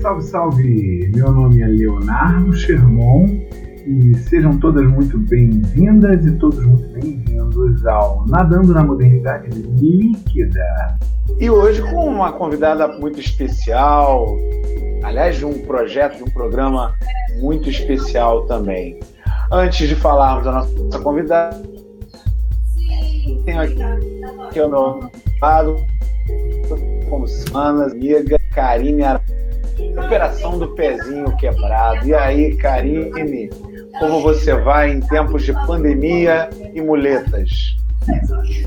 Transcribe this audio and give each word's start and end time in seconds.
Salve, 0.00 0.22
salve! 0.22 1.10
Meu 1.12 1.32
nome 1.32 1.60
é 1.60 1.66
Leonardo 1.66 2.52
Sherman 2.54 3.48
e 3.84 4.16
sejam 4.28 4.56
todas 4.60 4.86
muito 4.88 5.18
bem-vindas 5.18 6.24
e 6.24 6.30
todos 6.38 6.64
muito 6.64 6.88
bem-vindos 6.92 7.84
ao 7.84 8.24
Nadando 8.28 8.72
na 8.72 8.84
Modernidade 8.84 9.48
Líquida. 9.50 10.96
E 11.40 11.50
hoje 11.50 11.82
com 11.82 12.06
uma 12.06 12.32
convidada 12.32 12.86
muito 12.86 13.18
especial, 13.18 14.36
aliás, 15.02 15.36
de 15.36 15.44
um 15.44 15.66
projeto, 15.66 16.18
de 16.18 16.22
um 16.22 16.30
programa 16.30 16.94
muito 17.40 17.68
especial 17.68 18.46
também. 18.46 19.00
Antes 19.50 19.88
de 19.88 19.96
falarmos 19.96 20.44
da 20.44 20.52
nossa 20.52 21.00
convidada, 21.00 21.60
tenho 23.44 23.60
aqui, 23.60 23.82
aqui 24.46 24.60
ao 24.60 24.70
meu 24.70 25.10
lado, 25.42 25.76
como 27.10 27.26
semanas, 27.26 27.92
amiga 27.92 28.38
Karine 28.54 29.02
Operação 29.96 30.58
do 30.58 30.68
pezinho 30.74 31.36
quebrado. 31.36 32.06
E 32.06 32.14
aí, 32.14 32.56
Karine, 32.56 33.48
como 33.98 34.20
você 34.20 34.54
vai 34.54 34.90
em 34.90 35.00
tempos 35.00 35.44
de 35.44 35.52
pandemia 35.66 36.48
e 36.74 36.80
muletas? 36.80 37.76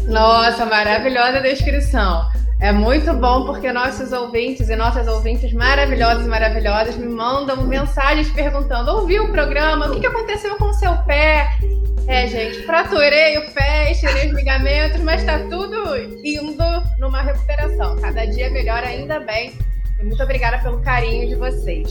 Nossa, 0.07 0.65
maravilhosa 0.65 1.41
descrição. 1.41 2.25
É 2.59 2.71
muito 2.71 3.11
bom 3.13 3.45
porque 3.45 3.71
nossos 3.71 4.11
ouvintes 4.11 4.70
e 4.70 4.75
nossas 4.75 5.07
ouvintes 5.07 5.51
maravilhosas 5.51 6.27
e 6.27 6.29
maravilhosas 6.29 6.95
me 6.95 7.07
mandam 7.07 7.65
mensagens 7.65 8.29
perguntando: 8.29 8.91
ouviu 8.91 9.23
o 9.23 9.31
programa? 9.31 9.87
O 9.87 9.99
que 9.99 10.05
aconteceu 10.05 10.55
com 10.57 10.65
o 10.65 10.73
seu 10.73 10.95
pé? 10.98 11.57
É, 12.07 12.27
gente, 12.27 12.63
fraturei 12.63 13.37
o 13.39 13.51
pé, 13.51 13.91
estirei 13.91 14.27
os 14.27 14.34
ligamentos, 14.34 15.01
mas 15.01 15.23
tá 15.23 15.39
tudo 15.49 15.98
indo 16.23 16.63
numa 16.99 17.21
recuperação. 17.21 17.95
Cada 17.99 18.25
dia 18.25 18.49
melhor, 18.51 18.84
ainda 18.84 19.20
bem. 19.20 19.53
E 20.01 20.05
muito 20.05 20.23
obrigada 20.23 20.57
pelo 20.59 20.81
carinho 20.81 21.27
de 21.27 21.35
vocês. 21.35 21.87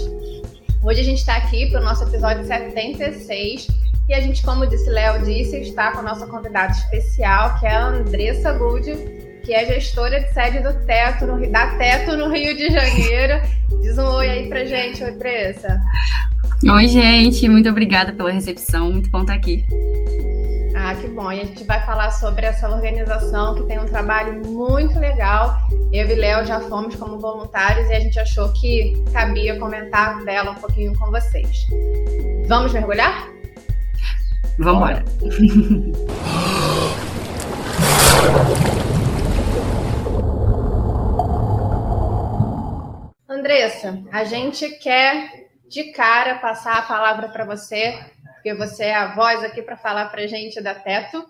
Hoje 0.82 1.00
a 1.00 1.04
gente 1.04 1.18
está 1.18 1.36
aqui 1.36 1.70
para 1.70 1.80
o 1.80 1.84
nosso 1.84 2.02
episódio 2.02 2.44
76 2.44 3.68
e 4.08 4.14
a 4.14 4.20
gente, 4.20 4.42
como 4.42 4.66
disse 4.66 4.90
Léo 4.90 5.22
disse, 5.24 5.56
está 5.58 5.92
com 5.92 6.00
a 6.00 6.02
nossa 6.02 6.26
convidada 6.26 6.72
especial, 6.72 7.56
que 7.60 7.66
é 7.66 7.70
a 7.70 7.86
Andressa 7.86 8.52
Gould, 8.54 8.92
que 9.44 9.54
é 9.54 9.64
gestora 9.64 10.20
de 10.20 10.32
sede 10.32 10.58
do 10.58 10.72
Teto, 10.86 11.24
no, 11.26 11.52
da 11.52 11.76
Teto 11.76 12.16
no 12.16 12.32
Rio 12.32 12.56
de 12.56 12.70
Janeiro. 12.70 13.40
Diz 13.80 13.96
um 13.96 14.06
oi 14.06 14.28
aí 14.28 14.48
pra 14.48 14.64
gente, 14.64 15.04
oi 15.04 15.12
Pressa. 15.12 15.80
Oi, 16.68 16.88
gente, 16.88 17.48
muito 17.48 17.68
obrigada 17.68 18.12
pela 18.12 18.32
recepção, 18.32 18.90
muito 18.90 19.08
bom 19.10 19.20
estar 19.20 19.34
aqui. 19.34 19.64
Ah, 20.90 20.94
que 20.96 21.06
bom. 21.06 21.30
E 21.30 21.40
a 21.40 21.44
gente 21.44 21.62
vai 21.62 21.80
falar 21.86 22.10
sobre 22.10 22.44
essa 22.44 22.68
organização 22.68 23.54
que 23.54 23.62
tem 23.62 23.78
um 23.78 23.86
trabalho 23.86 24.44
muito 24.44 24.98
legal. 24.98 25.56
Eu 25.92 26.08
e 26.08 26.14
Léo 26.16 26.44
já 26.44 26.58
fomos 26.62 26.96
como 26.96 27.16
voluntários 27.16 27.88
e 27.88 27.94
a 27.94 28.00
gente 28.00 28.18
achou 28.18 28.52
que 28.54 29.00
cabia 29.12 29.56
comentar 29.56 30.24
dela 30.24 30.50
um 30.50 30.56
pouquinho 30.56 30.98
com 30.98 31.08
vocês. 31.12 31.68
Vamos 32.48 32.72
mergulhar? 32.72 33.28
Vamos 34.58 34.82
embora. 34.82 35.04
Andressa, 43.28 44.02
a 44.10 44.24
gente 44.24 44.68
quer 44.78 45.50
de 45.68 45.92
cara 45.92 46.40
passar 46.40 46.78
a 46.78 46.82
palavra 46.82 47.28
para 47.28 47.44
você, 47.44 47.96
porque 48.40 48.54
você 48.54 48.84
é 48.84 48.94
a 48.94 49.14
voz 49.14 49.44
aqui 49.44 49.60
para 49.60 49.76
falar 49.76 50.06
para 50.06 50.22
a 50.22 50.26
gente 50.26 50.62
da 50.62 50.74
Teto. 50.74 51.24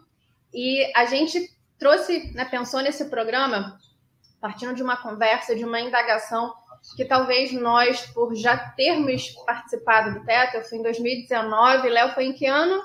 E 0.55 0.91
a 0.94 1.05
gente 1.06 1.52
trouxe, 1.77 2.33
né, 2.34 2.44
pensou 2.44 2.80
nesse 2.80 3.06
programa 3.06 3.78
partindo 4.41 4.75
de 4.75 4.83
uma 4.83 4.97
conversa, 4.97 5.55
de 5.55 5.64
uma 5.64 5.80
indagação 5.80 6.55
que 6.97 7.05
talvez 7.05 7.52
nós, 7.52 8.06
por 8.06 8.34
já 8.34 8.56
termos 8.56 9.28
participado 9.44 10.19
do 10.19 10.25
Teto, 10.25 10.56
eu 10.56 10.64
fui 10.64 10.78
em 10.78 10.83
2019, 10.83 11.89
Léo 11.91 12.14
foi 12.14 12.25
em 12.25 12.33
que 12.33 12.47
ano? 12.47 12.80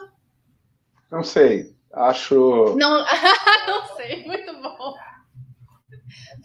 Não 1.09 1.23
sei, 1.23 1.73
acho... 1.93 2.75
Não, 2.75 3.05
não 3.67 3.95
sei, 3.95 4.25
muito 4.25 4.51
bom. 4.61 4.95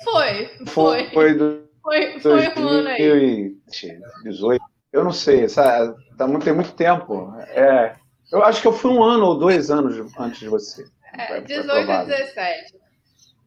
Foi, 0.05 0.67
foi. 0.67 1.11
Foi, 1.11 1.35
do... 1.35 1.69
foi, 1.83 2.21
foi 2.21 2.49
um 2.57 2.69
ano 2.69 2.89
aí. 2.89 3.49
2018. 3.67 4.65
Eu 4.93 5.05
não 5.05 5.13
sei, 5.13 5.49
sabe? 5.49 5.95
Tá 6.17 6.27
muito, 6.27 6.45
tem 6.45 6.53
muito 6.53 6.73
tempo. 6.73 7.33
É, 7.49 7.97
eu 8.33 8.45
acho 8.45 8.61
que 8.61 8.67
eu 8.67 8.73
fui 8.73 8.91
um 8.91 9.03
ano 9.03 9.27
ou 9.27 9.39
dois 9.39 9.71
anos 9.71 9.97
antes 10.19 10.41
de 10.41 10.49
você. 10.49 10.85
É, 11.13 11.41
18 11.41 11.91
e 11.91 12.07
17. 12.07 12.81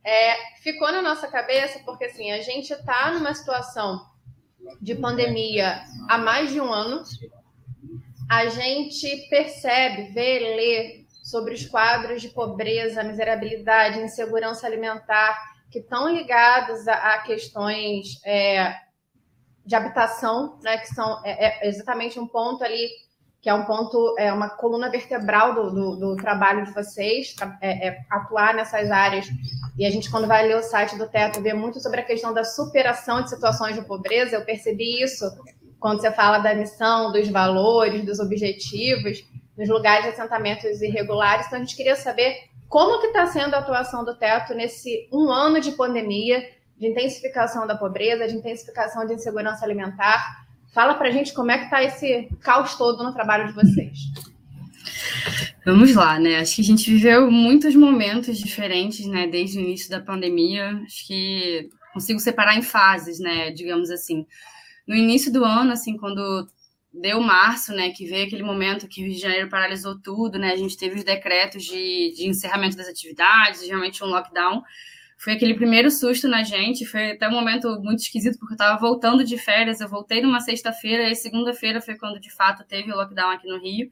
É, 0.05 0.35
ficou 0.61 0.91
na 0.91 1.01
nossa 1.01 1.27
cabeça 1.27 1.79
porque 1.85 2.05
assim, 2.05 2.31
a 2.31 2.41
gente 2.41 2.71
está 2.71 3.11
numa 3.11 3.33
situação 3.33 4.05
de 4.81 4.95
pandemia 4.95 5.81
há 6.09 6.17
mais 6.17 6.51
de 6.51 6.59
um 6.59 6.71
ano. 6.71 7.03
A 8.29 8.47
gente 8.47 9.27
percebe, 9.29 10.13
vê, 10.13 10.39
lê 10.39 11.05
sobre 11.23 11.53
os 11.53 11.65
quadros 11.65 12.21
de 12.21 12.29
pobreza, 12.29 13.03
miserabilidade, 13.03 13.99
insegurança 13.99 14.67
alimentar 14.67 15.53
que 15.71 15.79
estão 15.79 16.13
ligados 16.13 16.87
a, 16.87 17.15
a 17.15 17.17
questões 17.19 18.19
é, 18.25 18.75
de 19.65 19.75
habitação, 19.75 20.57
né, 20.61 20.77
que 20.77 20.87
são 20.87 21.21
é, 21.23 21.65
é 21.65 21.67
exatamente 21.67 22.19
um 22.19 22.27
ponto 22.27 22.63
ali 22.63 22.87
que 23.43 23.49
é 23.49 23.53
um 23.53 23.65
ponto, 23.65 24.15
é 24.17 24.31
uma 24.31 24.49
coluna 24.49 24.89
vertebral 24.89 25.53
do, 25.53 25.69
do, 25.69 25.95
do 25.97 26.15
trabalho 26.15 26.63
de 26.65 26.71
vocês, 26.71 27.35
é, 27.59 27.89
é, 27.89 27.99
atuar 28.09 28.53
nessas 28.53 28.89
áreas. 28.89 29.27
E 29.77 29.85
a 29.85 29.91
gente, 29.91 30.09
quando 30.09 30.29
vai 30.29 30.47
ler 30.47 30.55
o 30.55 30.63
site 30.63 30.97
do 30.97 31.09
Teto, 31.09 31.41
vê 31.41 31.53
muito 31.53 31.81
sobre 31.81 31.99
a 31.99 32.05
questão 32.05 32.33
da 32.33 32.45
superação 32.45 33.21
de 33.21 33.29
situações 33.29 33.75
de 33.75 33.81
pobreza. 33.81 34.37
Eu 34.37 34.45
percebi 34.45 35.03
isso 35.03 35.25
quando 35.77 35.99
você 35.99 36.09
fala 36.09 36.37
da 36.37 36.55
missão, 36.55 37.11
dos 37.11 37.27
valores, 37.27 38.05
dos 38.05 38.21
objetivos, 38.21 39.25
nos 39.57 39.67
lugares 39.67 40.05
de 40.05 40.11
assentamentos 40.11 40.81
irregulares. 40.81 41.45
Então, 41.47 41.57
a 41.57 41.61
gente 41.61 41.75
queria 41.75 41.97
saber 41.97 42.45
como 42.69 43.01
que 43.01 43.07
está 43.07 43.25
sendo 43.25 43.55
a 43.55 43.59
atuação 43.59 44.05
do 44.05 44.15
Teto 44.15 44.53
nesse 44.53 45.09
um 45.11 45.29
ano 45.29 45.59
de 45.59 45.73
pandemia, 45.73 46.49
de 46.83 46.89
intensificação 46.89 47.65
da 47.65 47.77
pobreza, 47.77 48.27
de 48.27 48.35
intensificação 48.35 49.07
de 49.07 49.13
insegurança 49.13 49.63
alimentar. 49.63 50.45
Fala 50.73 50.95
para 50.95 51.07
a 51.07 51.11
gente 51.11 51.33
como 51.33 51.49
é 51.49 51.57
que 51.57 51.65
está 51.65 51.81
esse 51.81 52.27
caos 52.41 52.75
todo 52.75 53.03
no 53.03 53.13
trabalho 53.13 53.47
de 53.47 53.53
vocês. 53.53 53.99
Vamos 55.65 55.95
lá, 55.95 56.19
né? 56.19 56.39
Acho 56.39 56.55
que 56.57 56.61
a 56.61 56.65
gente 56.65 56.91
viveu 56.91 57.31
muitos 57.31 57.73
momentos 57.73 58.37
diferentes, 58.37 59.05
né? 59.07 59.27
Desde 59.27 59.57
o 59.57 59.61
início 59.61 59.89
da 59.89 60.01
pandemia. 60.01 60.81
Acho 60.85 61.07
que 61.07 61.69
consigo 61.93 62.19
separar 62.19 62.57
em 62.57 62.61
fases, 62.61 63.17
né? 63.19 63.49
Digamos 63.51 63.89
assim. 63.89 64.25
No 64.85 64.93
início 64.93 65.31
do 65.31 65.45
ano, 65.45 65.71
assim, 65.71 65.95
quando 65.95 66.45
deu 66.93 67.21
março, 67.21 67.71
né? 67.71 67.91
Que 67.91 68.05
veio 68.05 68.25
aquele 68.27 68.43
momento 68.43 68.89
que 68.89 69.01
o 69.01 69.05
Rio 69.05 69.13
de 69.13 69.21
Janeiro 69.21 69.49
paralisou 69.49 69.97
tudo, 70.01 70.37
né? 70.37 70.51
A 70.51 70.57
gente 70.57 70.77
teve 70.77 70.97
os 70.97 71.05
decretos 71.05 71.63
de, 71.63 72.13
de 72.13 72.27
encerramento 72.27 72.75
das 72.75 72.89
atividades, 72.89 73.65
realmente 73.65 74.03
um 74.03 74.07
lockdown 74.07 74.61
foi 75.23 75.33
aquele 75.33 75.53
primeiro 75.53 75.89
susto 75.89 76.27
na 76.27 76.43
gente, 76.43 76.85
foi 76.85 77.11
até 77.11 77.29
um 77.29 77.31
momento 77.31 77.79
muito 77.81 78.01
esquisito, 78.01 78.37
porque 78.37 78.53
eu 78.53 78.55
estava 78.55 78.77
voltando 78.77 79.23
de 79.23 79.37
férias, 79.37 79.79
eu 79.79 79.87
voltei 79.87 80.21
numa 80.21 80.41
sexta-feira, 80.41 81.09
e 81.09 81.15
segunda-feira 81.15 81.79
foi 81.79 81.95
quando 81.95 82.19
de 82.19 82.29
fato 82.29 82.65
teve 82.65 82.91
o 82.91 82.95
lockdown 82.95 83.31
aqui 83.31 83.47
no 83.47 83.57
Rio, 83.57 83.89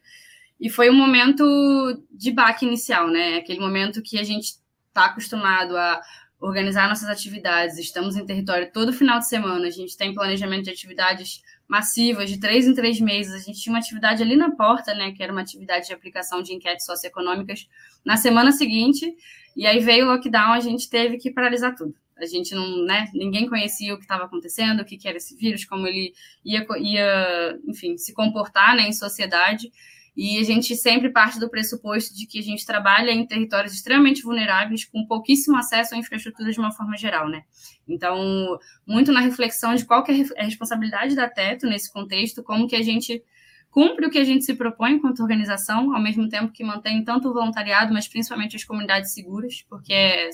e 0.59 0.69
foi 0.69 0.89
um 0.89 0.93
momento 0.93 2.03
de 2.11 2.31
baque 2.33 2.65
inicial, 2.65 3.07
né? 3.07 3.37
Aquele 3.37 3.61
momento 3.61 4.01
que 4.01 4.19
a 4.19 4.23
gente 4.25 4.55
está 4.89 5.05
acostumado 5.05 5.77
a 5.77 6.01
organizar 6.37 6.89
nossas 6.89 7.07
atividades, 7.07 7.77
estamos 7.77 8.17
em 8.17 8.25
território 8.25 8.69
todo 8.69 8.91
final 8.91 9.17
de 9.17 9.29
semana, 9.29 9.67
a 9.67 9.71
gente 9.71 9.95
tem 9.95 10.13
planejamento 10.13 10.65
de 10.65 10.71
atividades 10.71 11.41
massivas, 11.71 12.29
de 12.29 12.37
três 12.37 12.67
em 12.67 12.73
três 12.73 12.99
meses, 12.99 13.33
a 13.33 13.39
gente 13.39 13.61
tinha 13.61 13.71
uma 13.71 13.79
atividade 13.79 14.21
ali 14.21 14.35
na 14.35 14.51
porta, 14.51 14.93
né, 14.93 15.13
que 15.13 15.23
era 15.23 15.31
uma 15.31 15.39
atividade 15.39 15.87
de 15.87 15.93
aplicação 15.93 16.41
de 16.41 16.53
enquetes 16.53 16.85
socioeconômicas 16.85 17.65
na 18.03 18.17
semana 18.17 18.51
seguinte, 18.51 19.15
e 19.55 19.65
aí 19.65 19.79
veio 19.79 20.05
o 20.05 20.09
lockdown, 20.09 20.51
a 20.51 20.59
gente 20.59 20.89
teve 20.89 21.17
que 21.17 21.31
paralisar 21.31 21.73
tudo. 21.73 21.95
A 22.17 22.25
gente 22.25 22.53
não, 22.53 22.83
né, 22.83 23.09
ninguém 23.13 23.47
conhecia 23.47 23.93
o 23.93 23.97
que 23.97 24.03
estava 24.03 24.25
acontecendo, 24.25 24.81
o 24.81 24.85
que, 24.85 24.97
que 24.97 25.07
era 25.07 25.15
esse 25.15 25.33
vírus, 25.37 25.63
como 25.63 25.87
ele 25.87 26.13
ia, 26.43 26.67
ia, 26.77 27.57
enfim, 27.65 27.97
se 27.97 28.13
comportar, 28.13 28.75
né, 28.75 28.83
em 28.83 28.93
sociedade. 28.93 29.71
E 30.15 30.37
a 30.39 30.43
gente 30.43 30.75
sempre 30.75 31.09
parte 31.09 31.39
do 31.39 31.49
pressuposto 31.49 32.13
de 32.13 32.27
que 32.27 32.37
a 32.37 32.41
gente 32.41 32.65
trabalha 32.65 33.11
em 33.11 33.25
territórios 33.25 33.73
extremamente 33.73 34.21
vulneráveis, 34.23 34.83
com 34.83 35.05
pouquíssimo 35.05 35.57
acesso 35.57 35.95
à 35.95 35.97
infraestrutura 35.97 36.51
de 36.51 36.59
uma 36.59 36.71
forma 36.71 36.97
geral, 36.97 37.29
né? 37.29 37.43
Então, 37.87 38.59
muito 38.85 39.11
na 39.11 39.21
reflexão 39.21 39.73
de 39.73 39.85
qual 39.85 40.03
que 40.03 40.11
é 40.11 40.41
a 40.41 40.43
responsabilidade 40.43 41.15
da 41.15 41.29
Teto 41.29 41.65
nesse 41.65 41.91
contexto, 41.91 42.43
como 42.43 42.67
que 42.67 42.75
a 42.75 42.83
gente 42.83 43.23
cumpre 43.69 44.05
o 44.05 44.09
que 44.09 44.19
a 44.19 44.23
gente 44.25 44.43
se 44.43 44.53
propõe 44.53 44.95
enquanto 44.95 45.21
organização, 45.21 45.95
ao 45.95 46.01
mesmo 46.01 46.27
tempo 46.27 46.51
que 46.51 46.61
mantém 46.61 47.05
tanto 47.05 47.29
o 47.29 47.33
voluntariado, 47.33 47.93
mas 47.93 48.05
principalmente 48.05 48.57
as 48.57 48.65
comunidades 48.65 49.13
seguras, 49.13 49.65
porque 49.69 50.29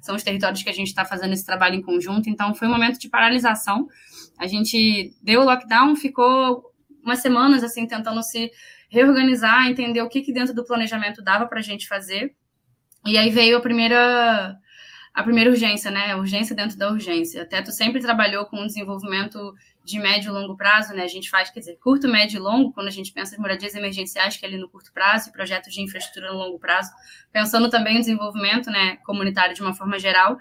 são 0.00 0.16
os 0.16 0.22
territórios 0.22 0.62
que 0.62 0.70
a 0.70 0.72
gente 0.72 0.88
está 0.88 1.04
fazendo 1.04 1.34
esse 1.34 1.44
trabalho 1.44 1.74
em 1.74 1.82
conjunto. 1.82 2.30
Então, 2.30 2.54
foi 2.54 2.66
um 2.66 2.70
momento 2.70 2.98
de 2.98 3.10
paralisação. 3.10 3.86
A 4.38 4.46
gente 4.46 5.14
deu 5.22 5.42
o 5.42 5.44
lockdown, 5.44 5.94
ficou 5.96 6.64
umas 7.04 7.20
semanas 7.20 7.62
assim 7.62 7.86
tentando 7.86 8.22
se 8.22 8.50
reorganizar, 8.88 9.68
entender 9.68 10.02
o 10.02 10.08
que, 10.08 10.22
que 10.22 10.32
dentro 10.32 10.54
do 10.54 10.64
planejamento 10.64 11.22
dava 11.22 11.46
para 11.46 11.58
a 11.58 11.62
gente 11.62 11.86
fazer. 11.86 12.34
E 13.06 13.16
aí 13.16 13.30
veio 13.30 13.58
a 13.58 13.60
primeira 13.60 14.58
a 15.14 15.22
primeira 15.24 15.50
urgência, 15.50 15.90
né? 15.90 16.14
Urgência 16.14 16.54
dentro 16.54 16.78
da 16.78 16.92
urgência. 16.92 17.42
Até 17.42 17.60
tu 17.60 17.72
sempre 17.72 18.00
trabalhou 18.00 18.46
com 18.46 18.62
o 18.62 18.66
desenvolvimento 18.66 19.52
de 19.84 19.98
médio 19.98 20.28
e 20.28 20.32
longo 20.32 20.56
prazo, 20.56 20.94
né? 20.94 21.02
A 21.02 21.08
gente 21.08 21.28
faz, 21.28 21.50
quer 21.50 21.60
dizer, 21.60 21.76
curto, 21.82 22.06
médio 22.06 22.36
e 22.36 22.40
longo, 22.40 22.72
quando 22.72 22.86
a 22.86 22.90
gente 22.90 23.12
pensa 23.12 23.34
em 23.34 23.38
moradias 23.40 23.74
emergenciais, 23.74 24.36
que 24.36 24.46
é 24.46 24.48
ali 24.48 24.58
no 24.58 24.68
curto 24.68 24.92
prazo, 24.92 25.28
e 25.28 25.32
projetos 25.32 25.72
de 25.72 25.80
infraestrutura 25.80 26.32
no 26.32 26.38
longo 26.38 26.58
prazo, 26.58 26.92
pensando 27.32 27.68
também 27.68 27.96
em 27.96 28.00
desenvolvimento, 28.00 28.70
né, 28.70 28.98
comunitário 28.98 29.54
de 29.54 29.62
uma 29.62 29.74
forma 29.74 29.98
geral. 29.98 30.38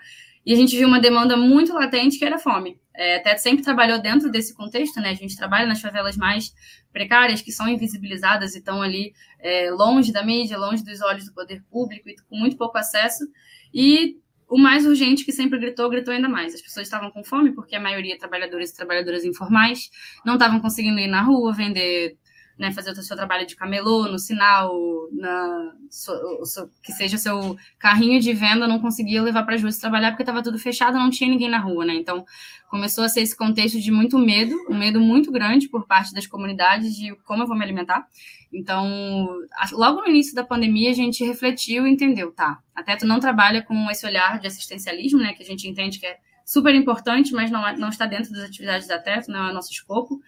E 0.47 0.53
a 0.53 0.55
gente 0.55 0.77
viu 0.77 0.87
uma 0.87 1.01
demanda 1.01 1.35
muito 1.35 1.73
latente 1.73 2.17
que 2.17 2.23
era 2.23 2.39
fome. 2.39 2.79
É, 2.95 3.17
até 3.17 3.35
sempre 3.35 3.65
trabalhou 3.65 3.99
dentro 3.99 4.31
desse 4.31 4.55
contexto, 4.55 5.01
né? 5.01 5.09
A 5.09 5.13
gente 5.13 5.35
trabalha 5.35 5.67
nas 5.67 5.81
favelas 5.81 6.15
mais 6.15 6.53
precárias, 6.89 7.41
que 7.41 7.51
são 7.51 7.67
invisibilizadas 7.67 8.55
e 8.55 8.59
estão 8.59 8.81
ali 8.81 9.11
é, 9.41 9.69
longe 9.71 10.13
da 10.13 10.23
mídia, 10.23 10.57
longe 10.57 10.81
dos 10.85 11.01
olhos 11.01 11.25
do 11.25 11.33
poder 11.33 11.61
público 11.69 12.07
e 12.07 12.15
com 12.15 12.37
muito 12.37 12.55
pouco 12.55 12.77
acesso. 12.77 13.25
E 13.73 14.15
o 14.47 14.57
mais 14.57 14.85
urgente 14.85 15.25
que 15.25 15.33
sempre 15.33 15.59
gritou, 15.59 15.89
gritou 15.89 16.13
ainda 16.13 16.29
mais. 16.29 16.55
As 16.55 16.61
pessoas 16.61 16.87
estavam 16.87 17.11
com 17.11 17.25
fome, 17.25 17.51
porque 17.51 17.75
a 17.75 17.81
maioria 17.81 18.13
é 18.13 18.17
trabalhadores 18.17 18.69
e 18.69 18.75
trabalhadoras 18.77 19.25
informais, 19.25 19.89
não 20.25 20.35
estavam 20.35 20.61
conseguindo 20.61 20.97
ir 20.97 21.07
na 21.07 21.23
rua 21.23 21.53
vender, 21.53 22.17
né, 22.57 22.71
fazer 22.71 22.91
o 22.91 23.03
seu 23.03 23.15
trabalho 23.15 23.45
de 23.45 23.55
camelô, 23.55 24.07
no 24.07 24.17
sinal, 24.17 24.73
na, 25.11 25.73
so, 25.89 26.11
so, 26.43 26.69
que 26.81 26.91
seja 26.91 27.17
seu 27.17 27.55
carrinho 27.77 28.19
de 28.19 28.33
venda, 28.33 28.67
não 28.67 28.79
conseguia 28.79 29.21
levar 29.21 29.43
para 29.43 29.55
as 29.55 29.77
trabalhar 29.77 30.11
porque 30.11 30.23
estava 30.23 30.41
tudo 30.41 30.57
fechado, 30.57 30.97
não 30.97 31.09
tinha 31.09 31.29
ninguém 31.29 31.49
na 31.49 31.59
rua, 31.59 31.85
né? 31.85 31.93
Então, 31.93 32.25
começou 32.69 33.03
a 33.03 33.09
ser 33.09 33.21
esse 33.21 33.35
contexto 33.35 33.79
de 33.79 33.91
muito 33.91 34.17
medo, 34.17 34.55
um 34.69 34.77
medo 34.77 34.99
muito 34.99 35.31
grande 35.31 35.69
por 35.69 35.85
parte 35.85 36.13
das 36.13 36.25
comunidades 36.25 36.95
de 36.95 37.15
como 37.25 37.43
eu 37.43 37.47
vou 37.47 37.55
me 37.55 37.63
alimentar. 37.63 38.07
Então, 38.51 39.27
logo 39.73 40.01
no 40.01 40.07
início 40.07 40.33
da 40.33 40.43
pandemia, 40.43 40.89
a 40.89 40.93
gente 40.93 41.23
refletiu 41.23 41.85
e 41.85 41.91
entendeu, 41.91 42.31
tá? 42.31 42.59
A 42.73 42.81
Teto 42.81 43.05
não 43.05 43.19
trabalha 43.19 43.61
com 43.61 43.89
esse 43.91 44.05
olhar 44.05 44.39
de 44.39 44.47
assistencialismo, 44.47 45.19
né? 45.19 45.33
Que 45.33 45.43
a 45.43 45.45
gente 45.45 45.67
entende 45.67 45.99
que 45.99 46.05
é 46.05 46.17
super 46.45 46.73
importante, 46.73 47.33
mas 47.33 47.51
não, 47.51 47.67
é, 47.67 47.75
não 47.77 47.89
está 47.89 48.05
dentro 48.05 48.31
das 48.31 48.45
atividades 48.45 48.87
da 48.87 48.97
Teto, 48.97 49.29
não 49.29 49.47
é 49.47 49.51
o 49.51 49.53
nosso 49.53 49.71
escopo. 49.71 50.19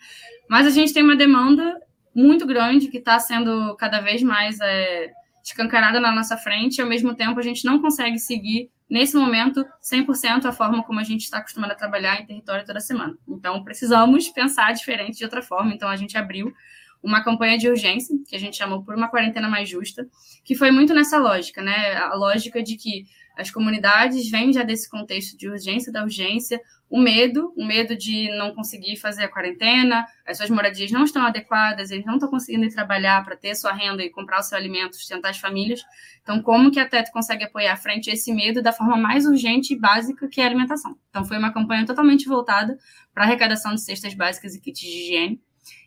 Mas 0.50 0.68
a 0.68 0.70
gente 0.70 0.94
tem 0.94 1.02
uma 1.02 1.16
demanda 1.16 1.80
muito 2.13 2.45
grande 2.45 2.88
que 2.88 2.97
está 2.97 3.19
sendo 3.19 3.75
cada 3.75 4.01
vez 4.01 4.21
mais 4.21 4.59
é, 4.59 5.11
escancarada 5.44 6.00
na 6.00 6.11
nossa 6.11 6.38
frente, 6.38 6.77
e 6.77 6.81
ao 6.81 6.88
mesmo 6.88 7.15
tempo 7.15 7.39
a 7.39 7.44
gente 7.44 7.65
não 7.65 7.81
consegue 7.81 8.19
seguir, 8.19 8.69
nesse 8.89 9.15
momento, 9.15 9.65
100% 9.83 10.45
a 10.45 10.51
forma 10.51 10.83
como 10.83 11.00
a 11.00 11.03
gente 11.03 11.21
está 11.21 11.38
acostumado 11.38 11.71
a 11.71 11.75
trabalhar 11.75 12.19
em 12.19 12.25
território 12.25 12.65
toda 12.65 12.79
semana. 12.79 13.15
Então, 13.27 13.63
precisamos 13.63 14.29
pensar 14.29 14.73
diferente 14.73 15.17
de 15.17 15.23
outra 15.23 15.41
forma. 15.41 15.73
Então, 15.73 15.88
a 15.88 15.95
gente 15.95 16.17
abriu 16.17 16.53
uma 17.01 17.23
campanha 17.23 17.57
de 17.57 17.69
urgência, 17.69 18.15
que 18.27 18.35
a 18.35 18.39
gente 18.39 18.57
chamou 18.57 18.83
por 18.83 18.95
uma 18.95 19.07
quarentena 19.07 19.47
mais 19.47 19.69
justa, 19.69 20.07
que 20.44 20.56
foi 20.56 20.71
muito 20.71 20.94
nessa 20.94 21.17
lógica, 21.17 21.61
né? 21.61 21.95
A 21.95 22.13
lógica 22.13 22.61
de 22.61 22.75
que 22.75 23.06
as 23.38 23.50
comunidades 23.50 24.29
vêm 24.29 24.51
já 24.51 24.63
desse 24.63 24.89
contexto 24.89 25.38
de 25.38 25.47
urgência 25.47 25.94
da 25.94 26.03
urgência, 26.03 26.59
o 26.89 27.00
medo, 27.00 27.53
o 27.56 27.63
medo 27.63 27.95
de 27.95 28.36
não 28.36 28.53
conseguir 28.53 28.97
fazer 28.97 29.24
a 29.24 29.27
quarentena, 29.27 30.06
as 30.25 30.38
suas 30.38 30.50
moradias 30.50 30.91
não 30.91 31.03
estão 31.03 31.24
adequadas, 31.24 31.91
eles 31.91 32.06
não 32.06 32.15
estão 32.15 32.30
conseguindo 32.30 32.65
ir 32.65 32.74
trabalhar 32.74 33.24
para 33.24 33.36
ter 33.36 33.53
sua 33.56 33.71
renda 33.71 34.03
e 34.03 34.09
comprar 34.09 34.39
o 34.39 34.44
seu 34.44 34.57
alimento, 34.57 34.95
sustentar 34.95 35.30
as 35.30 35.38
famílias. 35.38 35.81
Então, 36.24 36.41
como 36.41 36.71
que 36.71 36.80
a 36.80 36.88
TET 36.88 37.12
consegue 37.12 37.44
apoiar 37.44 37.77
frente 37.77 38.09
a 38.09 38.13
esse 38.13 38.33
medo 38.33 38.62
da 38.62 38.74
forma 38.74 38.97
mais 38.97 39.25
urgente 39.25 39.74
e 39.74 39.80
básica, 39.80 40.27
que 40.27 40.41
é 40.41 40.44
a 40.45 40.47
alimentação? 40.47 40.97
Então, 41.09 41.24
foi 41.24 41.38
uma 41.38 41.53
campanha 41.53 41.86
totalmente 41.86 42.27
voltada 42.27 42.77
para 43.13 43.24
a 43.24 43.27
arrecadação 43.27 43.75
de 43.75 43.81
cestas 43.81 44.15
básicas 44.15 44.56
e 44.56 44.62
kits 44.62 44.80
de 44.80 44.88
higiene, 44.88 45.42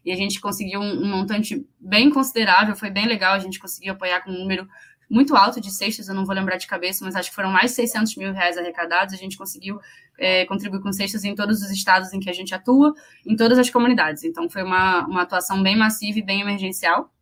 e 0.05 0.13
a 0.13 0.17
gente 0.17 0.41
conseguiu 0.41 0.81
um, 0.81 1.03
um, 1.03 1.07
montante 1.07 1.67
bem 1.81 2.11
considerável, 2.11 2.75
foi 2.75 2.91
bem 2.91 3.07
legal, 3.07 3.35
a 3.35 3.39
gente 3.39 3.59
conseguiu 3.59 3.93
apoiar 3.93 4.21
com 4.21 4.31
um 4.31 4.39
número 4.39 4.69
muito 5.13 5.37
alto 5.37 5.61
de 5.61 5.71
cestas, 5.71 6.09
eu 6.09 6.15
não 6.15 6.25
vou 6.25 6.35
lembrar 6.35 6.57
de 6.57 6.67
cabeça, 6.67 7.05
mas 7.05 7.15
acho 7.15 7.29
que 7.29 7.35
foram 7.35 7.51
mais 7.51 7.71
de 7.71 7.77
600 7.77 8.17
mil 8.17 8.33
reais 8.33 8.57
arrecadados, 8.57 9.13
a 9.13 9.17
gente 9.19 9.37
conseguiu 9.37 9.79
é, 10.19 10.47
contribuir 10.47 10.81
com 10.81 10.91
cestas 10.91 11.23
em 11.23 11.35
todos 11.35 11.61
os 11.61 11.71
estados 11.71 12.15
em 12.15 12.19
que 12.19 12.31
a 12.31 12.33
gente 12.33 12.55
atua, 12.55 12.95
em 13.27 13.37
todas 13.37 13.59
as 13.59 13.69
comunidades, 13.69 14.25
então 14.25 14.49
foi 14.49 14.63
uma, 14.63 15.07
uma 15.07 15.23
atuação 15.23 15.63
bem 15.63 15.77
massiva 15.77 16.19
e 16.19 16.23
bem 16.23 16.41
emergencial, 16.41 17.13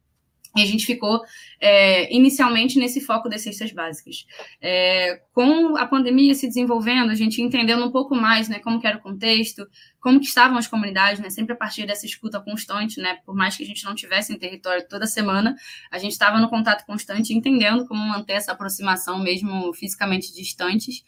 e 0.56 0.62
a 0.62 0.67
gente 0.67 0.85
ficou 0.85 1.23
é, 1.61 2.12
inicialmente 2.14 2.79
nesse 2.79 3.00
foco 3.00 3.29
das 3.29 3.43
cestas 3.43 3.70
básicas. 3.70 4.26
É, 4.61 5.23
com 5.32 5.76
a 5.76 5.87
pandemia 5.87 6.35
se 6.35 6.49
desenvolvendo, 6.49 7.11
a 7.11 7.14
gente 7.14 7.41
entendendo 7.41 7.85
um 7.85 7.91
pouco 7.91 8.17
mais 8.17 8.49
né, 8.49 8.58
como 8.58 8.81
era 8.85 8.99
o 8.99 9.00
contexto, 9.00 9.67
como 10.00 10.19
que 10.19 10.26
estavam 10.26 10.58
as 10.58 10.67
comunidades, 10.67 11.20
né, 11.20 11.31
sempre 11.31 11.52
a 11.52 11.56
partir 11.56 11.87
dessa 11.87 12.05
escuta 12.05 12.41
constante, 12.41 13.00
né, 13.00 13.19
por 13.25 13.35
mais 13.35 13.56
que 13.56 13.62
a 13.62 13.67
gente 13.67 13.85
não 13.85 13.94
tivesse 13.94 14.32
em 14.32 14.38
território 14.38 14.87
toda 14.88 15.06
semana, 15.06 15.55
a 15.91 15.99
gente 15.99 16.12
estava 16.12 16.38
no 16.41 16.49
contato 16.49 16.85
constante, 16.85 17.32
entendendo 17.32 17.87
como 17.87 18.05
manter 18.05 18.32
essa 18.32 18.52
aproximação 18.52 19.19
mesmo 19.20 19.73
fisicamente 19.75 20.35
distantes 20.35 21.05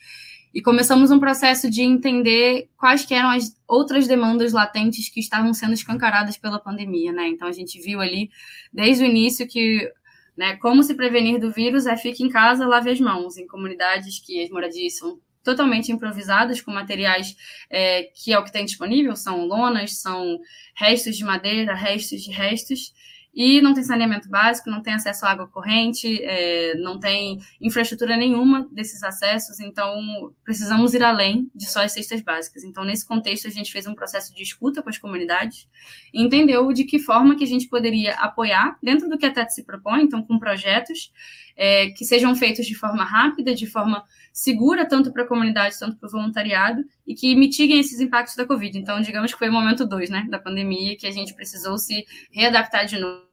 e 0.55 0.61
começamos 0.61 1.11
um 1.11 1.19
processo 1.19 1.71
de 1.71 1.83
entender 1.83 2.69
quais 2.77 3.11
eram 3.11 3.31
as 3.31 3.57
outras 3.67 4.07
demandas 4.07 4.53
latentes 4.53 5.09
que 5.09 5.21
estavam 5.21 5.55
sendo 5.55 5.73
escancaradas 5.73 6.37
pela 6.37 6.59
pandemia, 6.59 7.13
né? 7.13 7.29
Então 7.29 7.49
a 7.49 7.53
gente 7.53 7.81
viu 7.81 8.01
ali 8.01 8.31
desde 8.73 9.05
o 9.05 9.07
início 9.07 9.49
que 9.49 9.91
né, 10.37 10.57
como 10.57 10.83
se 10.83 10.95
prevenir 10.95 11.39
do 11.39 11.51
vírus 11.51 11.87
é 11.87 11.97
fique 11.97 12.23
em 12.23 12.29
casa, 12.29 12.67
lave 12.67 12.91
as 12.91 13.01
mãos, 13.01 13.37
em 13.37 13.47
comunidades 13.47 14.19
que 14.19 14.43
as 14.43 14.51
moradias 14.51 14.97
são 14.97 15.21
totalmente 15.43 15.91
improvisadas, 15.91 16.61
com 16.61 16.71
materiais 16.71 17.37
é, 17.69 18.05
que 18.05 18.33
é 18.33 18.39
o 18.39 18.45
que 18.45 18.53
tem 18.53 18.65
disponível, 18.65 19.17
são 19.17 19.45
lonas, 19.45 20.01
são 20.01 20.39
restos 20.75 21.17
de 21.17 21.25
madeira, 21.25 21.75
restos 21.75 22.23
de 22.23 22.31
restos, 22.31 22.93
e 23.35 23.61
não 23.63 23.73
tem 23.73 23.83
saneamento 23.83 24.29
básico, 24.29 24.71
não 24.71 24.83
tem 24.83 24.93
acesso 24.93 25.25
à 25.25 25.31
água 25.31 25.49
corrente, 25.49 26.23
é, 26.23 26.75
não 26.77 27.01
tem 27.01 27.41
infraestrutura 27.61 28.17
nenhuma 28.17 28.69
desses 28.71 29.03
acessos, 29.03 29.59
então 29.59 30.33
precisamos 30.45 30.93
ir 30.93 31.03
além 31.03 31.51
de 31.55 31.67
só 31.67 31.83
as 31.83 31.93
cestas 31.93 32.21
básicas. 32.21 32.63
Então, 32.63 32.85
nesse 32.85 33.07
contexto, 33.07 33.47
a 33.47 33.51
gente 33.51 33.73
fez 33.73 33.87
um 33.87 33.95
processo 33.95 34.35
de 34.35 34.43
escuta 34.43 34.83
com 34.83 34.91
as 34.91 34.99
comunidades 34.99 35.67
e 36.13 36.23
entendeu 36.23 36.73
de 36.73 36.85
que 36.85 36.99
forma 36.99 37.35
que 37.35 37.45
a 37.45 37.47
gente 37.47 37.69
poderia 37.69 38.15
apoiar 38.17 38.77
dentro 38.83 39.09
do 39.09 39.17
que 39.17 39.25
a 39.25 39.33
TET 39.33 39.53
se 39.53 39.65
propõe, 39.65 40.03
então 40.03 40.23
com 40.23 40.39
projetos 40.39 41.11
é, 41.57 41.91
que 41.91 42.05
sejam 42.05 42.35
feitos 42.35 42.67
de 42.67 42.75
forma 42.75 43.05
rápida, 43.05 43.55
de 43.55 43.67
forma 43.67 44.05
segura, 44.33 44.87
tanto 44.87 45.13
para 45.13 45.25
a 45.25 45.27
comunidade, 45.27 45.79
tanto 45.79 45.97
para 45.97 46.09
o 46.09 46.11
voluntariado, 46.11 46.85
e 47.07 47.15
que 47.15 47.35
mitiguem 47.35 47.81
esses 47.81 48.01
impactos 48.01 48.37
da 48.37 48.47
Covid. 48.47 48.79
Então, 48.79 49.01
digamos 49.01 49.33
que 49.33 49.39
foi 49.39 49.49
o 49.49 49.53
momento 49.53 49.87
dois, 49.87 50.11
né, 50.11 50.27
da 50.31 50.39
pandemia, 50.39 50.97
que 50.97 51.07
a 51.07 51.11
gente 51.11 51.35
precisou 51.35 51.79
se 51.79 52.05
readaptar 52.31 52.87
de 52.87 52.99
novo 52.99 53.33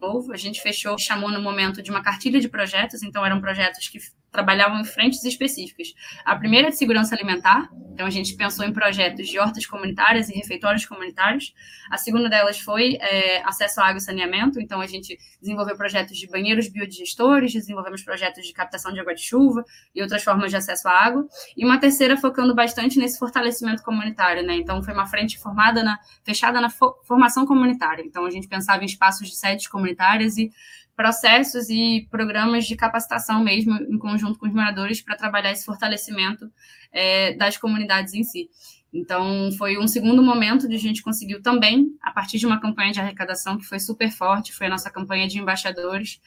novo. 0.00 0.32
A 0.32 0.36
gente 0.36 0.60
fechou, 0.60 0.98
chamou 0.98 1.30
no 1.30 1.40
momento 1.40 1.82
de 1.82 1.90
uma 1.90 2.02
cartilha 2.02 2.40
de 2.40 2.48
projetos, 2.48 3.02
então 3.02 3.24
eram 3.24 3.40
projetos 3.40 3.88
que 3.88 3.98
trabalhavam 4.36 4.78
em 4.78 4.84
frentes 4.84 5.24
específicas. 5.24 5.94
A 6.24 6.36
primeira 6.36 6.68
é 6.68 6.70
de 6.70 6.76
segurança 6.76 7.14
alimentar, 7.14 7.70
então 7.94 8.06
a 8.06 8.10
gente 8.10 8.36
pensou 8.36 8.66
em 8.66 8.72
projetos 8.72 9.26
de 9.26 9.38
hortas 9.38 9.64
comunitárias 9.64 10.28
e 10.28 10.34
refeitórios 10.34 10.84
comunitários. 10.84 11.54
A 11.90 11.96
segunda 11.96 12.28
delas 12.28 12.60
foi 12.60 12.98
é, 13.00 13.42
acesso 13.42 13.80
à 13.80 13.86
água 13.86 13.96
e 13.96 14.00
saneamento, 14.02 14.60
então 14.60 14.82
a 14.82 14.86
gente 14.86 15.18
desenvolveu 15.40 15.74
projetos 15.74 16.18
de 16.18 16.26
banheiros 16.28 16.68
biodigestores, 16.68 17.54
desenvolvemos 17.54 18.02
projetos 18.02 18.46
de 18.46 18.52
captação 18.52 18.92
de 18.92 19.00
água 19.00 19.14
de 19.14 19.22
chuva 19.22 19.64
e 19.94 20.02
outras 20.02 20.22
formas 20.22 20.50
de 20.50 20.56
acesso 20.58 20.86
à 20.86 20.92
água. 20.92 21.26
E 21.56 21.64
uma 21.64 21.80
terceira 21.80 22.18
focando 22.18 22.54
bastante 22.54 22.98
nesse 22.98 23.18
fortalecimento 23.18 23.82
comunitário, 23.82 24.46
né? 24.46 24.56
Então 24.56 24.82
foi 24.82 24.92
uma 24.92 25.06
frente 25.06 25.38
formada 25.38 25.82
na 25.82 25.98
fechada 26.22 26.60
na 26.60 26.68
fo 26.68 26.94
formação 27.04 27.46
comunitária. 27.46 28.02
Então 28.02 28.26
a 28.26 28.30
gente 28.30 28.46
pensava 28.46 28.82
em 28.82 28.86
espaços 28.86 29.26
de 29.26 29.36
sedes 29.36 29.66
comunitárias 29.66 30.36
e 30.36 30.50
processos 30.96 31.68
e 31.68 32.08
programas 32.10 32.64
de 32.64 32.74
capacitação 32.74 33.44
mesmo, 33.44 33.76
em 33.76 33.98
conjunto 33.98 34.38
com 34.38 34.46
os 34.46 34.52
moradores, 34.52 35.02
para 35.02 35.14
trabalhar 35.14 35.52
esse 35.52 35.64
fortalecimento 35.64 36.50
é, 36.90 37.34
das 37.34 37.58
comunidades 37.58 38.14
em 38.14 38.24
si. 38.24 38.48
Então, 38.92 39.50
foi 39.58 39.76
um 39.76 39.86
segundo 39.86 40.22
momento 40.22 40.66
de 40.66 40.74
a 40.74 40.78
gente 40.78 41.02
conseguiu 41.02 41.42
também, 41.42 41.94
a 42.00 42.10
partir 42.10 42.38
de 42.38 42.46
uma 42.46 42.58
campanha 42.58 42.92
de 42.92 43.00
arrecadação 43.00 43.58
que 43.58 43.64
foi 43.64 43.78
super 43.78 44.10
forte, 44.10 44.54
foi 44.54 44.68
a 44.68 44.70
nossa 44.70 44.90
campanha 44.90 45.28
de 45.28 45.38
embaixadores, 45.38 46.18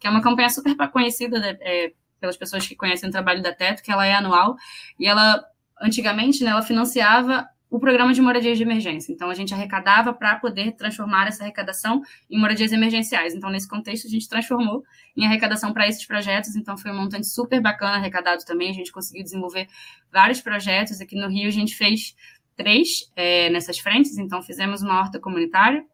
que 0.00 0.06
é 0.06 0.10
uma 0.10 0.22
campanha 0.22 0.48
super 0.48 0.74
conhecida 0.90 1.38
né, 1.38 1.58
é, 1.60 1.92
pelas 2.18 2.36
pessoas 2.36 2.66
que 2.66 2.74
conhecem 2.74 3.10
o 3.10 3.12
trabalho 3.12 3.42
da 3.42 3.52
Teto, 3.52 3.82
que 3.82 3.92
ela 3.92 4.06
é 4.06 4.14
anual, 4.14 4.56
e 4.98 5.06
ela, 5.06 5.44
antigamente, 5.82 6.42
né, 6.42 6.50
ela 6.50 6.62
financiava 6.62 7.46
o 7.70 7.78
programa 7.80 8.12
de 8.12 8.20
moradias 8.20 8.56
de 8.56 8.62
emergência. 8.62 9.12
Então, 9.12 9.28
a 9.28 9.34
gente 9.34 9.52
arrecadava 9.52 10.12
para 10.12 10.36
poder 10.36 10.72
transformar 10.72 11.26
essa 11.26 11.42
arrecadação 11.42 12.00
em 12.30 12.38
moradias 12.38 12.72
emergenciais. 12.72 13.34
Então, 13.34 13.50
nesse 13.50 13.68
contexto, 13.68 14.06
a 14.06 14.10
gente 14.10 14.28
transformou 14.28 14.84
em 15.16 15.26
arrecadação 15.26 15.72
para 15.72 15.88
esses 15.88 16.06
projetos. 16.06 16.54
Então, 16.54 16.78
foi 16.78 16.92
um 16.92 16.96
montante 16.96 17.26
super 17.26 17.60
bacana 17.60 17.96
arrecadado 17.96 18.44
também. 18.44 18.70
A 18.70 18.74
gente 18.74 18.92
conseguiu 18.92 19.24
desenvolver 19.24 19.66
vários 20.12 20.40
projetos. 20.40 21.00
Aqui 21.00 21.16
no 21.16 21.28
Rio, 21.28 21.48
a 21.48 21.52
gente 21.52 21.74
fez 21.74 22.14
três 22.56 23.10
é, 23.16 23.50
nessas 23.50 23.78
frentes. 23.78 24.16
Então, 24.16 24.42
fizemos 24.42 24.82
uma 24.82 25.00
horta 25.00 25.18
comunitária, 25.18 25.84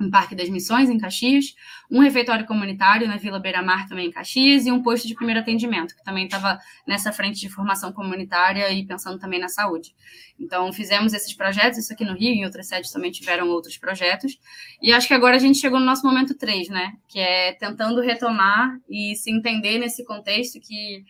um 0.00 0.10
Parque 0.10 0.34
das 0.34 0.48
Missões, 0.48 0.90
em 0.90 0.98
Caxias, 0.98 1.54
um 1.90 2.00
refeitório 2.00 2.46
comunitário 2.46 3.08
na 3.08 3.16
Vila 3.16 3.38
Beira-Mar, 3.38 3.88
também 3.88 4.08
em 4.08 4.10
Caxias, 4.10 4.66
e 4.66 4.72
um 4.72 4.82
posto 4.82 5.08
de 5.08 5.14
primeiro 5.14 5.40
atendimento, 5.40 5.96
que 5.96 6.04
também 6.04 6.26
estava 6.26 6.58
nessa 6.86 7.12
frente 7.12 7.40
de 7.40 7.48
formação 7.48 7.92
comunitária 7.92 8.70
e 8.72 8.84
pensando 8.86 9.18
também 9.18 9.40
na 9.40 9.48
saúde. 9.48 9.94
Então, 10.38 10.72
fizemos 10.72 11.14
esses 11.14 11.32
projetos, 11.32 11.78
isso 11.78 11.92
aqui 11.92 12.04
no 12.04 12.14
Rio, 12.14 12.34
em 12.34 12.44
outras 12.44 12.68
sedes 12.68 12.92
também 12.92 13.10
tiveram 13.10 13.48
outros 13.48 13.78
projetos, 13.78 14.38
e 14.82 14.92
acho 14.92 15.08
que 15.08 15.14
agora 15.14 15.36
a 15.36 15.40
gente 15.40 15.58
chegou 15.58 15.80
no 15.80 15.86
nosso 15.86 16.06
momento 16.06 16.34
3, 16.34 16.68
né, 16.68 16.92
que 17.08 17.18
é 17.18 17.52
tentando 17.52 18.00
retomar 18.00 18.78
e 18.88 19.16
se 19.16 19.30
entender 19.30 19.78
nesse 19.78 20.04
contexto 20.04 20.60
que 20.60 21.04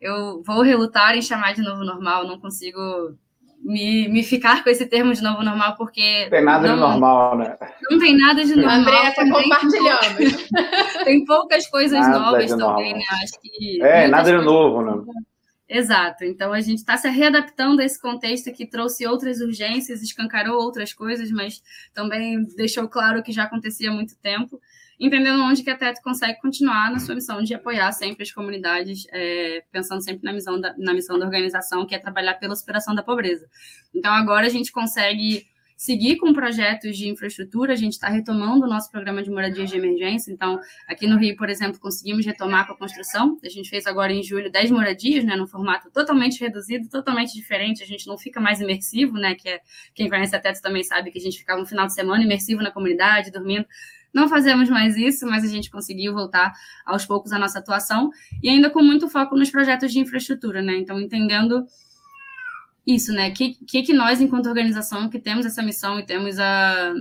eu 0.00 0.42
vou 0.44 0.62
relutar 0.62 1.16
em 1.16 1.22
chamar 1.22 1.54
de 1.54 1.62
novo 1.62 1.84
normal, 1.84 2.26
não 2.26 2.38
consigo 2.38 2.78
me, 3.62 4.08
me 4.08 4.22
ficar 4.22 4.62
com 4.62 4.70
esse 4.70 4.86
termo 4.86 5.12
de 5.12 5.22
novo 5.22 5.42
normal, 5.42 5.76
porque. 5.76 6.24
Não 6.24 6.30
tem 6.30 6.44
nada 6.44 6.68
não, 6.68 6.74
de 6.74 6.80
normal, 6.80 7.38
né? 7.38 7.56
Não 7.90 7.98
tem 7.98 8.16
nada 8.16 8.44
de 8.44 8.56
normal. 8.56 8.78
André 8.78 9.08
está 9.08 9.28
compartilhando. 9.28 11.04
tem 11.04 11.24
poucas 11.24 11.66
coisas 11.68 12.00
nada 12.00 12.18
novas 12.18 12.50
também, 12.50 12.94
né? 12.94 13.04
Acho 13.22 13.40
que. 13.40 13.82
É, 13.82 14.08
nada 14.08 14.38
de 14.38 14.44
novo, 14.44 14.82
né? 14.82 15.12
Exato. 15.68 16.24
Então 16.24 16.52
a 16.52 16.60
gente 16.60 16.78
está 16.78 16.96
se 16.96 17.08
readaptando 17.10 17.82
a 17.82 17.84
esse 17.84 18.00
contexto 18.00 18.50
que 18.52 18.66
trouxe 18.66 19.06
outras 19.06 19.40
urgências, 19.40 20.02
escancarou 20.02 20.56
outras 20.62 20.94
coisas, 20.94 21.30
mas 21.30 21.62
também 21.92 22.42
deixou 22.56 22.88
claro 22.88 23.22
que 23.22 23.32
já 23.32 23.42
acontecia 23.44 23.90
há 23.90 23.92
muito 23.92 24.16
tempo 24.16 24.58
entendendo 24.98 25.42
onde 25.42 25.62
que 25.62 25.70
a 25.70 25.76
Teto 25.76 26.00
consegue 26.02 26.40
continuar 26.40 26.90
na 26.90 26.98
sua 26.98 27.14
missão 27.14 27.42
de 27.42 27.54
apoiar 27.54 27.92
sempre 27.92 28.22
as 28.22 28.32
comunidades, 28.32 29.06
é, 29.12 29.62
pensando 29.70 30.02
sempre 30.02 30.24
na 30.24 30.32
missão, 30.32 30.60
da, 30.60 30.74
na 30.76 30.92
missão 30.92 31.18
da 31.18 31.24
organização, 31.24 31.86
que 31.86 31.94
é 31.94 31.98
trabalhar 31.98 32.34
pela 32.34 32.56
superação 32.56 32.94
da 32.94 33.02
pobreza. 33.02 33.48
Então, 33.94 34.12
agora 34.12 34.46
a 34.46 34.50
gente 34.50 34.72
consegue 34.72 35.46
seguir 35.78 36.16
com 36.16 36.32
projetos 36.32 36.96
de 36.98 37.08
infraestrutura, 37.08 37.72
a 37.72 37.76
gente 37.76 37.92
está 37.92 38.08
retomando 38.08 38.66
o 38.66 38.68
nosso 38.68 38.90
programa 38.90 39.22
de 39.22 39.30
moradias 39.30 39.70
de 39.70 39.76
emergência, 39.76 40.32
então, 40.32 40.58
aqui 40.88 41.06
no 41.06 41.16
Rio, 41.16 41.36
por 41.36 41.48
exemplo, 41.48 41.78
conseguimos 41.78 42.26
retomar 42.26 42.66
com 42.66 42.72
a 42.72 42.76
construção, 42.76 43.38
a 43.44 43.48
gente 43.48 43.70
fez 43.70 43.86
agora 43.86 44.12
em 44.12 44.20
julho 44.20 44.50
10 44.50 44.72
moradias, 44.72 45.24
né, 45.24 45.36
num 45.36 45.46
formato 45.46 45.88
totalmente 45.92 46.40
reduzido, 46.40 46.88
totalmente 46.88 47.32
diferente, 47.32 47.80
a 47.80 47.86
gente 47.86 48.08
não 48.08 48.18
fica 48.18 48.40
mais 48.40 48.60
imersivo, 48.60 49.12
né, 49.12 49.36
que 49.36 49.48
é, 49.48 49.60
quem 49.94 50.08
conhece 50.08 50.34
a 50.34 50.40
Teto 50.40 50.60
também 50.60 50.82
sabe 50.82 51.12
que 51.12 51.18
a 51.18 51.22
gente 51.22 51.38
ficava 51.38 51.62
um 51.62 51.66
final 51.66 51.86
de 51.86 51.94
semana 51.94 52.24
imersivo 52.24 52.60
na 52.60 52.72
comunidade, 52.72 53.30
dormindo, 53.30 53.64
não 54.12 54.28
fazemos 54.28 54.68
mais 54.68 54.96
isso, 54.96 55.26
mas 55.26 55.44
a 55.44 55.48
gente 55.48 55.70
conseguiu 55.70 56.12
voltar 56.12 56.52
aos 56.84 57.04
poucos 57.04 57.32
à 57.32 57.38
nossa 57.38 57.58
atuação 57.58 58.10
e 58.42 58.48
ainda 58.48 58.70
com 58.70 58.82
muito 58.82 59.08
foco 59.08 59.36
nos 59.36 59.50
projetos 59.50 59.92
de 59.92 60.00
infraestrutura, 60.00 60.62
né? 60.62 60.76
Então, 60.76 61.00
entendendo 61.00 61.66
isso, 62.86 63.12
né? 63.12 63.30
Que, 63.30 63.54
que, 63.66 63.82
que 63.82 63.92
nós, 63.92 64.20
enquanto 64.20 64.46
organização, 64.46 65.10
que 65.10 65.18
temos 65.18 65.44
essa 65.44 65.62
missão 65.62 66.00
e 66.00 66.06
temos 66.06 66.38
a, 66.38 66.94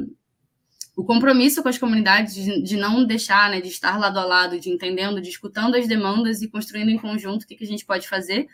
o 0.98 1.04
compromisso 1.04 1.64
com 1.64 1.70
as 1.70 1.78
comunidades 1.78 2.34
de, 2.34 2.62
de, 2.62 2.76
não 2.76 3.06
deixar, 3.06 3.50
né, 3.52 3.62
de 3.62 3.70
estar 3.70 3.98
lado 3.98 4.20
a 4.20 4.26
lado, 4.26 4.60
de 4.60 4.70
entendendo, 4.70 5.22
de 5.22 5.30
escutando 5.30 5.76
as 5.76 5.88
demandas 5.88 6.42
e 6.42 6.48
construindo 6.50 6.90
em 6.90 6.98
conjunto 6.98 7.44
o 7.44 7.48
que, 7.48 7.56
que 7.56 7.64
a 7.64 7.68
gente 7.68 7.86
pode 7.86 8.08
fazer. 8.10 8.48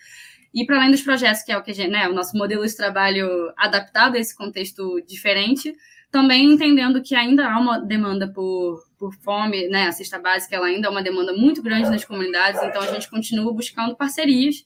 E 0.53 0.65
para 0.65 0.77
além 0.77 0.91
dos 0.91 1.01
projetos, 1.01 1.41
que 1.41 1.51
é 1.51 1.57
o 1.57 1.63
que 1.63 1.73
gente, 1.73 1.89
né, 1.89 2.07
o 2.07 2.13
nosso 2.13 2.37
modelo 2.37 2.65
de 2.65 2.75
trabalho 2.75 3.51
adaptado 3.57 4.15
a 4.15 4.19
esse 4.19 4.35
contexto 4.35 5.01
diferente, 5.07 5.73
também 6.11 6.51
entendendo 6.51 7.01
que 7.01 7.15
ainda 7.15 7.49
há 7.49 7.59
uma 7.59 7.79
demanda 7.79 8.27
por, 8.31 8.83
por 8.99 9.13
fome, 9.15 9.67
né? 9.67 9.87
A 9.87 9.91
cesta 9.91 10.19
básica 10.19 10.55
ela 10.55 10.67
ainda 10.67 10.87
é 10.87 10.91
uma 10.91 11.01
demanda 11.01 11.33
muito 11.33 11.61
grande 11.63 11.89
nas 11.89 12.05
comunidades, 12.05 12.61
então 12.61 12.83
a 12.83 12.93
gente 12.93 13.09
continua 13.09 13.51
buscando 13.51 13.95
parcerias 13.95 14.63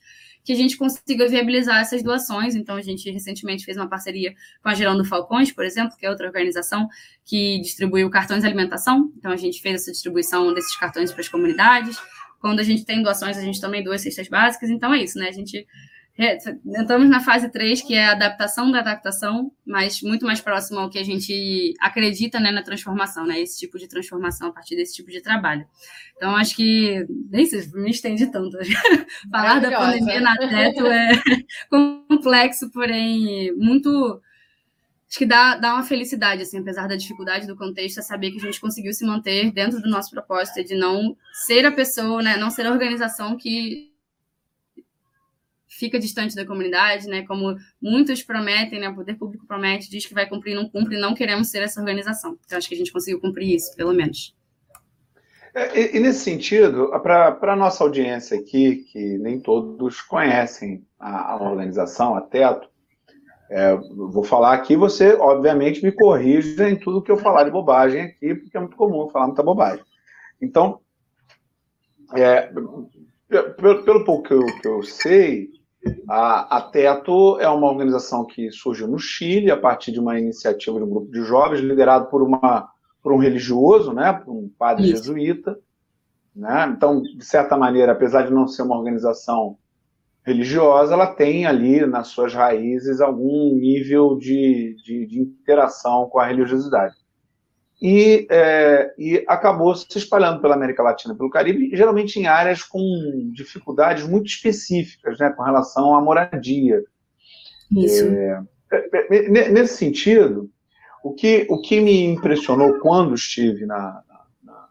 que 0.48 0.54
a 0.54 0.56
gente 0.56 0.78
consiga 0.78 1.28
viabilizar 1.28 1.82
essas 1.82 2.02
doações. 2.02 2.56
Então, 2.56 2.78
a 2.78 2.82
gente 2.82 3.12
recentemente 3.12 3.66
fez 3.66 3.76
uma 3.76 3.90
parceria 3.90 4.34
com 4.64 4.70
a 4.70 4.74
Gerando 4.74 5.04
Falcões, 5.04 5.52
por 5.52 5.66
exemplo, 5.66 5.98
que 5.98 6.06
é 6.06 6.10
outra 6.10 6.26
organização 6.26 6.88
que 7.26 7.60
distribuiu 7.60 8.10
cartões 8.10 8.40
de 8.40 8.48
alimentação. 8.48 9.12
Então, 9.18 9.30
a 9.30 9.36
gente 9.36 9.62
fez 9.62 9.82
essa 9.82 9.92
distribuição 9.92 10.54
desses 10.54 10.74
cartões 10.78 11.12
para 11.12 11.20
as 11.20 11.28
comunidades. 11.28 11.98
Quando 12.40 12.60
a 12.60 12.64
gente 12.64 12.86
tem 12.86 13.02
doações, 13.02 13.38
a 13.38 13.42
gente 13.42 13.60
também 13.60 13.84
doa 13.84 13.98
cestas 13.98 14.28
básicas. 14.28 14.70
Então, 14.70 14.94
é 14.94 15.04
isso, 15.04 15.18
né? 15.18 15.30
A 15.30 15.32
gente 15.32 15.66
Entramos 16.66 17.08
na 17.08 17.20
fase 17.20 17.48
3, 17.48 17.84
que 17.84 17.94
é 17.94 18.06
a 18.06 18.14
adaptação 18.14 18.72
da 18.72 18.80
adaptação, 18.80 19.52
mas 19.64 20.02
muito 20.02 20.26
mais 20.26 20.42
próximo 20.42 20.80
ao 20.80 20.90
que 20.90 20.98
a 20.98 21.04
gente 21.04 21.76
acredita 21.80 22.40
né, 22.40 22.52
na 22.52 22.64
transformação, 22.64 23.24
né? 23.24 23.40
Esse 23.40 23.60
tipo 23.60 23.78
de 23.78 23.88
transformação 23.88 24.48
a 24.48 24.52
partir 24.52 24.76
desse 24.76 24.96
tipo 24.96 25.12
de 25.12 25.22
trabalho. 25.22 25.68
Então, 26.16 26.36
acho 26.36 26.56
que. 26.56 27.06
Nem 27.30 27.46
sei, 27.46 27.68
me 27.76 27.92
estende 27.92 28.26
tanto. 28.32 28.58
Falar 29.30 29.60
da 29.60 29.78
pandemia 29.78 30.20
na 30.20 30.36
teto 30.36 30.88
é 30.88 31.12
complexo, 32.10 32.72
porém 32.72 33.56
muito. 33.56 34.20
Acho 35.10 35.20
que 35.20 35.26
dá, 35.26 35.56
dá 35.56 35.74
uma 35.74 35.84
felicidade, 35.84 36.42
assim, 36.42 36.60
apesar 36.60 36.88
da 36.88 36.96
dificuldade 36.96 37.48
do 37.48 37.56
contexto, 37.56 38.00
é 38.00 38.04
saber 38.04 38.32
que 38.32 38.38
a 38.38 38.42
gente 38.42 38.60
conseguiu 38.60 38.94
se 38.94 39.06
manter 39.06 39.52
dentro 39.52 39.82
do 39.82 39.90
nosso 39.90 40.12
propósito 40.12 40.64
de 40.64 40.76
não 40.76 41.16
ser 41.46 41.66
a 41.66 41.72
pessoa, 41.72 42.22
né, 42.22 42.36
não 42.36 42.50
ser 42.50 42.66
a 42.66 42.72
organização 42.72 43.38
que 43.38 43.94
fica 45.78 46.00
distante 46.00 46.36
da 46.36 46.46
comunidade, 46.46 47.08
né? 47.08 47.24
Como 47.26 47.56
muitos 47.80 48.24
prometem, 48.24 48.80
né? 48.80 48.90
O 48.90 48.96
poder 48.96 49.16
público 49.16 49.46
promete, 49.46 49.90
diz 49.90 50.06
que 50.06 50.14
vai 50.14 50.28
cumprir, 50.28 50.56
não 50.56 50.68
cumpre, 50.68 51.00
não 51.00 51.14
queremos 51.14 51.50
ser 51.50 51.62
essa 51.62 51.80
organização. 51.80 52.38
Então, 52.46 52.58
acho 52.58 52.68
que 52.68 52.74
a 52.74 52.78
gente 52.78 52.92
conseguiu 52.92 53.22
cumprir 53.22 53.56
isso, 53.56 53.76
pelo 53.76 53.94
menos. 53.94 54.36
É, 55.54 55.80
e, 55.80 55.98
e, 55.98 56.00
nesse 56.00 56.20
sentido, 56.20 56.90
para 57.02 57.38
a 57.42 57.56
nossa 57.56 57.84
audiência 57.84 58.40
aqui, 58.40 58.88
que 58.92 59.18
nem 59.20 59.40
todos 59.40 60.02
conhecem 60.02 60.86
a, 61.00 61.34
a 61.34 61.44
organização, 61.44 62.16
a 62.16 62.22
Teto, 62.22 62.70
é, 63.50 63.76
vou 63.76 64.24
falar 64.24 64.54
aqui, 64.54 64.76
você, 64.76 65.14
obviamente, 65.14 65.84
me 65.84 65.92
corrija 65.92 66.70
em 66.70 66.76
tudo 66.76 67.02
que 67.02 67.12
eu 67.12 67.18
falar 67.18 67.44
de 67.44 67.52
bobagem 67.52 68.02
aqui, 68.02 68.36
porque 68.36 68.58
é 68.58 68.60
muito 68.60 68.76
comum 68.76 69.10
falar 69.10 69.28
muita 69.28 69.44
bobagem. 69.44 69.84
Então, 70.42 70.80
é, 72.14 72.52
pelo, 73.30 73.84
pelo 73.84 74.04
pouco 74.04 74.28
que 74.28 74.34
eu, 74.34 74.46
que 74.46 74.68
eu 74.68 74.84
sei, 74.84 75.50
a, 76.10 76.58
a, 76.58 76.62
Teto 76.62 77.40
é 77.40 77.48
uma 77.48 77.68
organização 77.68 78.26
que 78.26 78.52
surgiu 78.52 78.88
no 78.88 79.00
Chile 79.00 79.52
a 79.52 79.58
partir 79.58 79.92
de 79.92 80.00
uma 80.00 80.20
iniciativa 80.20 80.78
de 80.78 80.84
um 80.84 80.90
grupo 80.90 81.12
de 81.12 81.24
jovens 81.24 81.62
liderado 81.62 82.08
por, 82.08 82.22
uma, 82.22 82.70
por 83.02 83.14
um 83.14 83.18
religioso, 83.18 83.94
né, 83.94 84.14
por 84.14 84.32
um 84.32 84.50
padre 84.58 84.86
Isso. 84.86 85.04
jesuíta. 85.04 85.58
Né? 86.36 86.74
Então, 86.76 87.02
de 87.02 87.26
certa 87.26 87.58
maneira, 87.58 87.94
apesar 87.94 88.24
de 88.24 88.34
não 88.34 88.48
ser 88.48 88.62
uma 88.62 88.78
organização 88.78 89.58
religiosa, 90.28 90.94
ela 90.94 91.08
tem 91.08 91.46
ali 91.46 91.86
nas 91.86 92.10
suas 92.10 92.34
raízes 92.34 93.00
algum 93.00 93.56
nível 93.56 94.18
de, 94.18 94.76
de, 94.84 95.08
de 95.08 95.20
interação 95.22 96.10
com 96.10 96.20
a 96.20 96.26
religiosidade 96.26 96.96
e, 97.82 98.28
é, 98.30 98.94
e 98.98 99.24
acabou 99.28 99.76
se 99.76 99.98
espalhando 99.98 100.42
pela 100.42 100.56
América 100.56 100.82
Latina, 100.82 101.16
pelo 101.16 101.30
Caribe, 101.30 101.76
geralmente 101.76 102.20
em 102.20 102.26
áreas 102.26 102.64
com 102.64 102.82
dificuldades 103.34 104.08
muito 104.08 104.28
específicas, 104.28 105.20
né, 105.20 105.30
com 105.30 105.44
relação 105.44 105.96
à 105.96 106.02
moradia. 106.02 106.84
Isso. 107.72 108.06
É, 108.06 108.44
é, 108.72 109.26
é 109.26 109.50
nesse 109.50 109.78
sentido, 109.78 110.50
o 111.04 111.14
que, 111.14 111.46
o 111.50 111.62
que 111.62 111.80
me 111.80 112.04
impressionou 112.04 112.80
quando 112.80 113.14
estive 113.14 113.66
na, 113.66 114.02
na, 114.44 114.68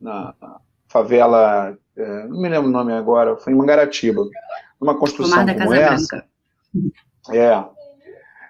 na, 0.00 0.34
na 0.40 0.60
favela, 0.86 1.76
é, 1.96 2.26
não 2.26 2.40
me 2.40 2.48
lembro 2.48 2.68
o 2.68 2.72
nome 2.72 2.92
agora, 2.92 3.36
foi 3.36 3.52
em 3.52 3.56
Mangaratiba, 3.56 4.22
numa 4.80 4.98
construção 4.98 5.44
como 5.46 5.70
Casa 5.70 5.76
essa. 5.76 6.24
É, 7.30 7.64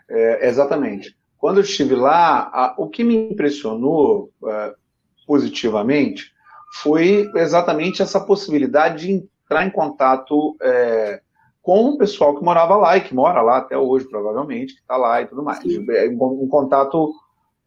é, 0.08 0.48
exatamente. 0.48 1.16
Quando 1.38 1.56
eu 1.58 1.62
estive 1.62 1.94
lá, 1.94 2.50
a, 2.52 2.74
o 2.78 2.88
que 2.88 3.02
me 3.02 3.30
impressionou 3.32 4.30
uh, 4.42 4.74
positivamente 5.26 6.32
foi 6.80 7.30
exatamente 7.34 8.00
essa 8.00 8.20
possibilidade 8.20 9.06
de 9.06 9.12
entrar 9.12 9.66
em 9.66 9.70
contato 9.70 10.56
é, 10.62 11.20
com 11.60 11.90
o 11.90 11.98
pessoal 11.98 12.36
que 12.36 12.44
morava 12.44 12.76
lá 12.76 12.96
e 12.96 13.02
que 13.02 13.14
mora 13.14 13.42
lá 13.42 13.58
até 13.58 13.76
hoje, 13.76 14.08
provavelmente, 14.08 14.74
que 14.74 14.80
está 14.80 14.96
lá 14.96 15.20
e 15.20 15.26
tudo 15.26 15.42
mais. 15.42 15.60
É, 15.90 16.08
um, 16.08 16.44
um 16.44 16.48
contato 16.48 17.12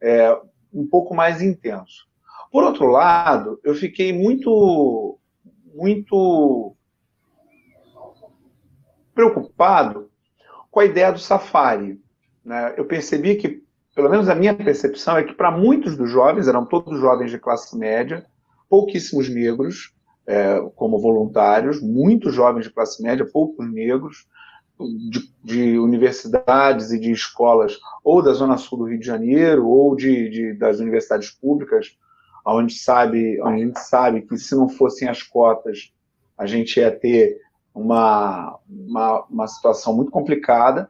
é, 0.02 0.36
um 0.74 0.88
pouco 0.88 1.14
mais 1.14 1.42
intenso. 1.42 2.08
Por 2.52 2.64
outro 2.64 2.88
lado, 2.88 3.60
eu 3.64 3.76
fiquei 3.76 4.12
muito, 4.12 5.20
muito 5.76 6.76
preocupado 9.14 10.10
com 10.72 10.80
a 10.80 10.86
ideia 10.86 11.12
do 11.12 11.20
safari. 11.20 12.02
Né? 12.44 12.74
Eu 12.78 12.86
percebi 12.86 13.36
que 13.36 13.64
pelo 13.94 14.10
menos 14.10 14.28
a 14.28 14.36
minha 14.36 14.54
percepção 14.54 15.18
é 15.18 15.24
que 15.24 15.34
para 15.34 15.50
muitos 15.50 15.96
dos 15.96 16.10
jovens, 16.10 16.48
eram 16.48 16.66
todos 16.66 17.00
jovens 17.00 17.32
de 17.32 17.40
classe 17.40 17.78
média, 17.78 18.26
pouquíssimos 18.70 19.30
negros 19.30 19.94
é, 20.28 20.60
como 20.76 21.00
voluntários, 21.00 21.82
muitos 21.82 22.34
jovens 22.34 22.66
de 22.66 22.72
classe 22.72 23.02
média, 23.02 23.26
poucos 23.26 23.72
negros, 23.72 24.28
de, 25.10 25.32
de, 25.42 25.80
universidades 25.80 26.92
e 26.92 27.00
de 27.00 27.12
escolas 27.12 27.80
ou 28.04 28.22
da 28.22 28.34
Zona 28.34 28.58
Sul 28.58 28.80
do 28.80 28.84
Rio 28.86 29.00
de 29.00 29.06
Janeiro 29.06 29.66
ou 29.66 29.96
de, 29.96 30.30
de, 30.30 30.54
das 30.54 30.80
universidades 30.80 31.32
públicas, 31.32 31.96
onde, 32.46 32.76
sabe, 32.76 33.42
onde 33.42 33.64
a 33.64 33.66
gente 33.66 33.80
sabe 33.80 34.22
que 34.22 34.38
se 34.38 34.56
não 34.56 34.70
fossem 34.70 35.08
as 35.08 35.24
cotas, 35.24 35.92
a 36.38 36.46
gente 36.46 36.80
ia 36.80 36.92
ter 36.92 37.40
uma, 37.74 38.60
uma, 38.70 39.24
uma 39.26 39.48
situação 39.48 39.96
muito 39.96 40.12
complicada. 40.12 40.90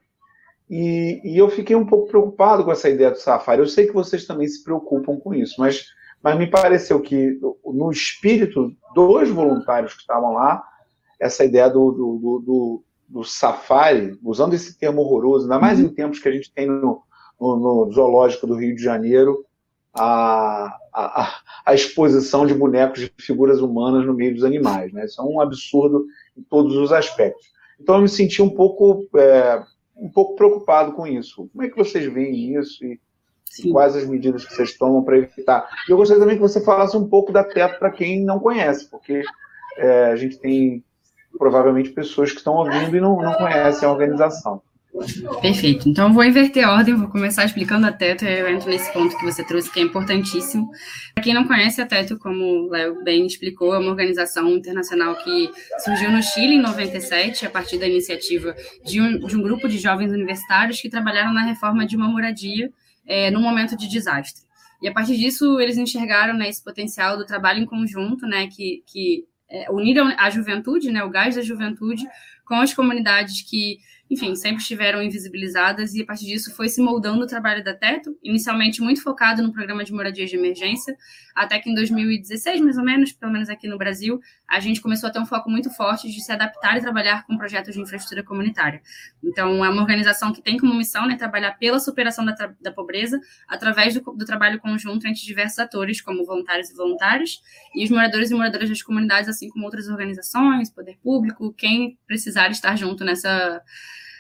E, 0.70 1.22
e, 1.24 1.38
eu 1.38 1.48
fiquei 1.50 1.76
um 1.76 1.86
pouco 1.86 2.08
preocupado 2.08 2.64
com 2.64 2.72
essa 2.72 2.90
ideia 2.90 3.12
do 3.12 3.18
Safari. 3.18 3.62
Eu 3.62 3.68
sei 3.68 3.86
que 3.86 3.94
vocês 3.94 4.26
também 4.26 4.48
se 4.48 4.64
preocupam 4.64 5.18
com 5.18 5.34
isso, 5.34 5.56
mas, 5.60 5.86
mas 6.22 6.38
me 6.38 6.48
pareceu 6.48 7.00
que, 7.00 7.40
no 7.64 7.92
espírito 7.92 8.76
dos 8.94 9.30
voluntários 9.30 9.94
que 9.94 10.02
estavam 10.02 10.34
lá, 10.34 10.64
essa 11.20 11.46
ideia 11.46 11.70
do, 11.70 11.92
do, 11.92 12.40
do, 12.40 12.84
do 13.08 13.24
Safari, 13.24 14.18
usando 14.24 14.56
esse 14.56 14.78
termo 14.78 15.02
horroroso, 15.02 15.46
ainda 15.46 15.60
mais 15.60 15.80
em 15.80 15.88
tempos 15.88 16.20
que 16.20 16.28
a 16.28 16.32
gente 16.32 16.52
tem 16.52 16.68
no, 16.68 17.04
no, 17.40 17.56
no 17.58 17.92
Zoológico 17.92 18.48
do 18.48 18.56
Rio 18.56 18.76
de 18.76 18.82
Janeiro, 18.82 19.45
a, 19.96 20.78
a, 20.94 21.40
a, 21.66 21.74
exposição 21.74 22.46
de 22.46 22.54
bonecos 22.54 23.00
de 23.00 23.12
figuras 23.18 23.62
humanas 23.62 24.06
no 24.06 24.14
meio 24.14 24.34
dos 24.34 24.44
animais. 24.44 24.92
Né? 24.92 25.06
Isso 25.06 25.22
é 25.22 25.24
um 25.24 25.40
absurdo 25.40 26.06
em 26.38 26.42
todos 26.44 26.76
os 26.76 26.92
aspectos. 26.92 27.48
Então 27.80 27.96
eu 27.96 28.02
me 28.02 28.10
senti 28.10 28.42
um 28.42 28.50
pouco, 28.50 29.08
é, 29.18 29.64
um 29.96 30.10
pouco 30.10 30.36
preocupado 30.36 30.94
com 30.94 31.08
isso. 31.08 31.50
Como 31.52 31.64
é 31.64 31.70
que 31.70 31.78
vocês 31.78 32.12
veem 32.12 32.58
isso 32.60 32.84
e 32.84 33.00
quais 33.72 33.96
as 33.96 34.06
medidas 34.06 34.46
que 34.46 34.54
vocês 34.54 34.78
tomam 34.78 35.04
para 35.04 35.18
evitar? 35.18 35.68
E 35.88 35.92
eu 35.92 35.98
gostaria 35.98 36.22
também 36.22 36.36
que 36.36 36.42
você 36.42 36.62
falasse 36.62 36.98
um 36.98 37.08
pouco 37.08 37.32
da 37.32 37.44
TEP 37.44 37.80
para 37.80 37.92
quem 37.92 38.24
não 38.24 38.40
conhece, 38.40 38.90
porque 38.90 39.24
é, 39.78 40.06
a 40.06 40.16
gente 40.16 40.38
tem 40.38 40.84
provavelmente 41.38 41.90
pessoas 41.92 42.32
que 42.32 42.38
estão 42.38 42.56
ouvindo 42.56 42.96
e 42.96 43.02
não, 43.02 43.18
não 43.22 43.34
conhecem 43.34 43.88
a 43.88 43.92
organização. 43.92 44.62
Perfeito. 45.42 45.90
Então, 45.90 46.14
vou 46.14 46.24
inverter 46.24 46.66
a 46.66 46.74
ordem, 46.74 46.96
vou 46.96 47.10
começar 47.10 47.44
explicando 47.44 47.86
a 47.86 47.92
Teto, 47.92 48.24
e 48.24 48.40
eu 48.40 48.50
entro 48.50 48.70
nesse 48.70 48.92
ponto 48.94 49.18
que 49.18 49.26
você 49.26 49.44
trouxe, 49.44 49.72
que 49.72 49.80
é 49.80 49.84
importantíssimo. 49.84 50.70
Para 51.14 51.24
quem 51.24 51.34
não 51.34 51.46
conhece 51.46 51.82
a 51.82 51.86
Teto, 51.86 52.18
como 52.18 52.44
o 52.44 52.70
Léo 52.70 53.04
bem 53.04 53.26
explicou, 53.26 53.74
é 53.74 53.80
uma 53.80 53.90
organização 53.90 54.50
internacional 54.50 55.16
que 55.16 55.50
surgiu 55.84 56.12
no 56.12 56.24
Chile 56.24 56.56
em 56.56 56.62
97, 56.62 57.46
a 57.46 57.50
partir 57.50 57.78
da 57.78 57.88
iniciativa 57.88 58.56
de 58.86 59.02
um, 59.02 59.20
de 59.20 59.36
um 59.36 59.42
grupo 59.42 59.68
de 59.68 59.78
jovens 59.78 60.12
universitários 60.12 60.80
que 60.80 60.90
trabalharam 60.90 61.34
na 61.34 61.44
reforma 61.44 61.86
de 61.86 61.96
uma 61.96 62.08
moradia 62.08 62.72
é, 63.06 63.30
no 63.30 63.42
momento 63.42 63.76
de 63.76 63.90
desastre. 63.90 64.44
E 64.82 64.88
a 64.88 64.94
partir 64.94 65.18
disso, 65.18 65.60
eles 65.60 65.78
enxergaram 65.78 66.34
né, 66.34 66.48
esse 66.48 66.64
potencial 66.64 67.18
do 67.18 67.26
trabalho 67.26 67.62
em 67.62 67.66
conjunto, 67.66 68.26
né, 68.26 68.48
que, 68.48 68.84
que 68.86 69.26
é, 69.50 69.70
unir 69.72 69.98
a 70.18 70.30
juventude, 70.30 70.92
né, 70.92 71.04
o 71.04 71.10
gás 71.10 71.36
da 71.36 71.42
juventude, 71.42 72.06
com 72.46 72.56
as 72.56 72.74
comunidades 72.74 73.42
que 73.42 73.80
enfim, 74.10 74.36
sempre 74.36 74.62
estiveram 74.62 75.02
invisibilizadas 75.02 75.96
e 75.96 76.04
a 76.04 76.06
partir 76.06 76.26
disso 76.26 76.54
foi 76.56 76.70
se 76.70 76.80
moldando 76.80 77.24
o 77.24 77.28
trabalho 77.28 77.64
da 77.64 77.74
Teto, 77.74 78.16
inicialmente 78.24 78.82
muito 78.82 79.02
focado 79.02 79.42
no 79.42 79.52
programa 79.52 79.84
de 79.84 79.92
moradia 79.92 80.28
de 80.28 80.36
emergência, 80.36 80.96
até 81.34 81.60
que 81.60 81.70
em 81.70 81.74
2016, 81.74 82.62
mais 82.62 82.78
ou 82.78 82.84
menos, 82.84 83.12
pelo 83.12 83.32
menos 83.32 83.50
aqui 83.50 83.68
no 83.68 83.78
Brasil, 83.78 84.20
a 84.48 84.60
gente 84.60 84.80
começou 84.80 85.10
a 85.10 85.12
ter 85.12 85.20
um 85.20 85.26
foco 85.26 85.50
muito 85.50 85.72
forte 85.72 86.08
de 86.08 86.22
se 86.22 86.32
adaptar 86.32 86.78
e 86.78 86.82
trabalhar 86.82 87.26
com 87.26 87.36
projetos 87.36 87.74
de 87.74 87.82
infraestrutura 87.82 88.24
comunitária. 88.24 88.80
Então, 89.24 89.66
é 89.66 89.70
uma 89.70 89.82
organização 89.82 90.32
que 90.32 90.42
tem 90.42 90.58
como 90.58 90.76
missão 90.76 91.08
né, 91.08 91.16
trabalhar 91.18 91.54
pela 91.58 91.80
superação 91.80 92.24
da, 92.24 92.34
da 92.62 92.72
pobreza 92.72 93.20
através 93.48 93.96
do, 93.96 94.02
do 94.02 94.26
trabalho 94.26 94.60
conjunto 94.60 95.08
entre 95.08 95.22
diversos 95.22 95.58
atores, 95.58 96.00
como 96.00 96.24
voluntários 96.24 96.70
e 96.70 96.76
voluntários, 96.76 97.42
e 97.74 97.84
os 97.84 97.90
moradores 97.90 98.30
e 98.30 98.36
moradoras 98.36 98.70
das 98.70 98.84
comunidades, 98.84 99.28
assim 99.28 99.50
como 99.50 99.66
outras 99.66 99.88
organizações, 99.88 100.70
poder 100.70 100.98
público, 101.02 101.52
quem 101.54 101.98
precisar 102.06 102.52
estar 102.52 102.76
junto 102.76 103.04
nessa 103.04 103.62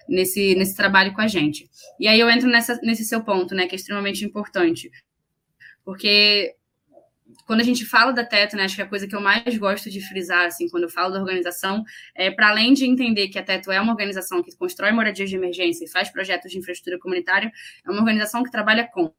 nesse, 0.07 0.55
nesse 0.55 0.75
trabalho 0.75 1.13
com 1.13 1.21
a 1.21 1.27
gente. 1.27 1.69
E 1.99 2.07
aí 2.07 2.19
eu 2.19 2.29
entro 2.29 2.47
nessa, 2.47 2.79
nesse 2.81 3.05
seu 3.05 3.23
ponto, 3.23 3.55
né, 3.55 3.67
que 3.67 3.75
é 3.75 3.77
extremamente 3.77 4.23
importante. 4.23 4.91
Porque 5.83 6.55
quando 7.45 7.61
a 7.61 7.63
gente 7.63 7.85
fala 7.85 8.11
da 8.11 8.25
Teto, 8.25 8.55
né, 8.55 8.63
acho 8.63 8.75
que 8.75 8.81
a 8.81 8.87
coisa 8.87 9.07
que 9.07 9.15
eu 9.15 9.21
mais 9.21 9.57
gosto 9.57 9.89
de 9.89 10.01
frisar, 10.01 10.45
assim, 10.45 10.67
quando 10.69 10.83
eu 10.83 10.89
falo 10.89 11.13
da 11.13 11.19
organização, 11.19 11.83
é 12.15 12.31
para 12.31 12.49
além 12.49 12.73
de 12.73 12.85
entender 12.85 13.27
que 13.27 13.37
a 13.37 13.43
Teto 13.43 13.71
é 13.71 13.79
uma 13.79 13.91
organização 13.91 14.41
que 14.41 14.55
constrói 14.55 14.91
moradias 14.91 15.29
de 15.29 15.35
emergência 15.35 15.85
e 15.85 15.89
faz 15.89 16.09
projetos 16.09 16.51
de 16.51 16.57
infraestrutura 16.57 16.99
comunitária, 16.99 17.51
é 17.85 17.89
uma 17.89 17.99
organização 17.99 18.43
que 18.43 18.51
trabalha 18.51 18.87
com, 18.87 19.11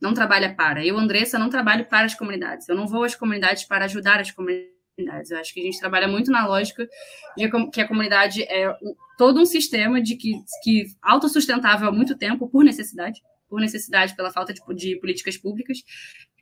não 0.00 0.14
trabalha 0.14 0.54
para. 0.54 0.84
Eu, 0.84 0.98
Andressa, 0.98 1.38
não 1.38 1.48
trabalho 1.48 1.86
para 1.86 2.06
as 2.06 2.14
comunidades. 2.14 2.68
Eu 2.68 2.76
não 2.76 2.86
vou 2.86 3.04
às 3.04 3.14
comunidades 3.14 3.64
para 3.64 3.86
ajudar 3.86 4.20
as 4.20 4.30
comunidades 4.30 4.73
comunidades. 4.96 5.30
Eu 5.30 5.38
acho 5.38 5.52
que 5.52 5.60
a 5.60 5.64
gente 5.64 5.78
trabalha 5.78 6.08
muito 6.08 6.30
na 6.30 6.46
lógica 6.46 6.88
de 7.36 7.50
que 7.70 7.80
a 7.80 7.88
comunidade 7.88 8.42
é 8.44 8.74
todo 9.18 9.40
um 9.40 9.46
sistema 9.46 10.00
de 10.00 10.16
que, 10.16 10.34
que 10.62 10.86
autossustentável 11.02 11.88
há 11.88 11.92
muito 11.92 12.16
tempo 12.16 12.48
por 12.48 12.64
necessidade, 12.64 13.20
por 13.48 13.60
necessidade 13.60 14.14
pela 14.16 14.32
falta 14.32 14.52
de, 14.52 14.60
de 14.74 14.96
políticas 14.96 15.36
públicas, 15.36 15.78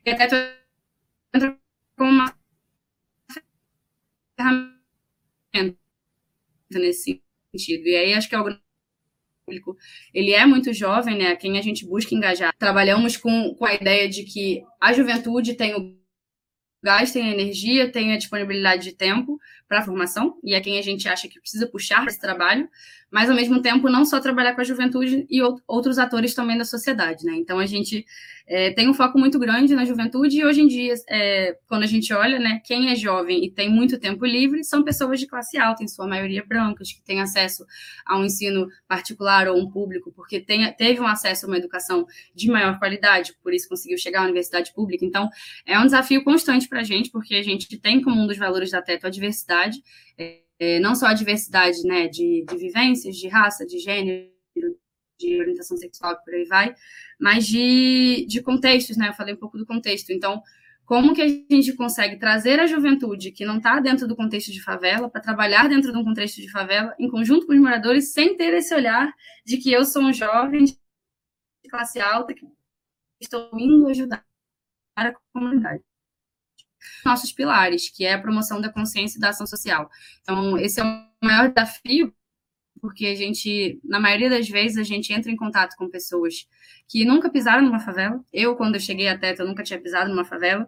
e 0.05 0.09
até 0.09 0.57
entra 1.33 1.57
como 1.97 2.09
uma 2.09 2.35
ferramenta 4.37 5.77
nesse 6.71 7.21
sentido. 7.51 7.87
E 7.87 7.95
aí 7.95 8.13
acho 8.13 8.29
que 8.29 8.35
é 8.35 8.39
o 8.39 8.63
público, 9.45 9.77
ele 10.13 10.31
é 10.31 10.45
muito 10.45 10.73
jovem, 10.73 11.17
né? 11.17 11.35
Quem 11.35 11.57
a 11.57 11.61
gente 11.61 11.85
busca 11.85 12.15
engajar. 12.15 12.55
Trabalhamos 12.57 13.17
com, 13.17 13.53
com 13.55 13.65
a 13.65 13.73
ideia 13.73 14.07
de 14.09 14.23
que 14.23 14.63
a 14.79 14.93
juventude 14.93 15.55
tem 15.55 15.75
o 15.75 16.02
gás, 16.83 17.11
tem 17.11 17.29
a 17.29 17.33
energia, 17.33 17.91
tem 17.91 18.13
a 18.13 18.17
disponibilidade 18.17 18.83
de 18.83 18.91
tempo 18.91 19.39
para 19.67 19.79
a 19.79 19.83
formação, 19.83 20.37
e 20.43 20.53
é 20.53 20.59
quem 20.59 20.77
a 20.77 20.81
gente 20.81 21.07
acha 21.07 21.27
que 21.27 21.39
precisa 21.39 21.67
puxar 21.67 22.05
esse 22.07 22.19
trabalho, 22.19 22.69
mas 23.13 23.29
ao 23.29 23.35
mesmo 23.35 23.61
tempo 23.61 23.87
não 23.89 24.03
só 24.05 24.19
trabalhar 24.19 24.55
com 24.55 24.61
a 24.61 24.63
juventude 24.63 25.27
e 25.29 25.39
outros 25.67 25.99
atores 25.99 26.33
também 26.33 26.57
da 26.57 26.65
sociedade, 26.65 27.23
né? 27.23 27.35
Então 27.35 27.59
a 27.59 27.65
gente 27.67 28.03
é, 28.47 28.71
tem 28.71 28.89
um 28.89 28.93
foco 28.93 29.19
muito 29.19 29.37
grande 29.37 29.75
na 29.75 29.85
juventude 29.85 30.35
e 30.35 30.43
hoje 30.43 30.61
em 30.61 30.67
dia, 30.67 30.95
é, 31.07 31.55
quando 31.67 31.83
a 31.83 31.85
gente 31.85 32.11
olha, 32.11 32.39
né, 32.39 32.59
quem 32.65 32.89
é 32.89 32.95
jovem 32.95 33.45
e 33.45 33.51
tem 33.51 33.69
muito 33.69 33.99
tempo 33.99 34.25
livre 34.25 34.63
são 34.63 34.83
pessoas 34.83 35.19
de 35.19 35.27
classe 35.27 35.59
alta, 35.59 35.83
em 35.83 35.87
sua 35.87 36.07
maioria 36.07 36.43
brancas, 36.43 36.91
que 36.91 37.03
têm 37.03 37.21
acesso 37.21 37.63
a 38.03 38.17
um 38.17 38.25
ensino 38.25 38.67
particular 38.87 39.47
ou 39.47 39.59
um 39.59 39.69
público, 39.69 40.11
porque 40.11 40.39
tem, 40.39 40.73
teve 40.73 40.99
um 40.99 41.05
acesso 41.05 41.45
a 41.45 41.49
uma 41.49 41.57
educação 41.57 42.07
de 42.33 42.49
maior 42.49 42.79
qualidade, 42.79 43.35
por 43.43 43.53
isso 43.53 43.69
conseguiu 43.69 43.97
chegar 43.99 44.21
à 44.21 44.23
universidade 44.23 44.73
pública. 44.73 45.05
Então 45.05 45.29
é 45.67 45.77
um 45.77 45.85
desafio 45.85 46.23
constante 46.23 46.67
para 46.67 46.79
a 46.79 46.83
gente, 46.83 47.11
porque 47.11 47.35
a 47.35 47.43
gente 47.43 47.77
tem 47.77 48.01
como 48.01 48.19
um 48.19 48.25
dos 48.25 48.39
valores 48.39 48.71
da 48.71 48.81
Teto 48.81 49.05
a 49.05 49.11
diversidade. 49.11 49.77
É, 50.17 50.42
não 50.81 50.95
só 50.95 51.07
a 51.07 51.13
diversidade 51.13 51.83
né, 51.83 52.07
de, 52.07 52.45
de 52.47 52.57
vivências, 52.57 53.15
de 53.15 53.27
raça, 53.27 53.65
de 53.65 53.79
gênero, 53.79 54.31
de 55.19 55.39
orientação 55.39 55.77
sexual, 55.77 56.17
por 56.23 56.33
aí 56.33 56.45
vai, 56.45 56.75
mas 57.19 57.45
de, 57.45 58.25
de 58.27 58.41
contextos, 58.41 58.97
né? 58.97 59.09
Eu 59.09 59.13
falei 59.13 59.33
um 59.33 59.37
pouco 59.37 59.57
do 59.57 59.65
contexto. 59.65 60.11
Então, 60.11 60.41
como 60.85 61.13
que 61.13 61.21
a 61.21 61.27
gente 61.27 61.73
consegue 61.73 62.17
trazer 62.17 62.59
a 62.59 62.67
juventude 62.67 63.31
que 63.31 63.45
não 63.45 63.57
está 63.57 63.79
dentro 63.79 64.07
do 64.07 64.15
contexto 64.15 64.51
de 64.51 64.61
favela 64.61 65.09
para 65.09 65.21
trabalhar 65.21 65.69
dentro 65.69 65.91
de 65.91 65.97
um 65.97 66.03
contexto 66.03 66.41
de 66.41 66.51
favela 66.51 66.93
em 66.99 67.09
conjunto 67.09 67.45
com 67.47 67.53
os 67.53 67.59
moradores 67.59 68.11
sem 68.11 68.35
ter 68.35 68.53
esse 68.53 68.73
olhar 68.75 69.13
de 69.45 69.57
que 69.57 69.71
eu 69.71 69.85
sou 69.85 70.03
um 70.03 70.13
jovem 70.13 70.65
de 70.65 70.77
classe 71.69 71.99
alta 71.99 72.33
que 72.33 72.45
estou 73.21 73.49
indo 73.57 73.87
ajudar 73.87 74.25
a 74.95 75.13
comunidade 75.33 75.83
nossos 77.05 77.31
pilares, 77.31 77.89
que 77.89 78.05
é 78.05 78.13
a 78.13 78.21
promoção 78.21 78.59
da 78.61 78.71
consciência 78.71 79.17
e 79.17 79.21
da 79.21 79.29
ação 79.29 79.45
social. 79.47 79.89
Então, 80.21 80.57
esse 80.57 80.79
é 80.79 80.83
o 80.83 81.05
maior 81.21 81.51
desafio, 81.51 82.13
porque 82.81 83.05
a 83.05 83.15
gente, 83.15 83.79
na 83.83 83.99
maioria 83.99 84.29
das 84.29 84.49
vezes, 84.49 84.77
a 84.77 84.83
gente 84.83 85.13
entra 85.13 85.31
em 85.31 85.35
contato 85.35 85.75
com 85.77 85.89
pessoas 85.89 86.47
que 86.87 87.05
nunca 87.05 87.29
pisaram 87.29 87.63
numa 87.63 87.79
favela. 87.79 88.19
Eu, 88.31 88.55
quando 88.55 88.75
eu 88.75 88.81
cheguei 88.81 89.07
a 89.07 89.17
Teta, 89.17 89.43
eu 89.43 89.47
nunca 89.47 89.63
tinha 89.63 89.79
pisado 89.79 90.09
numa 90.09 90.25
favela. 90.25 90.67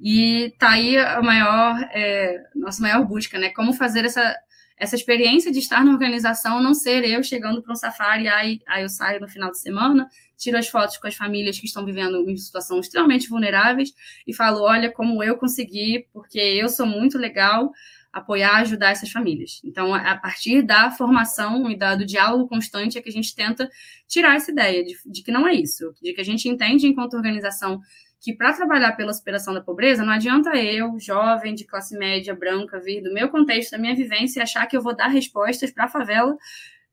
E 0.00 0.52
tá 0.58 0.70
aí 0.70 0.96
a 0.98 1.22
maior, 1.22 1.80
é, 1.92 2.42
nossa 2.54 2.82
maior 2.82 3.04
busca, 3.06 3.38
né? 3.38 3.50
Como 3.50 3.72
fazer 3.72 4.04
essa, 4.04 4.36
essa 4.76 4.96
experiência 4.96 5.52
de 5.52 5.58
estar 5.60 5.84
na 5.84 5.92
organização 5.92 6.62
não 6.62 6.74
ser 6.74 7.04
eu 7.04 7.22
chegando 7.22 7.62
para 7.62 7.72
um 7.72 7.76
safari, 7.76 8.28
aí, 8.28 8.60
aí 8.66 8.82
eu 8.82 8.88
saio 8.88 9.20
no 9.20 9.28
final 9.28 9.50
de 9.50 9.60
semana, 9.60 10.08
tiro 10.36 10.58
as 10.58 10.68
fotos 10.68 10.96
com 10.96 11.06
as 11.06 11.14
famílias 11.14 11.58
que 11.58 11.66
estão 11.66 11.84
vivendo 11.84 12.28
em 12.28 12.36
situação 12.36 12.80
extremamente 12.80 13.28
vulneráveis 13.28 13.92
e 14.26 14.34
falo, 14.34 14.62
olha 14.62 14.90
como 14.90 15.22
eu 15.22 15.36
consegui, 15.36 16.06
porque 16.12 16.38
eu 16.38 16.68
sou 16.68 16.86
muito 16.86 17.18
legal, 17.18 17.72
apoiar, 18.12 18.58
ajudar 18.58 18.90
essas 18.90 19.10
famílias. 19.10 19.60
Então, 19.64 19.92
a 19.94 20.16
partir 20.16 20.62
da 20.62 20.90
formação 20.90 21.70
e 21.70 21.76
do 21.76 22.06
diálogo 22.06 22.48
constante 22.48 22.96
é 22.96 23.02
que 23.02 23.08
a 23.08 23.12
gente 23.12 23.34
tenta 23.34 23.68
tirar 24.06 24.36
essa 24.36 24.52
ideia 24.52 24.84
de, 24.84 24.96
de 25.04 25.22
que 25.22 25.32
não 25.32 25.46
é 25.46 25.54
isso, 25.54 25.92
de 26.00 26.12
que 26.12 26.20
a 26.20 26.24
gente 26.24 26.48
entende 26.48 26.86
enquanto 26.86 27.14
organização 27.14 27.80
que 28.24 28.32
para 28.32 28.54
trabalhar 28.54 28.92
pela 28.92 29.12
superação 29.12 29.52
da 29.52 29.60
pobreza, 29.60 30.02
não 30.02 30.12
adianta 30.12 30.56
eu, 30.56 30.98
jovem, 30.98 31.54
de 31.54 31.66
classe 31.66 31.94
média, 31.98 32.34
branca, 32.34 32.80
vir 32.80 33.02
do 33.02 33.12
meu 33.12 33.28
contexto, 33.28 33.72
da 33.72 33.78
minha 33.78 33.94
vivência, 33.94 34.40
e 34.40 34.42
achar 34.42 34.66
que 34.66 34.74
eu 34.74 34.80
vou 34.80 34.96
dar 34.96 35.08
respostas 35.08 35.70
para 35.70 35.84
a 35.84 35.88
favela 35.88 36.34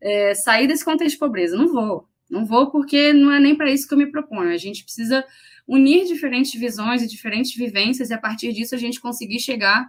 é, 0.01 0.33
sair 0.33 0.67
desse 0.67 0.83
contexto 0.83 1.13
de 1.13 1.19
pobreza. 1.19 1.55
Não 1.55 1.71
vou. 1.71 2.05
Não 2.31 2.45
vou 2.45 2.71
porque 2.71 3.11
não 3.11 3.31
é 3.31 3.39
nem 3.39 3.55
para 3.55 3.69
isso 3.69 3.87
que 3.87 3.93
eu 3.93 3.97
me 3.97 4.09
proponho. 4.09 4.49
A 4.51 4.57
gente 4.57 4.83
precisa 4.83 5.23
unir 5.67 6.05
diferentes 6.05 6.59
visões 6.59 7.03
e 7.03 7.07
diferentes 7.07 7.53
vivências 7.55 8.09
e, 8.09 8.13
a 8.13 8.17
partir 8.17 8.53
disso, 8.53 8.73
a 8.73 8.77
gente 8.77 8.99
conseguir 8.99 9.39
chegar 9.39 9.87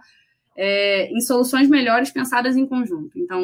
é, 0.55 1.07
em 1.11 1.19
soluções 1.19 1.67
melhores 1.67 2.11
pensadas 2.11 2.55
em 2.55 2.65
conjunto. 2.65 3.17
Então, 3.17 3.41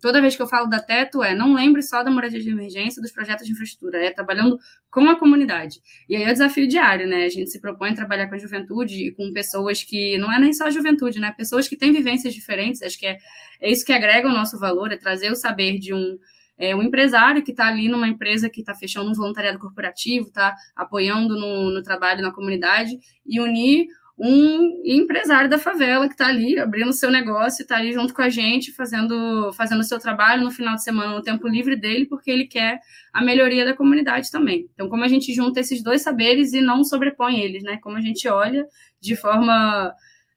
toda 0.00 0.20
vez 0.20 0.36
que 0.36 0.42
eu 0.42 0.46
falo 0.46 0.68
da 0.68 0.78
Teto, 0.78 1.22
é 1.22 1.34
não 1.34 1.52
lembre 1.52 1.82
só 1.82 2.02
da 2.02 2.10
moradia 2.10 2.40
de 2.40 2.50
emergência, 2.50 3.02
dos 3.02 3.10
projetos 3.10 3.46
de 3.46 3.52
infraestrutura, 3.52 3.98
é 3.98 4.10
trabalhando 4.10 4.58
com 4.90 5.08
a 5.08 5.18
comunidade. 5.18 5.80
E 6.08 6.14
aí 6.14 6.22
é 6.22 6.30
o 6.30 6.32
desafio 6.32 6.68
diário, 6.68 7.08
né? 7.08 7.24
A 7.24 7.28
gente 7.28 7.50
se 7.50 7.60
propõe 7.60 7.90
a 7.90 7.94
trabalhar 7.94 8.28
com 8.28 8.34
a 8.34 8.38
juventude 8.38 9.08
e 9.08 9.10
com 9.10 9.32
pessoas 9.32 9.82
que, 9.82 10.16
não 10.18 10.32
é 10.32 10.38
nem 10.38 10.52
só 10.52 10.66
a 10.66 10.70
juventude, 10.70 11.18
né? 11.18 11.32
Pessoas 11.36 11.66
que 11.66 11.76
têm 11.76 11.92
vivências 11.92 12.32
diferentes, 12.32 12.82
acho 12.82 12.98
que 12.98 13.06
é, 13.06 13.18
é 13.60 13.72
isso 13.72 13.84
que 13.84 13.92
agrega 13.92 14.28
o 14.28 14.32
nosso 14.32 14.58
valor, 14.58 14.92
é 14.92 14.96
trazer 14.96 15.32
o 15.32 15.36
saber 15.36 15.78
de 15.78 15.92
um 15.92 16.16
é 16.58 16.74
um 16.74 16.82
empresário 16.82 17.42
que 17.42 17.50
está 17.50 17.66
ali 17.66 17.88
numa 17.88 18.08
empresa 18.08 18.48
que 18.48 18.60
está 18.60 18.74
fechando 18.74 19.10
um 19.10 19.14
voluntariado 19.14 19.58
corporativo, 19.58 20.28
está 20.28 20.54
apoiando 20.74 21.38
no, 21.38 21.70
no, 21.70 21.82
trabalho 21.82 22.22
na 22.22 22.32
comunidade 22.32 22.98
e 23.26 23.40
unir 23.40 23.86
um 24.16 24.80
empresário 24.84 25.50
da 25.50 25.58
favela 25.58 26.06
que 26.06 26.14
está 26.14 26.28
ali 26.28 26.56
abrindo 26.56 26.92
seu 26.92 27.10
negócio, 27.10 27.62
está 27.62 27.76
ali 27.76 27.92
junto 27.92 28.14
com 28.14 28.22
a 28.22 28.28
gente, 28.28 28.72
fazendo 28.72 29.52
fazendo 29.54 29.82
seu 29.82 29.98
trabalho 29.98 30.44
no 30.44 30.52
final 30.52 30.76
de 30.76 30.84
semana, 30.84 31.12
no 31.12 31.22
tempo 31.22 31.48
livre 31.48 31.74
dele, 31.74 32.06
porque 32.06 32.30
ele 32.30 32.46
quer 32.46 32.78
a 33.12 33.20
melhoria 33.20 33.64
da 33.64 33.74
comunidade 33.74 34.30
também. 34.30 34.68
Então, 34.72 34.88
como 34.88 35.02
a 35.02 35.08
gente 35.08 35.34
junta 35.34 35.58
esses 35.58 35.82
dois 35.82 36.02
saberes 36.02 36.52
e 36.52 36.60
não 36.60 36.84
sobrepõe 36.84 37.40
eles, 37.40 37.64
né? 37.64 37.78
Como 37.78 37.96
a 37.96 38.00
gente 38.00 38.28
olha 38.28 38.64
de 39.00 39.16
forma 39.16 39.92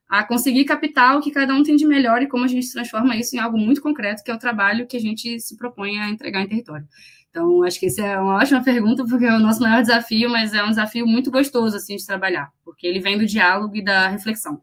a 0.10 0.24
conseguir 0.24 0.66
capital 0.66 1.22
que 1.22 1.32
cada 1.32 1.54
um 1.54 1.64
tem 1.64 1.76
de 1.76 1.86
melhor 1.86 2.22
e 2.22 2.28
como 2.28 2.46
a 2.46 2.48
gente 2.48 2.72
transforma 2.72 3.16
isso 3.16 3.36
em 3.36 3.40
algo 3.40 3.58
muito 3.58 3.82
concreto, 3.82 4.24
que 4.24 4.32
é 4.32 4.34
o 4.34 4.40
trabalho 4.40 4.88
que 4.88 4.96
a 4.96 5.02
gente 5.02 5.40
se 5.40 5.58
propõe 5.58 6.00
a 6.00 6.10
entregar 6.10 6.42
em 6.42 6.48
território. 6.48 6.88
Então, 7.30 7.62
acho 7.64 7.80
que 7.80 7.88
essa 7.88 8.02
é 8.02 8.18
uma 8.18 8.38
ótima 8.38 8.64
pergunta, 8.64 9.06
porque 9.06 9.26
é 9.26 9.34
o 9.34 9.40
nosso 9.40 9.62
maior 9.62 9.82
desafio, 9.82 10.30
mas 10.30 10.54
é 10.54 10.64
um 10.64 10.70
desafio 10.70 11.06
muito 11.06 11.30
gostoso, 11.30 11.76
assim, 11.76 11.96
de 11.96 12.06
trabalhar, 12.06 12.52
porque 12.64 12.88
ele 12.88 13.00
vem 13.00 13.18
do 13.18 13.26
diálogo 13.26 13.76
e 13.76 13.84
da 13.84 14.08
reflexão. 14.08 14.62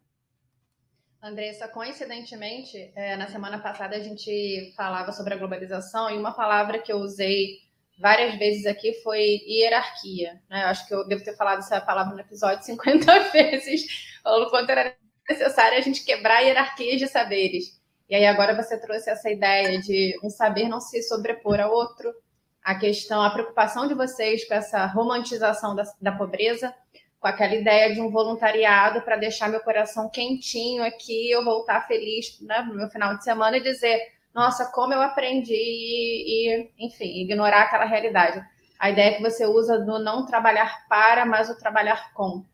Andressa, 1.22 1.68
coincidentemente, 1.68 2.92
é, 2.94 3.16
na 3.16 3.26
semana 3.28 3.58
passada 3.58 3.96
a 3.96 4.00
gente 4.00 4.74
falava 4.76 5.10
sobre 5.12 5.34
a 5.34 5.36
globalização 5.36 6.10
e 6.10 6.18
uma 6.18 6.32
palavra 6.32 6.78
que 6.78 6.92
eu 6.92 6.98
usei 6.98 7.60
várias 7.98 8.36
vezes 8.38 8.66
aqui 8.66 8.92
foi 9.02 9.40
hierarquia. 9.46 10.42
Né? 10.50 10.64
Eu 10.64 10.68
acho 10.68 10.86
que 10.86 10.94
eu 10.94 11.06
devo 11.06 11.24
ter 11.24 11.36
falado 11.36 11.60
essa 11.60 11.80
palavra 11.80 12.12
no 12.12 12.20
episódio 12.20 12.64
50 12.66 13.30
vezes, 13.30 13.86
falando 14.22 14.50
quanto 14.50 14.68
era 14.68 14.94
necessário 15.28 15.78
a 15.78 15.80
gente 15.80 16.04
quebrar 16.04 16.40
hierarquias 16.40 16.98
de 16.98 17.08
saberes. 17.08 17.80
E 18.08 18.14
aí 18.14 18.26
agora 18.26 18.54
você 18.54 18.78
trouxe 18.78 19.08
essa 19.10 19.30
ideia 19.30 19.80
de 19.80 20.18
um 20.22 20.28
saber 20.28 20.68
não 20.68 20.80
se 20.80 21.02
sobrepor 21.02 21.58
ao 21.60 21.72
outro, 21.72 22.12
a 22.62 22.74
questão, 22.74 23.22
a 23.22 23.30
preocupação 23.30 23.86
de 23.86 23.94
vocês 23.94 24.46
com 24.46 24.54
essa 24.54 24.86
romantização 24.86 25.74
da, 25.74 25.84
da 26.00 26.12
pobreza, 26.12 26.74
com 27.20 27.28
aquela 27.28 27.54
ideia 27.54 27.94
de 27.94 28.00
um 28.00 28.10
voluntariado 28.10 29.02
para 29.02 29.16
deixar 29.16 29.48
meu 29.48 29.60
coração 29.60 30.10
quentinho 30.10 30.84
aqui, 30.84 31.30
eu 31.30 31.44
voltar 31.44 31.86
feliz 31.86 32.38
né, 32.40 32.62
no 32.68 32.74
meu 32.74 32.88
final 32.88 33.16
de 33.16 33.24
semana 33.24 33.56
e 33.56 33.62
dizer, 33.62 34.12
nossa, 34.34 34.66
como 34.66 34.92
eu 34.92 35.00
aprendi 35.00 35.54
e, 35.54 36.58
e 36.58 36.70
enfim, 36.78 37.22
ignorar 37.22 37.62
aquela 37.62 37.84
realidade. 37.84 38.44
A 38.78 38.90
ideia 38.90 39.16
que 39.16 39.22
você 39.22 39.46
usa 39.46 39.78
do 39.78 39.98
não 39.98 40.26
trabalhar 40.26 40.86
para, 40.88 41.24
mas 41.24 41.48
o 41.48 41.58
trabalhar 41.58 42.12
com 42.12 42.44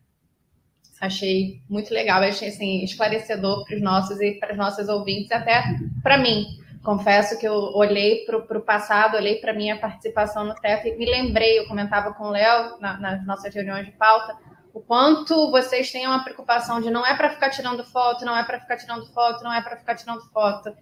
achei 1.00 1.62
muito 1.68 1.92
legal, 1.92 2.22
achei 2.22 2.48
assim, 2.48 2.84
esclarecedor 2.84 3.64
para 3.64 3.76
os 3.76 3.82
nossos 3.82 4.20
e 4.20 4.32
para 4.32 4.52
as 4.52 4.58
nossas 4.58 4.88
ouvintes, 4.88 5.32
até 5.32 5.62
para 6.02 6.18
mim. 6.18 6.46
Confesso 6.82 7.38
que 7.38 7.46
eu 7.46 7.54
olhei 7.54 8.24
para 8.24 8.58
o 8.58 8.60
passado, 8.60 9.16
olhei 9.16 9.36
para 9.36 9.52
minha 9.52 9.78
participação 9.78 10.44
no 10.44 10.54
TEF 10.54 10.88
e 10.88 10.96
me 10.96 11.06
lembrei, 11.06 11.58
eu 11.58 11.66
comentava 11.66 12.12
com 12.14 12.24
o 12.24 12.30
Léo 12.30 12.78
na, 12.80 12.98
nas 12.98 13.26
nossas 13.26 13.54
reuniões 13.54 13.86
de 13.86 13.92
pauta, 13.92 14.36
o 14.72 14.80
quanto 14.80 15.50
vocês 15.50 15.90
têm 15.90 16.06
uma 16.06 16.22
preocupação 16.22 16.80
de 16.80 16.90
não 16.90 17.04
é 17.04 17.14
para 17.16 17.30
ficar 17.30 17.50
tirando 17.50 17.84
foto, 17.84 18.24
não 18.24 18.36
é 18.36 18.44
para 18.44 18.60
ficar 18.60 18.76
tirando 18.76 19.06
foto, 19.12 19.42
não 19.42 19.52
é 19.52 19.60
para 19.60 19.76
ficar 19.76 19.94
tirando 19.96 20.22
foto. 20.30 20.72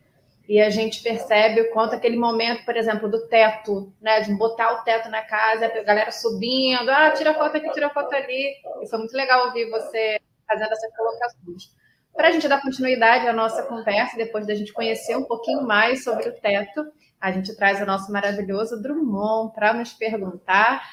E 0.48 0.60
a 0.62 0.70
gente 0.70 1.02
percebe 1.02 1.60
o 1.60 1.70
quanto 1.72 1.94
aquele 1.94 2.16
momento, 2.16 2.64
por 2.64 2.74
exemplo, 2.74 3.06
do 3.06 3.28
teto, 3.28 3.92
né, 4.00 4.22
de 4.22 4.34
botar 4.34 4.72
o 4.72 4.82
teto 4.82 5.10
na 5.10 5.20
casa, 5.20 5.66
a 5.66 5.82
galera 5.82 6.10
subindo, 6.10 6.88
ah, 6.88 7.10
tira 7.10 7.34
foto 7.34 7.58
aqui, 7.58 7.70
tira 7.72 7.90
foto 7.90 8.14
ali. 8.14 8.54
E 8.82 8.88
foi 8.88 8.98
muito 8.98 9.14
legal 9.14 9.46
ouvir 9.46 9.68
você 9.68 10.18
fazendo 10.48 10.72
essas 10.72 10.96
colocações. 10.96 11.76
Para 12.16 12.28
a 12.28 12.30
gente 12.30 12.48
dar 12.48 12.62
continuidade 12.62 13.28
à 13.28 13.32
nossa 13.32 13.62
conversa, 13.62 14.16
depois 14.16 14.46
da 14.46 14.54
gente 14.54 14.72
conhecer 14.72 15.16
um 15.16 15.24
pouquinho 15.24 15.62
mais 15.62 16.02
sobre 16.02 16.30
o 16.30 16.32
teto, 16.32 16.82
a 17.20 17.30
gente 17.30 17.54
traz 17.54 17.82
o 17.82 17.86
nosso 17.86 18.10
maravilhoso 18.10 18.80
Drummond 18.80 19.52
para 19.54 19.74
nos 19.74 19.92
perguntar. 19.92 20.88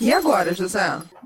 E 0.00 0.12
agora, 0.12 0.52
José? 0.52 0.80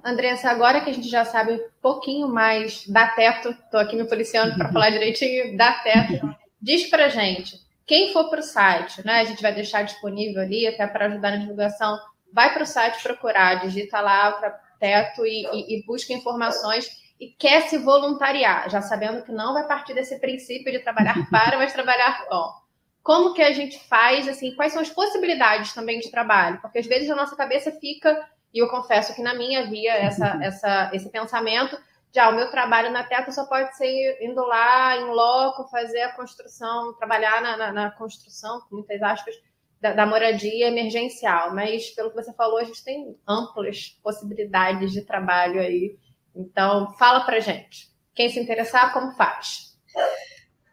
Andressa, 0.04 0.50
agora 0.50 0.80
que 0.80 0.90
a 0.90 0.92
gente 0.92 1.08
já 1.08 1.24
sabe 1.24 1.54
um 1.54 1.60
pouquinho 1.82 2.28
mais 2.28 2.86
da 2.86 3.08
teto, 3.08 3.50
estou 3.50 3.80
aqui 3.80 3.96
me 3.96 4.04
policiando 4.04 4.56
para 4.56 4.72
falar 4.72 4.90
direitinho 4.90 5.56
da 5.56 5.72
teto, 5.74 6.34
diz 6.60 6.88
para 6.88 7.08
gente, 7.08 7.58
quem 7.86 8.12
for 8.12 8.30
para 8.30 8.40
o 8.40 8.42
site, 8.42 9.04
né, 9.04 9.20
a 9.20 9.24
gente 9.24 9.42
vai 9.42 9.52
deixar 9.52 9.82
disponível 9.82 10.40
ali 10.40 10.66
até 10.66 10.86
para 10.86 11.06
ajudar 11.06 11.32
na 11.32 11.36
divulgação, 11.38 11.98
vai 12.32 12.52
para 12.52 12.62
o 12.62 12.66
site 12.66 13.02
procurar, 13.02 13.56
digita 13.56 14.00
lá 14.00 14.32
para 14.32 14.50
teto 14.78 15.26
e, 15.26 15.44
e, 15.52 15.78
e 15.78 15.84
busca 15.84 16.12
informações 16.12 16.88
e 17.20 17.28
quer 17.28 17.68
se 17.68 17.76
voluntariar, 17.76 18.70
já 18.70 18.80
sabendo 18.80 19.22
que 19.22 19.30
não 19.30 19.52
vai 19.52 19.66
partir 19.66 19.92
desse 19.92 20.18
princípio 20.18 20.72
de 20.72 20.78
trabalhar 20.78 21.14
para, 21.30 21.58
mas 21.58 21.72
trabalhar 21.72 22.24
com. 22.26 22.60
Como 23.02 23.34
que 23.34 23.42
a 23.42 23.52
gente 23.52 23.78
faz, 23.88 24.28
assim, 24.28 24.54
quais 24.54 24.72
são 24.72 24.82
as 24.82 24.90
possibilidades 24.90 25.72
também 25.72 26.00
de 26.00 26.10
trabalho? 26.10 26.60
Porque 26.60 26.78
às 26.78 26.86
vezes 26.86 27.10
a 27.10 27.16
nossa 27.16 27.34
cabeça 27.34 27.72
fica, 27.72 28.16
e 28.52 28.58
eu 28.58 28.68
confesso 28.68 29.14
que 29.14 29.22
na 29.22 29.34
minha 29.34 29.60
havia 29.60 29.94
essa, 29.94 30.38
essa, 30.42 30.90
esse 30.92 31.08
pensamento 31.10 31.78
de, 32.10 32.18
ah, 32.18 32.30
o 32.30 32.34
meu 32.34 32.50
trabalho 32.50 32.90
na 32.90 33.04
Teto 33.04 33.32
só 33.32 33.46
pode 33.46 33.76
ser 33.76 34.18
indo 34.20 34.44
lá, 34.44 34.96
em 34.96 35.04
loco, 35.04 35.68
fazer 35.68 36.02
a 36.02 36.12
construção, 36.12 36.94
trabalhar 36.94 37.40
na, 37.40 37.56
na, 37.56 37.72
na 37.72 37.90
construção, 37.92 38.60
com 38.62 38.76
muitas 38.76 39.00
aspas, 39.00 39.34
da, 39.80 39.92
da, 39.92 40.04
moradia 40.04 40.66
emergencial. 40.66 41.54
Mas, 41.54 41.90
pelo 41.90 42.10
que 42.10 42.16
você 42.16 42.32
falou, 42.32 42.58
a 42.58 42.64
gente 42.64 42.82
tem 42.82 43.16
amplas 43.28 43.96
possibilidades 44.02 44.90
de 44.92 45.02
trabalho 45.02 45.60
aí 45.60 45.96
então, 46.34 46.92
fala 46.94 47.20
pra 47.20 47.40
gente. 47.40 47.90
Quem 48.14 48.28
se 48.28 48.40
interessar, 48.40 48.92
como 48.92 49.12
faz? 49.12 49.76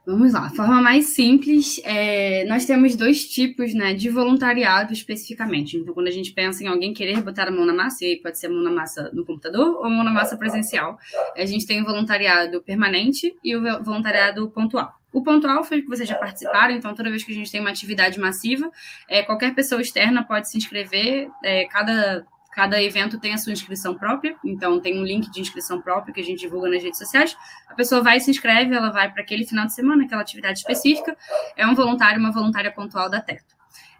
Vamos 0.07 0.31
lá, 0.31 0.49
forma 0.51 0.81
mais 0.81 1.07
simples, 1.07 1.81
é, 1.83 2.45
nós 2.45 2.65
temos 2.65 2.95
dois 2.95 3.27
tipos 3.27 3.73
né, 3.73 3.93
de 3.93 4.09
voluntariado 4.09 4.93
especificamente. 4.93 5.75
Então, 5.75 5.93
quando 5.93 6.07
a 6.07 6.11
gente 6.11 6.31
pensa 6.31 6.63
em 6.63 6.67
alguém 6.67 6.93
querer 6.93 7.21
botar 7.21 7.49
a 7.49 7.51
mão 7.51 7.65
na 7.65 7.73
massa, 7.73 8.05
e 8.05 8.11
aí 8.11 8.15
pode 8.15 8.37
ser 8.37 8.47
a 8.47 8.49
mão 8.49 8.63
na 8.63 8.71
massa 8.71 9.11
no 9.11 9.25
computador 9.25 9.67
ou 9.75 9.83
a 9.83 9.89
mão 9.89 10.05
na 10.05 10.11
massa 10.11 10.37
presencial, 10.37 10.97
a 11.35 11.45
gente 11.45 11.67
tem 11.67 11.81
o 11.81 11.85
voluntariado 11.85 12.61
permanente 12.61 13.35
e 13.43 13.53
o 13.53 13.83
voluntariado 13.83 14.49
pontual. 14.49 14.93
O 15.11 15.21
pontual 15.21 15.61
foi 15.65 15.81
que 15.81 15.89
vocês 15.89 16.07
já 16.07 16.15
participaram, 16.15 16.73
então 16.73 16.95
toda 16.95 17.09
vez 17.09 17.25
que 17.25 17.33
a 17.33 17.35
gente 17.35 17.51
tem 17.51 17.59
uma 17.59 17.69
atividade 17.69 18.17
massiva, 18.17 18.71
é, 19.09 19.23
qualquer 19.23 19.53
pessoa 19.53 19.81
externa 19.81 20.23
pode 20.23 20.49
se 20.49 20.57
inscrever, 20.57 21.29
é, 21.43 21.65
cada 21.65 22.25
Cada 22.57 22.81
evento 22.81 23.19
tem 23.19 23.35
a 23.35 23.37
sua 23.37 23.53
inscrição 23.53 23.93
própria, 23.93 24.35
então 24.43 24.79
tem 24.79 24.99
um 24.99 25.03
link 25.03 25.29
de 25.29 25.39
inscrição 25.39 25.79
própria 25.79 26.11
que 26.11 26.19
a 26.19 26.23
gente 26.23 26.39
divulga 26.39 26.67
nas 26.67 26.81
redes 26.81 26.97
sociais. 26.97 27.37
A 27.67 27.75
pessoa 27.75 28.01
vai 28.01 28.19
se 28.19 28.31
inscreve, 28.31 28.73
ela 28.73 28.89
vai 28.89 29.11
para 29.11 29.21
aquele 29.21 29.45
final 29.45 29.67
de 29.67 29.75
semana, 29.75 30.05
aquela 30.05 30.23
atividade 30.23 30.57
específica. 30.57 31.15
É 31.55 31.67
um 31.67 31.75
voluntário, 31.75 32.19
uma 32.19 32.31
voluntária 32.31 32.71
pontual 32.71 33.11
da 33.11 33.21
Teto. 33.21 33.56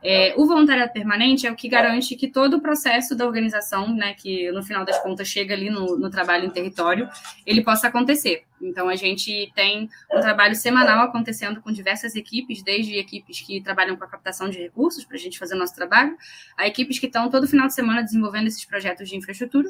É, 0.09 0.33
o 0.37 0.45
voluntariado 0.45 0.93
permanente 0.93 1.45
é 1.45 1.51
o 1.51 1.55
que 1.55 1.67
garante 1.67 2.15
que 2.15 2.29
todo 2.29 2.55
o 2.55 2.61
processo 2.61 3.13
da 3.13 3.25
organização, 3.25 3.93
né, 3.93 4.13
que 4.13 4.49
no 4.53 4.63
final 4.63 4.85
das 4.85 4.97
contas 5.03 5.27
chega 5.27 5.53
ali 5.53 5.69
no, 5.69 5.97
no, 5.97 6.09
trabalho 6.09 6.45
em 6.45 6.49
território, 6.49 7.09
ele 7.45 7.61
possa 7.61 7.89
acontecer. 7.89 8.45
Então, 8.61 8.87
a 8.87 8.95
gente 8.95 9.51
tem 9.53 9.89
um 10.09 10.21
trabalho 10.21 10.55
semanal 10.55 11.03
acontecendo 11.03 11.59
com 11.59 11.73
diversas 11.73 12.15
equipes, 12.15 12.63
desde 12.63 12.97
equipes 12.97 13.41
que 13.41 13.59
trabalham 13.59 13.97
com 13.97 14.03
a 14.05 14.07
captação 14.07 14.47
de 14.47 14.57
recursos 14.57 15.03
para 15.03 15.17
a 15.17 15.19
gente 15.19 15.37
fazer 15.37 15.55
nosso 15.55 15.75
trabalho, 15.75 16.15
a 16.55 16.65
equipes 16.65 16.99
que 16.99 17.07
estão 17.07 17.29
todo 17.29 17.45
final 17.45 17.67
de 17.67 17.73
semana 17.73 18.01
desenvolvendo 18.01 18.47
esses 18.47 18.63
projetos 18.63 19.09
de 19.09 19.17
infraestrutura. 19.17 19.69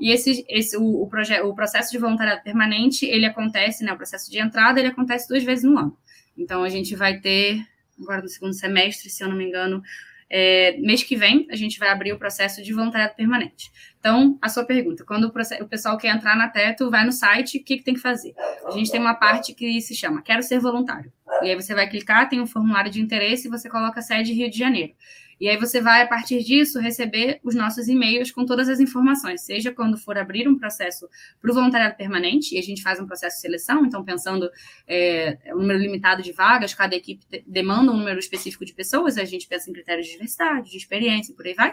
E 0.00 0.10
esse, 0.10 0.44
esse 0.48 0.76
o, 0.76 0.82
o, 0.82 1.08
o 1.44 1.54
processo 1.54 1.92
de 1.92 1.98
voluntariado 1.98 2.42
permanente, 2.42 3.06
ele 3.06 3.24
acontece, 3.24 3.84
né, 3.84 3.92
o 3.92 3.96
processo 3.96 4.32
de 4.32 4.40
entrada, 4.40 4.80
ele 4.80 4.88
acontece 4.88 5.28
duas 5.28 5.44
vezes 5.44 5.62
no 5.62 5.78
ano. 5.78 5.96
Então, 6.36 6.64
a 6.64 6.68
gente 6.68 6.96
vai 6.96 7.20
ter 7.20 7.64
agora 8.00 8.22
no 8.22 8.28
segundo 8.28 8.52
semestre, 8.52 9.10
se 9.10 9.22
eu 9.22 9.28
não 9.28 9.36
me 9.36 9.44
engano, 9.44 9.82
é, 10.28 10.76
mês 10.78 11.02
que 11.02 11.14
vem, 11.14 11.46
a 11.50 11.56
gente 11.56 11.78
vai 11.78 11.88
abrir 11.88 12.12
o 12.12 12.18
processo 12.18 12.62
de 12.62 12.72
voluntariado 12.72 13.14
permanente. 13.14 13.70
Então, 13.98 14.36
a 14.42 14.48
sua 14.48 14.64
pergunta, 14.64 15.04
quando 15.04 15.24
o, 15.24 15.62
o 15.62 15.68
pessoal 15.68 15.96
quer 15.96 16.14
entrar 16.14 16.36
na 16.36 16.48
Teto, 16.48 16.90
vai 16.90 17.04
no 17.04 17.12
site, 17.12 17.58
o 17.58 17.64
que, 17.64 17.78
que 17.78 17.84
tem 17.84 17.94
que 17.94 18.00
fazer? 18.00 18.34
A 18.66 18.72
gente 18.72 18.90
tem 18.90 19.00
uma 19.00 19.14
parte 19.14 19.54
que 19.54 19.80
se 19.80 19.94
chama 19.94 20.22
Quero 20.22 20.42
Ser 20.42 20.58
Voluntário. 20.58 21.12
E 21.42 21.50
aí 21.50 21.54
você 21.54 21.74
vai 21.74 21.88
clicar, 21.88 22.28
tem 22.28 22.40
um 22.40 22.46
formulário 22.46 22.90
de 22.90 23.00
interesse 23.00 23.46
e 23.46 23.50
você 23.50 23.68
coloca 23.68 24.00
a 24.00 24.02
sede 24.02 24.32
Rio 24.32 24.50
de 24.50 24.58
Janeiro. 24.58 24.92
E 25.40 25.48
aí 25.48 25.56
você 25.56 25.80
vai, 25.80 26.02
a 26.02 26.06
partir 26.06 26.42
disso, 26.42 26.80
receber 26.80 27.40
os 27.44 27.54
nossos 27.54 27.88
e-mails 27.88 28.30
com 28.30 28.46
todas 28.46 28.68
as 28.68 28.80
informações, 28.80 29.42
seja 29.42 29.70
quando 29.70 29.98
for 29.98 30.16
abrir 30.16 30.48
um 30.48 30.58
processo 30.58 31.08
para 31.40 31.50
o 31.50 31.54
voluntariado 31.54 31.94
permanente, 31.96 32.54
e 32.54 32.58
a 32.58 32.62
gente 32.62 32.82
faz 32.82 32.98
um 32.98 33.06
processo 33.06 33.36
de 33.36 33.42
seleção, 33.42 33.84
então 33.84 34.02
pensando 34.02 34.50
é, 34.86 35.38
um 35.54 35.58
número 35.58 35.78
limitado 35.78 36.22
de 36.22 36.32
vagas, 36.32 36.72
cada 36.72 36.96
equipe 36.96 37.24
demanda 37.46 37.92
um 37.92 37.96
número 37.96 38.18
específico 38.18 38.64
de 38.64 38.72
pessoas, 38.72 39.18
a 39.18 39.24
gente 39.24 39.46
pensa 39.46 39.70
em 39.70 39.72
critérios 39.72 40.06
de 40.06 40.12
diversidade, 40.12 40.70
de 40.70 40.76
experiência 40.76 41.32
e 41.32 41.34
por 41.34 41.46
aí 41.46 41.54
vai. 41.54 41.72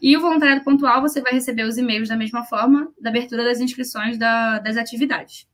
E 0.00 0.16
o 0.16 0.20
voluntariado 0.20 0.64
pontual, 0.64 1.00
você 1.00 1.20
vai 1.20 1.32
receber 1.32 1.64
os 1.64 1.76
e-mails 1.76 2.08
da 2.08 2.16
mesma 2.16 2.44
forma 2.44 2.92
da 3.00 3.10
abertura 3.10 3.44
das 3.44 3.60
inscrições 3.60 4.16
da, 4.16 4.58
das 4.58 4.76
atividades. 4.76 5.46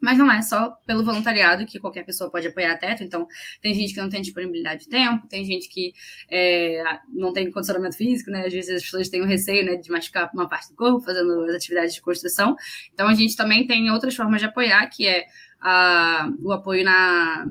Mas 0.00 0.16
não 0.18 0.30
é 0.30 0.40
só 0.42 0.70
pelo 0.86 1.04
voluntariado 1.04 1.66
que 1.66 1.78
qualquer 1.78 2.04
pessoa 2.04 2.30
pode 2.30 2.46
apoiar 2.46 2.76
teto. 2.78 3.02
Então, 3.02 3.26
tem 3.60 3.74
gente 3.74 3.92
que 3.92 4.00
não 4.00 4.08
tem 4.08 4.22
disponibilidade 4.22 4.84
de 4.84 4.88
tempo, 4.88 5.26
tem 5.28 5.44
gente 5.44 5.68
que 5.68 5.92
é, 6.30 6.82
não 7.08 7.32
tem 7.32 7.50
condicionamento 7.50 7.96
físico, 7.96 8.30
né? 8.30 8.46
Às 8.46 8.52
vezes 8.52 8.76
as 8.76 8.82
pessoas 8.82 9.08
têm 9.08 9.20
o 9.20 9.24
um 9.24 9.28
receio 9.28 9.64
né, 9.64 9.76
de 9.76 9.90
machucar 9.90 10.30
uma 10.32 10.48
parte 10.48 10.68
do 10.70 10.74
corpo 10.74 11.00
fazendo 11.00 11.44
as 11.44 11.54
atividades 11.54 11.94
de 11.94 12.00
construção. 12.00 12.56
Então, 12.92 13.08
a 13.08 13.14
gente 13.14 13.36
também 13.36 13.66
tem 13.66 13.90
outras 13.90 14.14
formas 14.14 14.40
de 14.40 14.46
apoiar, 14.46 14.86
que 14.88 15.06
é 15.06 15.26
a, 15.60 16.30
o 16.42 16.52
apoio 16.52 16.84
na, 16.84 17.46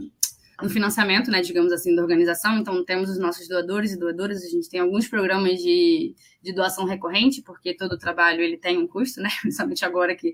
no 0.62 0.70
financiamento, 0.70 1.32
né, 1.32 1.42
digamos 1.42 1.72
assim, 1.72 1.96
da 1.96 2.02
organização. 2.02 2.58
Então, 2.58 2.84
temos 2.84 3.10
os 3.10 3.20
nossos 3.20 3.48
doadores 3.48 3.92
e 3.92 4.00
doadoras, 4.00 4.44
a 4.44 4.50
gente 4.50 4.70
tem 4.70 4.80
alguns 4.80 5.08
programas 5.08 5.60
de, 5.60 6.14
de 6.41 6.54
doação 6.54 6.86
recorrente, 6.86 7.41
porque 7.41 7.75
todo 7.75 7.97
trabalho 7.97 8.41
ele 8.41 8.58
tem 8.58 8.78
um 8.78 8.88
custo, 8.88 9.21
né, 9.21 9.30
principalmente 9.41 9.84
agora 9.86 10.15
que 10.15 10.34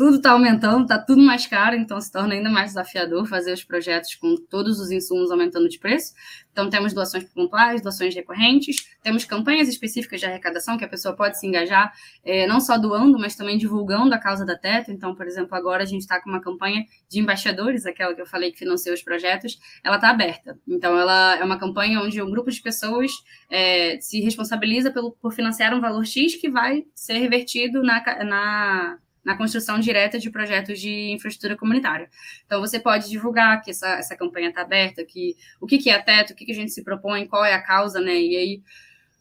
tudo 0.00 0.16
está 0.16 0.30
aumentando, 0.30 0.84
está 0.84 0.98
tudo 0.98 1.20
mais 1.20 1.46
caro, 1.46 1.76
então 1.76 2.00
se 2.00 2.10
torna 2.10 2.32
ainda 2.32 2.48
mais 2.48 2.68
desafiador 2.68 3.26
fazer 3.26 3.52
os 3.52 3.62
projetos 3.62 4.14
com 4.14 4.34
todos 4.34 4.80
os 4.80 4.90
insumos 4.90 5.30
aumentando 5.30 5.68
de 5.68 5.78
preço. 5.78 6.14
Então, 6.52 6.68
temos 6.68 6.92
doações 6.92 7.24
pontuais, 7.24 7.82
doações 7.82 8.14
recorrentes, 8.14 8.88
temos 9.02 9.24
campanhas 9.24 9.68
específicas 9.68 10.18
de 10.18 10.26
arrecadação 10.26 10.76
que 10.76 10.84
a 10.84 10.88
pessoa 10.88 11.14
pode 11.14 11.38
se 11.38 11.46
engajar, 11.46 11.92
é, 12.24 12.46
não 12.46 12.60
só 12.60 12.76
doando, 12.76 13.18
mas 13.18 13.36
também 13.36 13.56
divulgando 13.56 14.14
a 14.14 14.18
causa 14.18 14.44
da 14.44 14.56
Teto. 14.56 14.90
Então, 14.90 15.14
por 15.14 15.26
exemplo, 15.26 15.54
agora 15.54 15.82
a 15.82 15.86
gente 15.86 16.00
está 16.00 16.20
com 16.20 16.28
uma 16.28 16.40
campanha 16.40 16.84
de 17.08 17.20
embaixadores, 17.20 17.86
aquela 17.86 18.14
que 18.14 18.20
eu 18.20 18.26
falei 18.26 18.50
que 18.50 18.58
financia 18.58 18.92
os 18.92 19.02
projetos, 19.02 19.58
ela 19.84 19.96
está 19.96 20.10
aberta. 20.10 20.58
Então, 20.66 20.98
ela 20.98 21.36
é 21.36 21.44
uma 21.44 21.58
campanha 21.58 22.00
onde 22.00 22.20
um 22.20 22.30
grupo 22.30 22.50
de 22.50 22.60
pessoas 22.60 23.10
é, 23.48 23.98
se 24.00 24.20
responsabiliza 24.20 24.90
pelo, 24.90 25.12
por 25.12 25.32
financiar 25.40 25.74
um 25.74 25.80
valor 25.80 26.06
X 26.06 26.36
que 26.36 26.50
vai 26.50 26.84
ser 26.94 27.14
revertido 27.14 27.82
na, 27.82 28.02
na 28.24 28.98
na 29.24 29.36
construção 29.36 29.78
direta 29.78 30.18
de 30.18 30.30
projetos 30.30 30.80
de 30.80 31.10
infraestrutura 31.10 31.56
comunitária. 31.56 32.08
Então, 32.46 32.60
você 32.60 32.80
pode 32.80 33.08
divulgar 33.08 33.62
que 33.62 33.70
essa, 33.70 33.88
essa 33.96 34.16
campanha 34.16 34.48
está 34.48 34.62
aberta, 34.62 35.04
que 35.04 35.36
o 35.60 35.66
que, 35.66 35.78
que 35.78 35.90
é 35.90 35.98
teto, 35.98 36.32
o 36.32 36.34
que, 36.34 36.46
que 36.46 36.52
a 36.52 36.54
gente 36.54 36.72
se 36.72 36.82
propõe, 36.82 37.26
qual 37.26 37.44
é 37.44 37.52
a 37.52 37.62
causa, 37.62 38.00
né? 38.00 38.14
E 38.14 38.36
aí, 38.36 38.62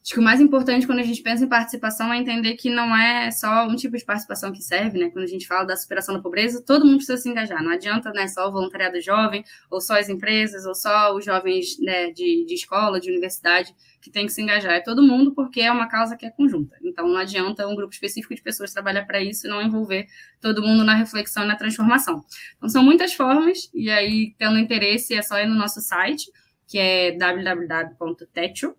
acho 0.02 0.14
que 0.14 0.20
o 0.20 0.24
mais 0.24 0.40
importante 0.40 0.88
quando 0.88 1.00
a 1.00 1.04
gente 1.04 1.22
pensa 1.22 1.44
em 1.44 1.50
participação 1.50 2.12
é 2.12 2.18
entender 2.18 2.56
que 2.56 2.70
não 2.70 2.96
é 2.96 3.30
só 3.32 3.68
um 3.68 3.76
tipo 3.76 3.98
de 3.98 4.06
participação 4.06 4.52
que 4.52 4.62
serve, 4.62 4.98
né? 4.98 5.10
Quando 5.10 5.26
a 5.26 5.28
gente 5.28 5.46
fala 5.46 5.66
da 5.66 5.76
superação 5.76 6.16
da 6.16 6.22
pobreza, 6.22 6.64
todo 6.66 6.86
mundo 6.86 6.98
precisa 6.98 7.18
se 7.18 7.30
engajar. 7.30 7.62
Não 7.62 7.72
adianta, 7.72 8.12
né, 8.12 8.28
só 8.28 8.48
o 8.48 8.52
voluntariado 8.52 9.00
jovem, 9.02 9.44
ou 9.70 9.82
só 9.82 10.00
as 10.00 10.10
empresas, 10.10 10.66
ou 10.66 10.74
só 10.74 11.14
os 11.14 11.26
jovens 11.26 11.78
né, 11.80 12.12
de, 12.12 12.46
de 12.46 12.54
escola, 12.54 13.00
de 13.00 13.10
universidade 13.10 13.76
que 14.02 14.10
tem 14.10 14.26
que 14.26 14.32
se 14.32 14.42
engajar. 14.42 14.74
É 14.74 14.80
todo 14.80 15.04
mundo, 15.04 15.34
porque 15.34 15.62
é 15.62 15.72
uma 15.72 15.88
causa 15.88 16.16
que 16.16 16.26
é 16.26 16.30
conjunta. 16.30 16.78
Então, 16.82 17.08
não 17.08 17.18
adianta 17.18 17.68
um 17.68 17.76
grupo 17.76 17.94
específico 17.94 18.34
de 18.34 18.42
pessoas 18.42 18.72
trabalhar 18.72 19.06
para 19.06 19.22
isso 19.22 19.46
e 19.46 19.50
não 19.50 19.62
envolver 19.62 20.08
todo 20.40 20.62
mundo 20.62 20.84
na 20.84 20.96
reflexão 20.96 21.44
e 21.44 21.48
na 21.48 21.56
transformação. 21.56 22.24
Então, 22.58 22.70
são 22.70 22.84
muitas 22.84 23.14
formas, 23.14 23.70
e 23.74 23.90
aí, 23.90 24.34
tendo 24.38 24.58
interesse, 24.58 25.14
é 25.14 25.22
só 25.22 25.38
ir 25.40 25.48
no 25.48 25.56
nosso 25.56 25.82
site, 25.82 26.32
que 26.68 26.78
é 26.78 27.12
www.techo, 27.12 28.76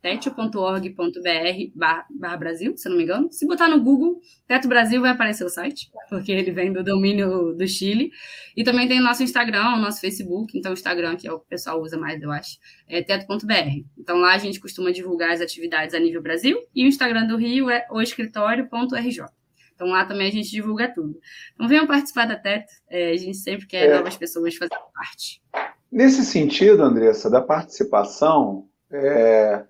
teto.org.br 0.00 1.72
barra 1.74 2.36
Brasil, 2.36 2.76
se 2.76 2.88
não 2.88 2.96
me 2.96 3.02
engano. 3.02 3.32
Se 3.32 3.46
botar 3.46 3.68
no 3.68 3.82
Google, 3.82 4.20
Teto 4.46 4.68
Brasil 4.68 5.00
vai 5.00 5.10
aparecer 5.10 5.44
o 5.44 5.48
site, 5.48 5.90
porque 6.08 6.30
ele 6.32 6.50
vem 6.50 6.72
do 6.72 6.84
domínio 6.84 7.54
do 7.54 7.66
Chile. 7.66 8.10
E 8.56 8.62
também 8.62 8.86
tem 8.86 9.00
o 9.00 9.02
nosso 9.02 9.22
Instagram, 9.22 9.74
o 9.74 9.80
nosso 9.80 10.00
Facebook, 10.00 10.56
então 10.56 10.70
o 10.70 10.74
Instagram, 10.74 11.16
que 11.16 11.26
é 11.26 11.32
o 11.32 11.40
pessoal 11.40 11.80
usa 11.80 11.98
mais, 11.98 12.22
eu 12.22 12.30
acho, 12.30 12.58
é 12.88 13.02
teto.br. 13.02 13.84
Então 13.98 14.18
lá 14.18 14.34
a 14.34 14.38
gente 14.38 14.60
costuma 14.60 14.92
divulgar 14.92 15.32
as 15.32 15.40
atividades 15.40 15.94
a 15.94 15.98
nível 15.98 16.22
Brasil, 16.22 16.58
e 16.74 16.84
o 16.84 16.88
Instagram 16.88 17.26
do 17.26 17.36
Rio 17.36 17.68
é 17.68 17.86
o 17.90 18.00
escritório.rj. 18.00 19.24
Então 19.74 19.88
lá 19.88 20.04
também 20.04 20.28
a 20.28 20.32
gente 20.32 20.50
divulga 20.50 20.92
tudo. 20.92 21.18
Então 21.54 21.68
venham 21.68 21.86
participar 21.86 22.26
da 22.26 22.36
Teto, 22.36 22.72
é, 22.88 23.10
a 23.10 23.16
gente 23.16 23.36
sempre 23.36 23.66
quer 23.66 23.88
é. 23.88 23.96
novas 23.96 24.16
pessoas 24.16 24.56
fazendo 24.56 24.80
parte. 24.92 25.40
Nesse 25.90 26.24
sentido, 26.24 26.82
Andressa, 26.82 27.30
da 27.30 27.40
participação, 27.40 28.68
é, 28.90 29.64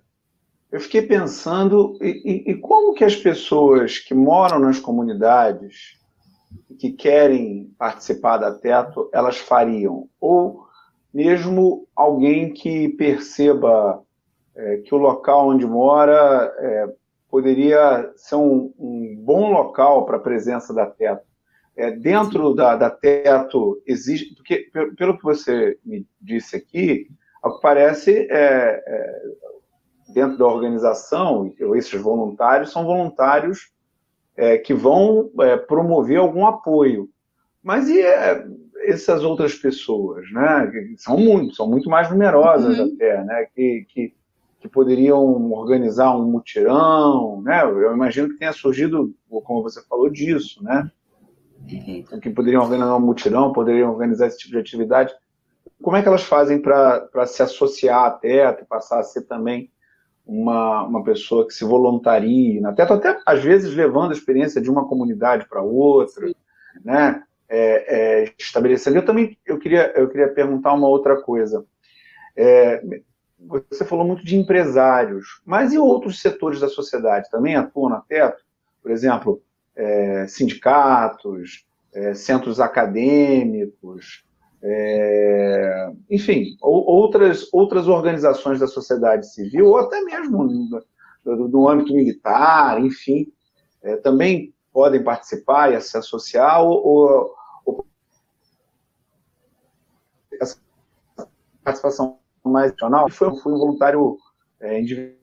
eu 0.71 0.79
fiquei 0.79 1.01
pensando 1.01 1.97
e, 2.01 2.07
e, 2.07 2.51
e, 2.51 2.55
como 2.55 2.93
que 2.93 3.03
as 3.03 3.15
pessoas 3.15 3.97
que 3.97 4.13
moram 4.13 4.59
nas 4.59 4.79
comunidades 4.79 5.97
que 6.79 6.91
querem 6.91 7.73
participar 7.77 8.37
da 8.37 8.53
Teto, 8.53 9.09
elas 9.11 9.37
fariam? 9.37 10.07
Ou 10.21 10.63
mesmo 11.13 11.87
alguém 11.95 12.53
que 12.53 12.89
perceba 12.89 14.01
é, 14.55 14.77
que 14.77 14.93
o 14.93 14.99
local 14.99 15.49
onde 15.49 15.65
mora 15.65 16.53
é, 16.59 16.93
poderia 17.29 18.11
ser 18.15 18.35
um, 18.35 18.71
um 18.77 19.15
bom 19.19 19.51
local 19.51 20.05
para 20.05 20.17
a 20.17 20.21
presença 20.21 20.73
da 20.73 20.85
Teto. 20.85 21.27
É, 21.75 21.91
dentro 21.91 22.53
da, 22.53 22.75
da 22.75 22.89
Teto 22.91 23.81
existe, 23.87 24.35
porque 24.35 24.69
pelo 24.97 25.17
que 25.17 25.23
você 25.23 25.79
me 25.83 26.05
disse 26.21 26.55
aqui, 26.55 27.07
ao 27.41 27.55
que 27.55 27.61
parece, 27.61 28.27
é, 28.29 28.83
é 28.85 29.21
dentro 30.13 30.37
da 30.37 30.45
organização, 30.45 31.53
esses 31.75 32.01
voluntários 32.01 32.71
são 32.71 32.85
voluntários 32.85 33.71
é, 34.35 34.57
que 34.57 34.73
vão 34.73 35.29
é, 35.41 35.57
promover 35.57 36.17
algum 36.17 36.45
apoio. 36.45 37.09
Mas 37.61 37.89
e 37.89 38.01
é, 38.01 38.45
essas 38.85 39.23
outras 39.23 39.53
pessoas, 39.53 40.31
né? 40.31 40.71
São 40.97 41.17
muito, 41.17 41.55
são 41.55 41.69
muito 41.69 41.89
mais 41.89 42.09
numerosas 42.09 42.79
uhum. 42.79 42.93
até, 42.93 43.23
né? 43.23 43.45
Que, 43.53 43.85
que, 43.89 44.13
que, 44.61 44.69
poderiam 44.69 45.51
organizar 45.51 46.15
um 46.15 46.25
mutirão, 46.25 47.41
né? 47.41 47.63
Eu 47.63 47.93
imagino 47.93 48.29
que 48.29 48.37
tenha 48.37 48.53
surgido, 48.53 49.13
como 49.43 49.61
você 49.61 49.81
falou, 49.87 50.09
disso, 50.09 50.63
né? 50.63 50.89
Uhum. 51.69 52.19
Que 52.21 52.29
poderiam 52.29 52.63
organizar 52.63 52.95
um 52.95 53.01
mutirão, 53.01 53.51
poderiam 53.51 53.91
organizar 53.91 54.27
esse 54.27 54.39
tipo 54.39 54.53
de 54.53 54.59
atividade. 54.59 55.13
Como 55.81 55.97
é 55.97 56.01
que 56.01 56.07
elas 56.07 56.23
fazem 56.23 56.61
para 56.61 57.25
se 57.25 57.43
associar 57.43 58.19
TETA, 58.19 58.65
passar 58.67 58.99
a 58.99 59.03
ser 59.03 59.23
também 59.23 59.69
uma, 60.29 60.83
uma 60.83 61.03
pessoa 61.03 61.47
que 61.47 61.53
se 61.53 61.65
voluntarie 61.65 62.61
na 62.61 62.71
Teto, 62.71 62.93
até 62.93 63.19
às 63.25 63.43
vezes 63.43 63.75
levando 63.75 64.11
a 64.11 64.13
experiência 64.13 64.61
de 64.61 64.69
uma 64.69 64.87
comunidade 64.87 65.47
para 65.49 65.61
outra, 65.61 66.27
Sim. 66.27 66.35
né? 66.85 67.23
É, 67.51 68.25
é, 68.25 68.33
estabelecendo. 68.37 68.97
Eu 68.97 69.05
também 69.05 69.35
eu 69.43 69.57
queria, 69.57 69.91
eu 69.95 70.07
queria 70.07 70.27
perguntar 70.27 70.73
uma 70.73 70.87
outra 70.87 71.19
coisa. 71.19 71.65
É, 72.37 72.79
você 73.39 73.83
falou 73.83 74.05
muito 74.05 74.23
de 74.23 74.37
empresários, 74.37 75.41
mas 75.43 75.73
e 75.73 75.79
outros 75.79 76.21
setores 76.21 76.59
da 76.59 76.67
sociedade 76.67 77.27
também 77.31 77.55
atuam 77.55 77.89
na 77.89 78.01
Teto? 78.01 78.43
Por 78.83 78.91
exemplo, 78.91 79.41
é, 79.75 80.27
sindicatos, 80.27 81.65
é, 81.91 82.13
centros 82.13 82.59
acadêmicos, 82.59 84.23
é, 84.61 85.91
enfim, 86.09 86.57
ou, 86.61 86.85
outras, 86.85 87.47
outras 87.53 87.87
organizações 87.87 88.59
da 88.59 88.67
sociedade 88.67 89.31
civil, 89.31 89.67
ou 89.67 89.77
até 89.77 90.01
mesmo 90.01 90.43
no, 90.43 91.47
no 91.47 91.69
âmbito 91.69 91.93
militar, 91.93 92.83
enfim, 92.83 93.31
é, 93.81 93.95
também 93.97 94.53
podem 94.73 95.03
participar 95.03 95.73
e 95.73 95.81
se 95.81 95.97
associar, 95.97 96.61
ou, 96.61 97.33
ou, 97.65 97.85
essa 100.39 100.57
participação 101.63 102.19
mais 102.43 102.71
profissional 102.71 103.09
foi, 103.09 103.35
foi 103.37 103.53
um 103.53 103.57
voluntário 103.57 104.17
é, 104.59 104.79
individual 104.79 105.18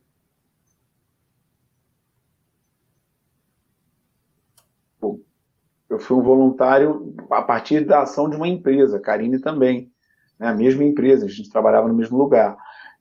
eu 5.89 5.99
fui 5.99 6.17
um 6.17 6.23
voluntário 6.23 7.15
a 7.31 7.43
partir 7.43 7.85
da 7.85 8.03
ação 8.03 8.29
de 8.29 8.37
uma 8.37 8.49
empresa, 8.49 9.01
Karine 9.01 9.39
também, 9.39 9.91
né, 10.39 10.49
a 10.49 10.55
mesma 10.55 10.85
empresa, 10.85 11.27
a 11.27 11.29
gente 11.29 11.51
trabalhava 11.51 11.89
no 11.89 11.95
mesmo 11.95 12.19
lugar. 12.19 12.57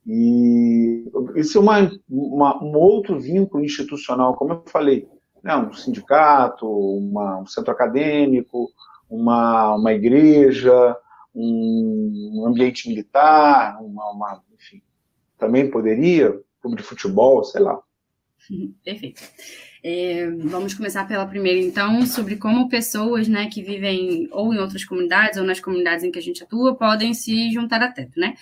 E 0.05 1.11
isso 1.35 1.57
é 1.57 1.61
uma, 1.61 1.91
uma, 2.07 2.63
um 2.63 2.77
outro 2.77 3.19
vínculo 3.19 3.63
institucional, 3.63 4.35
como 4.35 4.53
eu 4.53 4.63
falei, 4.67 5.07
né, 5.43 5.55
um 5.55 5.73
sindicato, 5.73 6.67
uma, 6.67 7.39
um 7.39 7.45
centro 7.45 7.71
acadêmico, 7.71 8.69
uma, 9.09 9.75
uma 9.75 9.93
igreja, 9.93 10.95
um, 11.33 12.33
um 12.35 12.47
ambiente 12.47 12.87
militar, 12.87 13.81
uma, 13.83 14.11
uma, 14.11 14.41
enfim, 14.53 14.81
também 15.37 15.69
poderia, 15.69 16.39
clube 16.61 16.77
de 16.77 16.83
futebol, 16.83 17.43
sei 17.43 17.61
lá. 17.61 17.79
Perfeito. 18.83 19.21
É, 19.83 20.29
vamos 20.29 20.73
começar 20.73 21.07
pela 21.07 21.25
primeira, 21.25 21.59
então, 21.59 22.05
sobre 22.05 22.37
como 22.37 22.69
pessoas 22.69 23.27
né, 23.27 23.47
que 23.47 23.61
vivem 23.61 24.27
ou 24.31 24.53
em 24.53 24.57
outras 24.57 24.83
comunidades 24.83 25.37
ou 25.37 25.45
nas 25.45 25.59
comunidades 25.59 26.03
em 26.03 26.11
que 26.11 26.19
a 26.19 26.21
gente 26.21 26.43
atua 26.43 26.75
podem 26.75 27.13
se 27.13 27.51
juntar 27.51 27.81
a 27.81 27.91
teto, 27.91 28.19
né? 28.19 28.33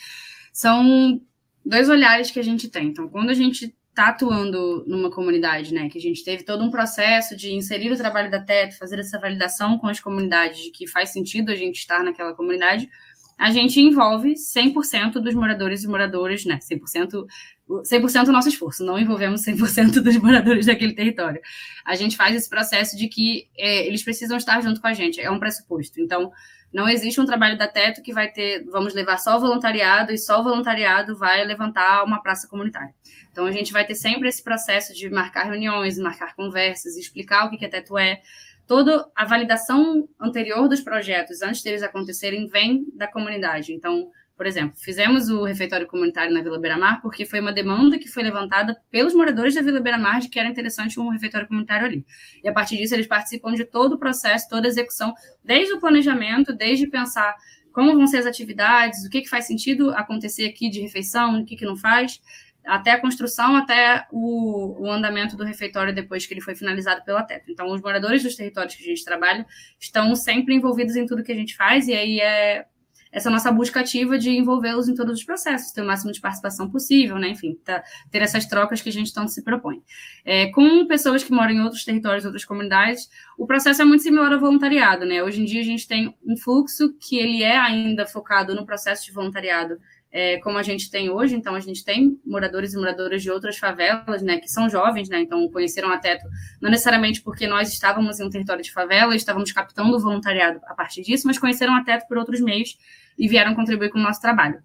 São 0.54 1.22
dois 1.66 1.89
olhares 1.89 2.32
que 2.32 2.39
a 2.39 2.44
gente 2.44 2.70
tem. 2.70 2.88
Então, 2.88 3.10
quando 3.10 3.30
a 3.30 3.34
gente 3.34 3.76
está 3.89 4.08
atuando 4.10 4.84
numa 4.88 5.12
comunidade, 5.12 5.74
né, 5.74 5.88
que 5.88 6.00
a 6.00 6.02
gente 6.02 6.24
teve 6.24 6.44
todo 6.44 6.63
um 6.63 6.72
processo 6.72 7.36
de 7.36 7.54
inserir 7.54 7.92
o 7.92 7.98
trabalho 7.98 8.32
da 8.32 8.39
teto, 8.39 8.78
fazer 8.78 9.00
essa 9.00 9.20
validação 9.20 9.78
com 9.78 9.88
as 9.88 10.00
comunidades 10.00 10.63
de 10.63 10.72
que 10.72 10.88
faz 10.88 11.10
sentido 11.10 11.52
a 11.52 11.56
gente 11.56 11.78
estar 11.78 12.04
naquela 12.04 12.34
comunidade, 12.34 12.89
a 13.38 13.52
gente 13.52 13.80
envolve 13.80 14.34
100% 14.34 15.13
dos 15.13 15.34
moradores 15.34 15.84
e 15.84 15.88
moradoras, 15.88 16.46
né? 16.46 16.60
100%, 16.60 17.26
100% 17.67 18.26
do 18.26 18.32
nosso 18.32 18.50
esforço, 18.50 18.84
não 18.84 18.98
envolvemos 18.98 19.41
100% 19.46 20.02
dos 20.02 20.17
moradores 20.17 20.65
daquele 20.65 20.93
território. 20.93 21.41
A 21.86 21.96
gente 21.96 22.15
faz 22.15 22.36
esse 22.36 22.50
processo 22.50 22.98
de 22.98 23.08
que 23.08 23.48
é, 23.58 23.88
eles 23.88 24.04
precisam 24.04 24.38
estar 24.38 24.62
junto 24.62 24.80
com 24.80 24.88
a 24.88 24.93
gente, 24.93 25.19
é 25.19 25.30
um 25.30 25.39
pressuposto. 25.39 26.00
Então, 26.00 26.32
não 26.74 26.90
existe 26.90 27.22
um 27.22 27.26
trabalho 27.26 27.58
da 27.58 27.68
Teto 27.68 28.02
que 28.02 28.12
vai 28.12 28.32
ter, 28.32 28.64
vamos 28.66 28.94
levar 28.94 29.18
só 29.20 29.38
o 29.38 29.40
voluntariado 29.40 30.12
e 30.12 30.18
só 30.18 30.40
o 30.40 30.44
voluntariado 30.44 31.16
vai 31.16 31.46
levantar 31.46 32.04
uma 32.04 32.22
praça 32.22 32.48
comunitária. 32.48 32.94
Então, 33.32 33.46
a 33.46 33.52
gente 33.52 33.72
vai 33.72 33.86
ter 33.86 33.96
sempre 33.96 34.28
esse 34.28 34.44
processo 34.44 34.94
de 34.94 35.10
marcar 35.10 35.44
reuniões, 35.44 36.00
marcar 36.00 36.36
conversas, 36.36 36.98
explicar 36.98 37.46
o 37.46 37.50
que 37.50 37.64
a 37.64 37.70
Teto 37.70 37.98
é, 37.98 38.22
toda 38.66 39.08
a 39.16 39.26
validação 39.26 40.08
anterior 40.20 40.68
dos 40.68 40.82
projetos, 40.82 41.42
antes 41.42 41.62
deles 41.62 41.84
acontecerem, 41.84 42.48
vem 42.48 42.86
da 42.96 43.08
comunidade. 43.08 43.72
Então, 43.72 44.10
Por 44.36 44.48
exemplo, 44.48 44.76
fizemos 44.78 45.30
o 45.30 45.43
refeitório 45.43 45.86
comunitário 45.86 46.34
na 46.34 46.41
Vila 46.41 46.60
Beira-Mar 46.60 47.02
porque 47.02 47.26
foi 47.26 47.39
uma 47.39 47.54
demanda 47.54 48.00
que 48.00 48.08
foi 48.08 48.24
levantada 48.24 48.76
pelos 48.89 49.13
moradores 49.13 49.54
da 49.54 49.62
Vila 49.62 49.80
Beira-Mar 49.80 50.19
de 50.19 50.30
que 50.30 50.39
era 50.39 50.50
interessante 50.50 51.00
um 51.00 51.10
refeitório 51.10 51.48
comunitário 51.48 51.86
ali. 51.86 52.06
E 52.43 52.50
a 52.50 52.54
partir 52.54 52.78
disso, 52.78 52.96
eles 52.96 53.06
participam 53.06 53.54
de 53.54 53.63
todo 53.63 53.93
o 53.93 54.00
processo, 54.00 54.50
toda 54.50 54.67
a 54.67 54.69
execução, 54.69 55.13
desde 55.43 55.74
o 55.74 55.80
planejamento, 55.80 56.52
desde 56.52 56.88
pensar 56.88 57.36
como 57.72 57.96
vão 57.96 58.08
ser 58.08 58.17
as 58.17 58.26
atividades, 58.26 59.06
o 59.06 59.10
que, 59.10 59.22
que 59.22 59.30
faz 59.30 59.46
sentido 59.46 59.91
acontecer 59.91 60.46
aqui 60.46 60.69
de 60.69 60.80
refeição, 60.80 61.41
o 61.41 61.46
que, 61.46 61.56
que 61.56 61.65
não 61.65 61.76
faz, 61.76 62.22
até 62.65 62.91
a 62.91 63.02
construção, 63.02 63.56
até 63.56 64.08
o, 64.12 64.84
o, 64.84 64.89
andamento 64.89 65.36
do 65.36 65.43
refeitório 65.43 65.93
depois 65.93 66.26
que 66.26 66.34
ele 66.34 66.41
foi 66.41 66.56
finalizado 66.56 67.04
pela 67.04 67.24
TETA. 67.24 67.46
Então, 67.50 67.69
os 67.72 67.82
moradores 67.82 68.24
dos 68.24 68.36
territórios 68.36 68.76
que 68.76 68.84
a 68.84 68.86
gente 68.86 69.04
trabalha 69.04 69.46
estão 69.80 70.15
sempre 70.15 70.56
envolvidos 70.56 70.96
em 70.96 71.06
tudo 71.06 71.24
que 71.24 71.32
a 71.32 71.36
gente 71.36 71.56
faz, 71.56 71.88
e 71.88 71.93
aí 71.93 72.19
é 72.19 72.65
essa 73.13 73.30
nossa 73.30 73.52
busca 73.52 73.80
ativa 73.80 74.17
de 74.17 74.32
envolvê-los 74.32 74.89
em 74.89 74.95
todos 74.95 75.19
os 75.19 75.23
processos, 75.23 75.71
ter 75.71 75.84
o 75.84 75.86
máximo 75.86 76.12
de 76.12 76.19
participação 76.19 76.67
possível, 76.67 77.19
né? 77.19 77.30
Enfim, 77.30 77.56
tá, 77.63 77.84
ter 78.10 78.23
essas 78.23 78.47
trocas 78.47 78.82
que 78.82 78.89
a 78.89 78.91
gente 78.91 79.13
tanto 79.13 79.30
se 79.30 79.43
propõe. 79.43 79.84
É, 80.26 80.47
com 80.47 80.88
pessoas 80.88 81.23
que 81.23 81.32
moram 81.32 81.52
em 81.52 81.62
outros 81.62 81.86
territórios, 81.86 82.26
outras 82.26 82.43
comunidades, 82.43 83.08
o 83.38 83.45
processo 83.45 83.84
é 83.84 83.86
muito 83.86 84.02
similar 84.02 84.34
ao 84.34 84.39
voluntariado, 84.39 85.06
né? 85.06 85.21
Hoje 85.21 85.41
em 85.41 85.45
dia 85.45 85.62
a 85.62 85.65
gente 85.65 85.88
tem 85.88 86.13
um 86.26 86.36
fluxo 86.36 86.91
que 86.99 87.17
ele 87.17 87.43
é 87.43 87.56
ainda 87.56 88.08
focado 88.08 88.56
no 88.56 88.65
processo 88.65 89.06
de 89.06 89.12
voluntariado 89.12 89.80
é, 90.13 90.38
como 90.41 90.60
a 90.60 90.63
gente 90.63 90.91
tem 90.91 91.10
hoje, 91.10 91.36
então 91.36 91.56
a 91.56 91.60
gente 91.60 91.84
tem 91.84 92.19
moradores 92.23 92.73
e 92.73 92.78
moradoras 92.78 93.23
de 93.23 93.32
outras 93.32 93.58
favelas, 93.58 94.21
né, 94.21 94.38
que 94.38 94.47
são 94.47 94.69
jovens, 94.69 95.10
né, 95.10 95.19
então 95.19 95.49
conheceram 95.49 95.91
a 95.91 95.97
Teto, 95.97 96.28
não 96.62 96.69
necessariamente 96.69 97.19
porque 97.19 97.47
nós 97.47 97.73
estávamos 97.73 98.19
em 98.19 98.23
um 98.23 98.30
território 98.30 98.63
de 98.63 98.71
favela, 98.71 99.15
estávamos 99.15 99.52
captando 99.52 99.97
o 99.97 99.99
voluntariado 99.99 100.62
a 100.67 100.76
partir 100.76 101.02
disso, 101.02 101.26
mas 101.26 101.39
conheceram 101.39 101.76
a 101.76 101.84
Teto 101.84 102.08
por 102.08 102.19
outros 102.19 102.39
meios 102.39 102.78
e 103.17 103.28
vieram 103.28 103.56
contribuir 103.56 103.89
com 103.89 103.97
o 103.97 104.04
nosso 104.04 104.21
trabalho. 104.21 104.62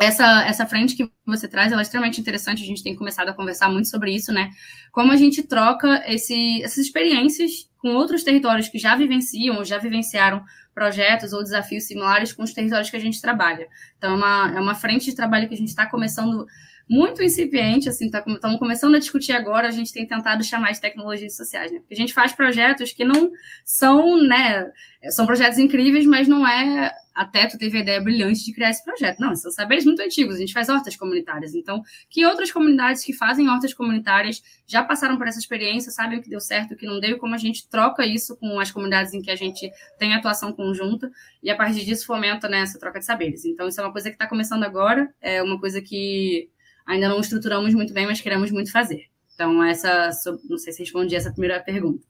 Essa, 0.00 0.44
essa 0.46 0.66
frente 0.66 0.96
que 0.96 1.10
você 1.26 1.46
traz 1.46 1.70
ela 1.70 1.80
é 1.80 1.84
extremamente 1.84 2.20
interessante, 2.20 2.62
a 2.62 2.66
gente 2.66 2.82
tem 2.82 2.96
começado 2.96 3.28
a 3.28 3.34
conversar 3.34 3.68
muito 3.68 3.88
sobre 3.88 4.14
isso, 4.14 4.32
né? 4.32 4.50
Como 4.92 5.12
a 5.12 5.16
gente 5.16 5.42
troca 5.42 6.02
esse, 6.06 6.62
essas 6.62 6.78
experiências 6.78 7.68
com 7.78 7.94
outros 7.94 8.22
territórios 8.22 8.68
que 8.68 8.78
já 8.78 8.96
vivenciam, 8.96 9.64
já 9.64 9.78
vivenciaram 9.78 10.42
projetos 10.74 11.32
ou 11.32 11.42
desafios 11.42 11.84
similares 11.84 12.32
com 12.32 12.42
os 12.42 12.52
territórios 12.52 12.90
que 12.90 12.96
a 12.96 13.00
gente 13.00 13.20
trabalha. 13.20 13.66
Então, 13.98 14.12
é 14.12 14.16
uma, 14.16 14.52
é 14.56 14.60
uma 14.60 14.74
frente 14.74 15.06
de 15.06 15.14
trabalho 15.14 15.48
que 15.48 15.54
a 15.54 15.58
gente 15.58 15.68
está 15.68 15.86
começando 15.86 16.46
muito 16.90 17.22
incipiente, 17.22 17.88
assim, 17.88 18.06
estamos 18.06 18.40
tá, 18.40 18.58
começando 18.58 18.96
a 18.96 18.98
discutir 18.98 19.30
agora, 19.30 19.68
a 19.68 19.70
gente 19.70 19.92
tem 19.92 20.04
tentado 20.04 20.42
chamar 20.42 20.72
de 20.72 20.80
tecnologias 20.80 21.36
sociais, 21.36 21.70
né? 21.70 21.78
Porque 21.78 21.94
a 21.94 21.96
gente 21.96 22.12
faz 22.12 22.32
projetos 22.32 22.92
que 22.92 23.04
não 23.04 23.30
são, 23.64 24.20
né, 24.20 24.68
são 25.10 25.24
projetos 25.24 25.56
incríveis, 25.56 26.04
mas 26.04 26.26
não 26.26 26.44
é 26.44 26.92
a 27.14 27.24
Teto 27.24 27.58
teve 27.58 27.78
a 27.78 27.80
ideia 27.82 28.00
brilhante 28.00 28.44
de 28.44 28.52
criar 28.52 28.70
esse 28.70 28.84
projeto. 28.84 29.20
Não, 29.20 29.36
são 29.36 29.52
saberes 29.52 29.84
muito 29.84 30.02
antigos, 30.02 30.34
a 30.34 30.38
gente 30.38 30.52
faz 30.52 30.68
hortas 30.68 30.96
comunitárias. 30.96 31.54
Então, 31.54 31.80
que 32.08 32.26
outras 32.26 32.50
comunidades 32.50 33.04
que 33.04 33.12
fazem 33.12 33.48
hortas 33.48 33.72
comunitárias 33.72 34.42
já 34.66 34.82
passaram 34.82 35.16
por 35.16 35.28
essa 35.28 35.38
experiência, 35.38 35.92
sabem 35.92 36.18
o 36.18 36.22
que 36.22 36.30
deu 36.30 36.40
certo, 36.40 36.74
o 36.74 36.76
que 36.76 36.86
não 36.86 36.98
deu, 36.98 37.18
como 37.18 37.36
a 37.36 37.38
gente 37.38 37.68
troca 37.68 38.04
isso 38.04 38.36
com 38.36 38.58
as 38.58 38.72
comunidades 38.72 39.14
em 39.14 39.22
que 39.22 39.30
a 39.30 39.36
gente 39.36 39.70
tem 39.96 40.12
atuação 40.14 40.52
conjunta, 40.52 41.08
e 41.40 41.50
a 41.50 41.56
partir 41.56 41.84
disso 41.84 42.04
fomenta 42.04 42.48
né, 42.48 42.62
essa 42.62 42.80
troca 42.80 42.98
de 42.98 43.04
saberes. 43.04 43.44
Então, 43.44 43.68
isso 43.68 43.80
é 43.80 43.84
uma 43.84 43.92
coisa 43.92 44.08
que 44.08 44.16
está 44.16 44.26
começando 44.26 44.64
agora, 44.64 45.12
é 45.20 45.40
uma 45.40 45.60
coisa 45.60 45.80
que 45.80 46.48
ainda 46.90 47.08
não 47.08 47.20
estruturamos 47.20 47.72
muito 47.72 47.94
bem, 47.94 48.06
mas 48.06 48.20
queremos 48.20 48.50
muito 48.50 48.72
fazer. 48.72 49.04
Então, 49.34 49.62
essa, 49.62 50.10
não 50.48 50.58
sei 50.58 50.72
se 50.72 50.80
respondi 50.80 51.14
essa 51.14 51.30
primeira 51.30 51.60
pergunta. 51.60 52.04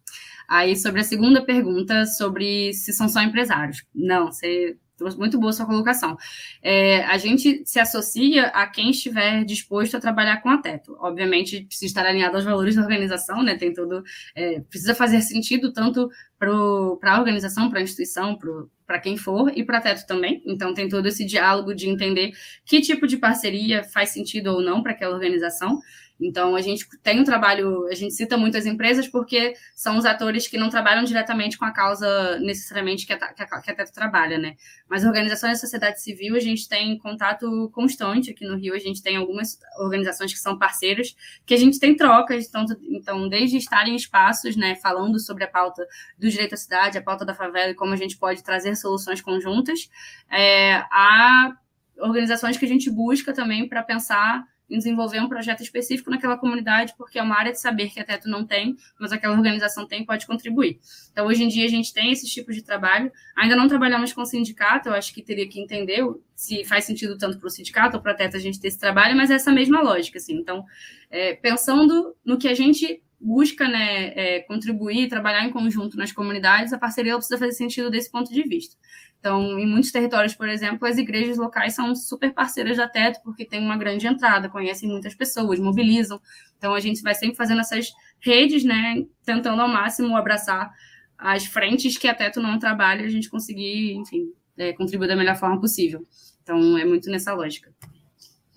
Aí, 0.48 0.74
sobre 0.76 1.00
a 1.00 1.04
segunda 1.04 1.44
pergunta, 1.44 2.06
sobre 2.06 2.72
se 2.72 2.92
são 2.92 3.08
só 3.08 3.22
empresários. 3.22 3.84
Não, 3.94 4.32
você 4.32 4.76
muito 5.16 5.38
boa 5.38 5.52
sua 5.52 5.66
colocação. 5.66 6.16
É, 6.62 7.02
a 7.04 7.18
gente 7.18 7.62
se 7.64 7.78
associa 7.78 8.46
a 8.48 8.66
quem 8.66 8.90
estiver 8.90 9.44
disposto 9.44 9.96
a 9.96 10.00
trabalhar 10.00 10.42
com 10.42 10.48
a 10.50 10.58
Teto. 10.58 10.96
Obviamente, 11.00 11.62
precisa 11.62 11.86
estar 11.86 12.06
alinhado 12.06 12.36
aos 12.36 12.44
valores 12.44 12.76
da 12.76 12.82
organização, 12.82 13.42
né? 13.42 13.56
Tem 13.56 13.72
todo. 13.72 14.02
É, 14.34 14.60
precisa 14.60 14.94
fazer 14.94 15.20
sentido 15.22 15.72
tanto 15.72 16.10
para 16.38 17.14
a 17.14 17.18
organização, 17.18 17.68
para 17.68 17.80
a 17.80 17.82
instituição, 17.82 18.38
para 18.86 18.98
quem 18.98 19.16
for 19.16 19.52
e 19.56 19.64
para 19.64 19.78
a 19.78 19.80
Teto 19.80 20.06
também. 20.06 20.42
Então, 20.46 20.72
tem 20.74 20.88
todo 20.88 21.06
esse 21.06 21.24
diálogo 21.24 21.74
de 21.74 21.88
entender 21.88 22.32
que 22.64 22.80
tipo 22.80 23.06
de 23.06 23.16
parceria 23.16 23.84
faz 23.84 24.10
sentido 24.10 24.48
ou 24.48 24.62
não 24.62 24.82
para 24.82 24.92
aquela 24.92 25.14
organização. 25.14 25.78
Então, 26.20 26.54
a 26.54 26.60
gente 26.60 26.86
tem 27.02 27.20
um 27.20 27.24
trabalho, 27.24 27.86
a 27.86 27.94
gente 27.94 28.12
cita 28.14 28.36
muitas 28.36 28.66
empresas 28.66 29.08
porque 29.08 29.54
são 29.74 29.96
os 29.96 30.04
atores 30.04 30.46
que 30.46 30.58
não 30.58 30.68
trabalham 30.68 31.02
diretamente 31.02 31.56
com 31.56 31.64
a 31.64 31.72
causa 31.72 32.38
necessariamente 32.40 33.06
que 33.06 33.12
a, 33.12 33.18
que 33.18 33.42
a, 33.42 33.60
que 33.60 33.70
a 33.70 33.74
Teto 33.74 33.92
trabalha, 33.92 34.38
né? 34.38 34.56
Mas 34.88 35.04
organizações 35.04 35.52
da 35.52 35.58
sociedade 35.58 36.02
civil, 36.02 36.36
a 36.36 36.40
gente 36.40 36.68
tem 36.68 36.98
contato 36.98 37.70
constante 37.72 38.30
aqui 38.30 38.46
no 38.46 38.56
Rio, 38.56 38.74
a 38.74 38.78
gente 38.78 39.02
tem 39.02 39.16
algumas 39.16 39.58
organizações 39.78 40.32
que 40.32 40.38
são 40.38 40.58
parceiras, 40.58 41.16
que 41.46 41.54
a 41.54 41.56
gente 41.56 41.78
tem 41.78 41.96
trocas, 41.96 42.48
tanto, 42.48 42.76
então, 42.82 43.28
desde 43.28 43.56
estar 43.56 43.88
em 43.88 43.96
espaços, 43.96 44.56
né, 44.56 44.74
falando 44.76 45.18
sobre 45.18 45.44
a 45.44 45.48
pauta 45.48 45.86
do 46.18 46.28
direito 46.28 46.54
à 46.54 46.58
cidade, 46.58 46.98
a 46.98 47.02
pauta 47.02 47.24
da 47.24 47.34
favela 47.34 47.70
e 47.70 47.74
como 47.74 47.92
a 47.94 47.96
gente 47.96 48.18
pode 48.18 48.42
trazer 48.42 48.74
soluções 48.76 49.20
conjuntas, 49.20 49.90
é, 50.30 50.74
a 50.90 51.56
organizações 51.98 52.56
que 52.56 52.64
a 52.64 52.68
gente 52.68 52.90
busca 52.90 53.32
também 53.32 53.68
para 53.68 53.82
pensar 53.82 54.44
em 54.70 54.78
desenvolver 54.78 55.20
um 55.20 55.28
projeto 55.28 55.62
específico 55.62 56.10
naquela 56.10 56.38
comunidade, 56.38 56.94
porque 56.96 57.18
é 57.18 57.22
uma 57.22 57.36
área 57.36 57.52
de 57.52 57.60
saber 57.60 57.90
que 57.90 57.98
a 57.98 58.04
Teto 58.04 58.28
não 58.28 58.46
tem, 58.46 58.76
mas 58.98 59.12
aquela 59.12 59.34
organização 59.34 59.86
tem 59.86 60.04
pode 60.04 60.26
contribuir. 60.26 60.78
Então, 61.10 61.26
hoje 61.26 61.42
em 61.42 61.48
dia, 61.48 61.64
a 61.64 61.68
gente 61.68 61.92
tem 61.92 62.12
esses 62.12 62.30
tipos 62.30 62.54
de 62.54 62.62
trabalho. 62.62 63.10
Ainda 63.36 63.56
não 63.56 63.66
trabalhamos 63.68 64.12
com 64.12 64.24
sindicato, 64.24 64.88
eu 64.88 64.94
acho 64.94 65.12
que 65.12 65.22
teria 65.22 65.48
que 65.48 65.60
entender 65.60 66.04
se 66.34 66.64
faz 66.64 66.84
sentido 66.84 67.18
tanto 67.18 67.38
para 67.38 67.48
o 67.48 67.50
sindicato 67.50 67.96
ou 67.96 68.02
para 68.02 68.12
a 68.12 68.14
Teto 68.14 68.36
a 68.36 68.40
gente 68.40 68.60
ter 68.60 68.68
esse 68.68 68.78
trabalho, 68.78 69.16
mas 69.16 69.30
é 69.30 69.34
essa 69.34 69.52
mesma 69.52 69.82
lógica. 69.82 70.18
Assim. 70.18 70.34
Então, 70.34 70.64
é, 71.10 71.34
pensando 71.34 72.14
no 72.24 72.38
que 72.38 72.48
a 72.48 72.54
gente 72.54 73.02
busca 73.20 73.68
né, 73.68 74.12
é, 74.14 74.40
contribuir, 74.40 75.08
trabalhar 75.08 75.44
em 75.44 75.50
conjunto 75.50 75.96
nas 75.96 76.10
comunidades, 76.10 76.72
a 76.72 76.78
parceria 76.78 77.14
precisa 77.14 77.38
fazer 77.38 77.52
sentido 77.52 77.90
desse 77.90 78.10
ponto 78.10 78.32
de 78.32 78.42
vista. 78.42 78.76
Então, 79.18 79.58
em 79.58 79.66
muitos 79.66 79.92
territórios, 79.92 80.34
por 80.34 80.48
exemplo, 80.48 80.88
as 80.88 80.96
igrejas 80.96 81.36
locais 81.36 81.74
são 81.74 81.94
super 81.94 82.32
parceiras 82.32 82.78
da 82.78 82.88
Teto, 82.88 83.20
porque 83.22 83.44
tem 83.44 83.60
uma 83.60 83.76
grande 83.76 84.06
entrada, 84.06 84.48
conhecem 84.48 84.88
muitas 84.88 85.14
pessoas, 85.14 85.60
mobilizam. 85.60 86.18
Então, 86.56 86.72
a 86.72 86.80
gente 86.80 87.02
vai 87.02 87.14
sempre 87.14 87.36
fazendo 87.36 87.60
essas 87.60 87.92
redes, 88.18 88.64
né, 88.64 89.04
tentando 89.22 89.60
ao 89.60 89.68
máximo 89.68 90.16
abraçar 90.16 90.72
as 91.18 91.44
frentes 91.44 91.98
que 91.98 92.08
a 92.08 92.14
Teto 92.14 92.40
não 92.40 92.58
trabalha, 92.58 93.04
a 93.04 93.10
gente 93.10 93.28
conseguir, 93.28 93.92
enfim, 93.92 94.32
é, 94.56 94.72
contribuir 94.72 95.08
da 95.08 95.16
melhor 95.16 95.36
forma 95.36 95.60
possível. 95.60 96.06
Então, 96.42 96.78
é 96.78 96.86
muito 96.86 97.10
nessa 97.10 97.34
lógica. 97.34 97.70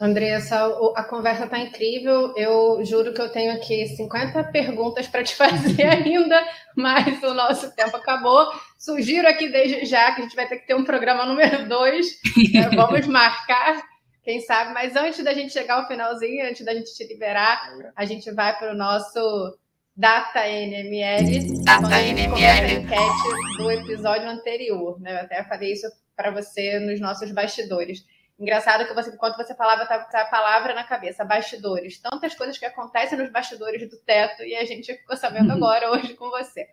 Andressa, 0.03 0.67
a 0.97 1.03
conversa 1.05 1.45
está 1.45 1.57
incrível. 1.57 2.33
Eu 2.35 2.83
juro 2.83 3.13
que 3.13 3.21
eu 3.21 3.31
tenho 3.31 3.53
aqui 3.53 3.87
50 3.87 4.43
perguntas 4.51 5.07
para 5.07 5.23
te 5.23 5.33
fazer 5.37 5.83
ainda, 5.83 6.45
mas 6.75 7.23
o 7.23 7.33
nosso 7.33 7.73
tempo 7.73 7.95
acabou. 7.95 8.51
Sugiro 8.77 9.25
aqui 9.29 9.47
desde 9.47 9.85
já 9.85 10.11
que 10.11 10.19
a 10.19 10.23
gente 10.25 10.35
vai 10.35 10.45
ter 10.45 10.57
que 10.57 10.67
ter 10.67 10.75
um 10.75 10.83
programa 10.83 11.25
número 11.25 11.69
2. 11.69 12.07
É, 12.53 12.75
vamos 12.75 13.07
marcar, 13.07 13.81
quem 14.25 14.41
sabe. 14.41 14.73
Mas 14.73 14.93
antes 14.97 15.23
da 15.23 15.33
gente 15.33 15.53
chegar 15.53 15.75
ao 15.75 15.87
finalzinho, 15.87 16.49
antes 16.49 16.65
da 16.65 16.73
gente 16.73 16.93
te 16.93 17.07
liberar, 17.07 17.71
a 17.95 18.03
gente 18.03 18.29
vai 18.31 18.57
para 18.59 18.73
o 18.73 18.77
nosso 18.77 19.57
Data 19.95 20.45
NML, 20.45 21.63
Data 21.63 22.01
NML. 22.01 22.73
enquete 22.73 23.57
do 23.57 23.71
episódio 23.71 24.27
anterior. 24.27 24.99
Né? 24.99 25.13
Eu 25.13 25.19
até 25.19 25.43
falei 25.45 25.71
isso 25.71 25.87
para 26.13 26.29
você 26.29 26.77
nos 26.79 26.99
nossos 26.99 27.31
bastidores. 27.31 28.03
Engraçado 28.39 28.85
que 28.87 28.93
você, 28.93 29.11
enquanto 29.11 29.37
você 29.37 29.53
falava, 29.53 29.85
tá, 29.85 29.99
tá 29.99 30.21
a 30.21 30.25
palavra 30.25 30.73
na 30.73 30.83
cabeça, 30.83 31.23
bastidores. 31.23 31.99
Tantas 32.01 32.33
coisas 32.33 32.57
que 32.57 32.65
acontecem 32.65 33.17
nos 33.17 33.31
bastidores 33.31 33.87
do 33.89 33.97
teto 33.97 34.43
e 34.43 34.55
a 34.55 34.65
gente 34.65 34.93
ficou 34.93 35.15
sabendo 35.15 35.49
uhum. 35.49 35.55
agora 35.55 35.91
hoje 35.91 36.13
com 36.15 36.29
você. 36.29 36.67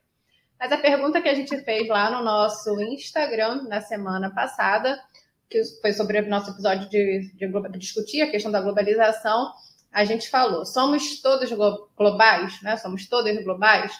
Mas 0.58 0.72
a 0.72 0.78
pergunta 0.78 1.20
que 1.20 1.28
a 1.28 1.34
gente 1.34 1.56
fez 1.62 1.88
lá 1.88 2.10
no 2.10 2.22
nosso 2.22 2.80
Instagram 2.80 3.62
na 3.68 3.80
semana 3.80 4.32
passada, 4.34 5.00
que 5.48 5.62
foi 5.80 5.92
sobre 5.92 6.20
o 6.20 6.28
nosso 6.28 6.50
episódio 6.50 6.88
de, 6.88 7.32
de, 7.34 7.46
de 7.46 7.78
discutir 7.78 8.22
a 8.22 8.30
questão 8.30 8.52
da 8.52 8.60
globalização, 8.60 9.52
a 9.92 10.04
gente 10.04 10.28
falou: 10.28 10.64
somos 10.64 11.20
todos 11.20 11.50
globais, 11.96 12.60
né? 12.62 12.76
Somos 12.76 13.08
todos 13.08 13.42
globais. 13.42 13.92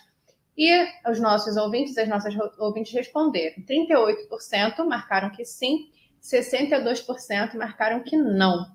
E 0.56 0.86
os 1.08 1.18
nossos 1.18 1.56
ouvintes, 1.56 1.96
as 1.96 2.08
nossas 2.08 2.34
ouvintes 2.58 2.92
responderam. 2.92 3.56
38% 3.64 4.84
marcaram 4.84 5.30
que 5.30 5.44
sim 5.44 5.88
62% 6.22 7.54
marcaram 7.56 8.02
que 8.02 8.16
não. 8.16 8.66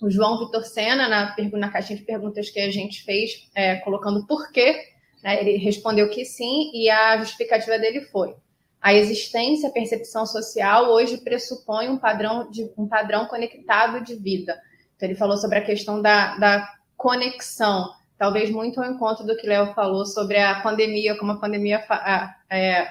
O 0.00 0.10
João 0.10 0.38
Vitor 0.38 0.64
Sena, 0.64 1.08
na, 1.08 1.34
na 1.52 1.70
caixinha 1.70 1.98
de 1.98 2.04
perguntas 2.04 2.50
que 2.50 2.60
a 2.60 2.70
gente 2.70 3.02
fez, 3.02 3.48
é, 3.54 3.76
colocando 3.76 4.26
por 4.26 4.50
quê, 4.50 4.82
né, 5.22 5.40
ele 5.40 5.56
respondeu 5.56 6.08
que 6.10 6.24
sim, 6.24 6.70
e 6.74 6.90
a 6.90 7.16
justificativa 7.18 7.78
dele 7.78 8.02
foi: 8.02 8.34
a 8.80 8.94
existência, 8.94 9.68
a 9.68 9.72
percepção 9.72 10.26
social 10.26 10.90
hoje 10.90 11.18
pressupõe 11.18 11.88
um 11.88 11.98
padrão, 11.98 12.50
de, 12.50 12.70
um 12.76 12.86
padrão 12.86 13.26
conectado 13.26 14.04
de 14.04 14.14
vida. 14.14 14.60
Então, 14.94 15.08
ele 15.08 15.18
falou 15.18 15.36
sobre 15.36 15.58
a 15.58 15.64
questão 15.64 16.00
da, 16.00 16.36
da 16.36 16.72
conexão, 16.96 17.90
talvez 18.18 18.50
muito 18.50 18.80
ao 18.80 18.90
encontro 18.90 19.26
do 19.26 19.36
que 19.36 19.46
Léo 19.46 19.74
falou 19.74 20.06
sobre 20.06 20.38
a 20.38 20.60
pandemia, 20.60 21.18
como 21.18 21.32
a 21.32 21.40
pandemia 21.40 21.84
é, 22.50 22.88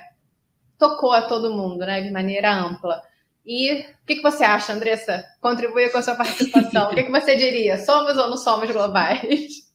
tocou 0.77 1.11
a 1.11 1.21
todo 1.21 1.53
mundo, 1.53 1.85
né, 1.85 2.01
de 2.01 2.11
maneira 2.11 2.53
ampla. 2.53 3.01
E 3.45 3.81
o 3.81 3.85
que, 4.07 4.15
que 4.15 4.23
você 4.23 4.43
acha, 4.43 4.73
Andressa? 4.73 5.23
Contribua 5.39 5.89
com 5.89 5.99
a 5.99 6.01
sua 6.01 6.15
participação. 6.15 6.91
o 6.91 6.95
que, 6.95 7.03
que 7.03 7.11
você 7.11 7.35
diria? 7.35 7.77
Somos 7.77 8.17
ou 8.17 8.29
não 8.29 8.37
somos 8.37 8.71
globais? 8.71 9.65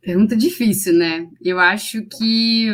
Pergunta 0.00 0.36
difícil, 0.36 0.94
né? 0.94 1.26
Eu 1.42 1.58
acho 1.58 2.02
que 2.06 2.72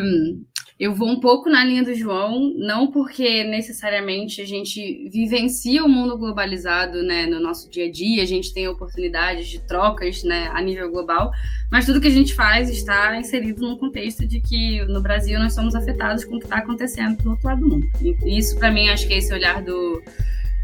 eu 0.79 0.93
vou 0.93 1.07
um 1.07 1.19
pouco 1.19 1.49
na 1.49 1.63
linha 1.63 1.83
do 1.83 1.93
João, 1.93 2.53
não 2.55 2.87
porque 2.87 3.43
necessariamente 3.43 4.41
a 4.41 4.45
gente 4.45 5.07
vivencia 5.09 5.83
o 5.83 5.89
mundo 5.89 6.17
globalizado, 6.17 7.03
né, 7.03 7.25
no 7.25 7.39
nosso 7.39 7.69
dia 7.69 7.85
a 7.85 7.91
dia, 7.91 8.23
a 8.23 8.25
gente 8.25 8.53
tem 8.53 8.67
oportunidades 8.67 9.47
de 9.47 9.59
trocas, 9.59 10.23
né, 10.23 10.49
a 10.51 10.61
nível 10.61 10.89
global, 10.89 11.31
mas 11.71 11.85
tudo 11.85 12.01
que 12.01 12.07
a 12.07 12.11
gente 12.11 12.33
faz 12.33 12.69
está 12.69 13.15
inserido 13.17 13.61
num 13.61 13.77
contexto 13.77 14.25
de 14.25 14.41
que 14.41 14.83
no 14.85 15.01
Brasil 15.01 15.39
nós 15.39 15.53
somos 15.53 15.75
afetados 15.75 16.25
com 16.25 16.35
o 16.35 16.39
que 16.39 16.45
está 16.45 16.57
acontecendo 16.57 17.21
do 17.21 17.31
outro 17.31 17.47
lado 17.47 17.61
do 17.61 17.69
mundo. 17.69 17.87
E 18.01 18.37
isso, 18.37 18.57
para 18.57 18.71
mim, 18.71 18.89
acho 18.89 19.07
que 19.07 19.13
é 19.13 19.17
esse 19.17 19.33
olhar 19.33 19.61
do 19.61 20.01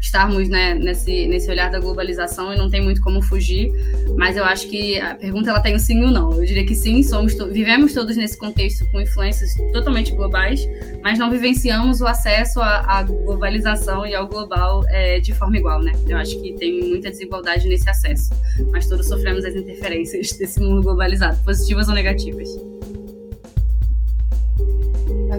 estarmos 0.00 0.48
né, 0.48 0.74
nesse, 0.74 1.26
nesse 1.26 1.50
olhar 1.50 1.70
da 1.70 1.78
globalização 1.78 2.52
e 2.52 2.56
não 2.56 2.70
tem 2.70 2.82
muito 2.82 3.00
como 3.02 3.20
fugir, 3.20 3.70
mas 4.16 4.36
eu 4.36 4.44
acho 4.44 4.68
que 4.68 4.98
a 4.98 5.14
pergunta 5.14 5.50
ela 5.50 5.60
tem 5.60 5.76
um 5.76 5.78
sim 5.78 6.02
ou 6.02 6.10
não. 6.10 6.32
Eu 6.32 6.44
diria 6.44 6.64
que 6.64 6.74
sim, 6.74 7.02
somos 7.02 7.34
to 7.34 7.50
vivemos 7.50 7.92
todos 7.92 8.16
nesse 8.16 8.38
contexto 8.38 8.90
com 8.90 9.00
influências 9.00 9.54
totalmente 9.72 10.12
globais, 10.12 10.60
mas 11.02 11.18
não 11.18 11.30
vivenciamos 11.30 12.00
o 12.00 12.06
acesso 12.06 12.60
à, 12.60 13.02
globalização 13.02 14.06
e 14.06 14.14
ao 14.14 14.26
global 14.26 14.82
é, 14.88 15.20
de 15.20 15.34
forma 15.34 15.56
igual, 15.58 15.82
né? 15.82 15.92
Eu 16.08 16.16
acho 16.16 16.40
que 16.40 16.54
tem 16.54 16.80
muita 16.80 17.10
desigualdade 17.10 17.68
nesse 17.68 17.88
acesso, 17.88 18.30
mas 18.70 18.86
todos 18.88 19.06
sofremos 19.06 19.44
as 19.44 19.54
interferências 19.54 20.30
desse 20.38 20.60
mundo 20.60 20.82
globalizado, 20.82 21.42
positivas 21.44 21.88
ou 21.88 21.94
negativas. 21.94 22.48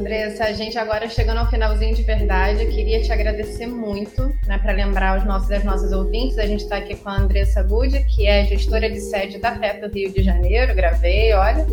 Andressa, 0.01 0.45
a 0.45 0.51
gente 0.51 0.79
agora 0.79 1.07
chegando 1.07 1.37
ao 1.37 1.47
finalzinho 1.47 1.93
de 1.93 2.01
verdade, 2.01 2.63
eu 2.63 2.71
queria 2.71 2.99
te 3.03 3.11
agradecer 3.11 3.67
muito, 3.67 4.35
né, 4.47 4.57
para 4.57 4.73
lembrar 4.73 5.19
os 5.19 5.25
nossos 5.25 5.51
as 5.51 5.63
nossas 5.63 5.91
ouvintes, 5.91 6.39
a 6.39 6.45
gente 6.47 6.63
está 6.63 6.77
aqui 6.77 6.95
com 6.95 7.07
a 7.07 7.17
Andressa 7.17 7.61
Good, 7.61 8.03
que 8.05 8.25
é 8.25 8.43
gestora 8.45 8.89
de 8.89 8.99
sede 8.99 9.37
da 9.37 9.55
FEP 9.55 9.87
do 9.87 9.93
Rio 9.93 10.11
de 10.11 10.23
Janeiro, 10.23 10.73
gravei, 10.73 11.31
olha, 11.33 11.67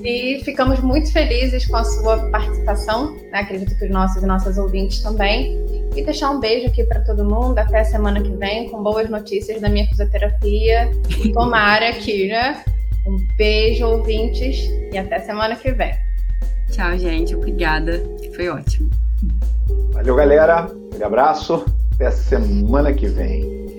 e 0.00 0.40
ficamos 0.44 0.78
muito 0.78 1.12
felizes 1.12 1.66
com 1.66 1.76
a 1.76 1.82
sua 1.82 2.30
participação, 2.30 3.16
né, 3.32 3.40
acredito 3.40 3.76
que 3.76 3.84
os 3.84 3.90
nossos 3.90 4.22
e 4.22 4.26
nossas 4.26 4.56
ouvintes 4.56 5.00
também, 5.02 5.58
e 5.96 6.04
deixar 6.04 6.30
um 6.30 6.38
beijo 6.38 6.68
aqui 6.68 6.84
para 6.84 7.00
todo 7.00 7.24
mundo, 7.24 7.58
até 7.58 7.82
semana 7.82 8.22
que 8.22 8.30
vem, 8.36 8.68
com 8.68 8.80
boas 8.80 9.10
notícias 9.10 9.60
da 9.60 9.68
minha 9.68 9.88
fisioterapia, 9.88 10.88
tomara 11.34 11.92
que, 11.94 12.28
né, 12.28 12.62
um 13.04 13.16
beijo, 13.36 13.86
ouvintes, 13.86 14.70
e 14.92 14.96
até 14.96 15.18
semana 15.18 15.56
que 15.56 15.72
vem. 15.72 16.09
Tchau, 16.70 16.96
gente. 16.98 17.34
Obrigada. 17.34 18.02
Foi 18.34 18.48
ótimo. 18.48 18.90
Valeu, 19.92 20.16
galera. 20.16 20.70
Um 20.98 21.04
abraço. 21.04 21.64
Até 21.94 22.10
semana 22.10 22.92
que 22.92 23.06
vem. 23.06 23.69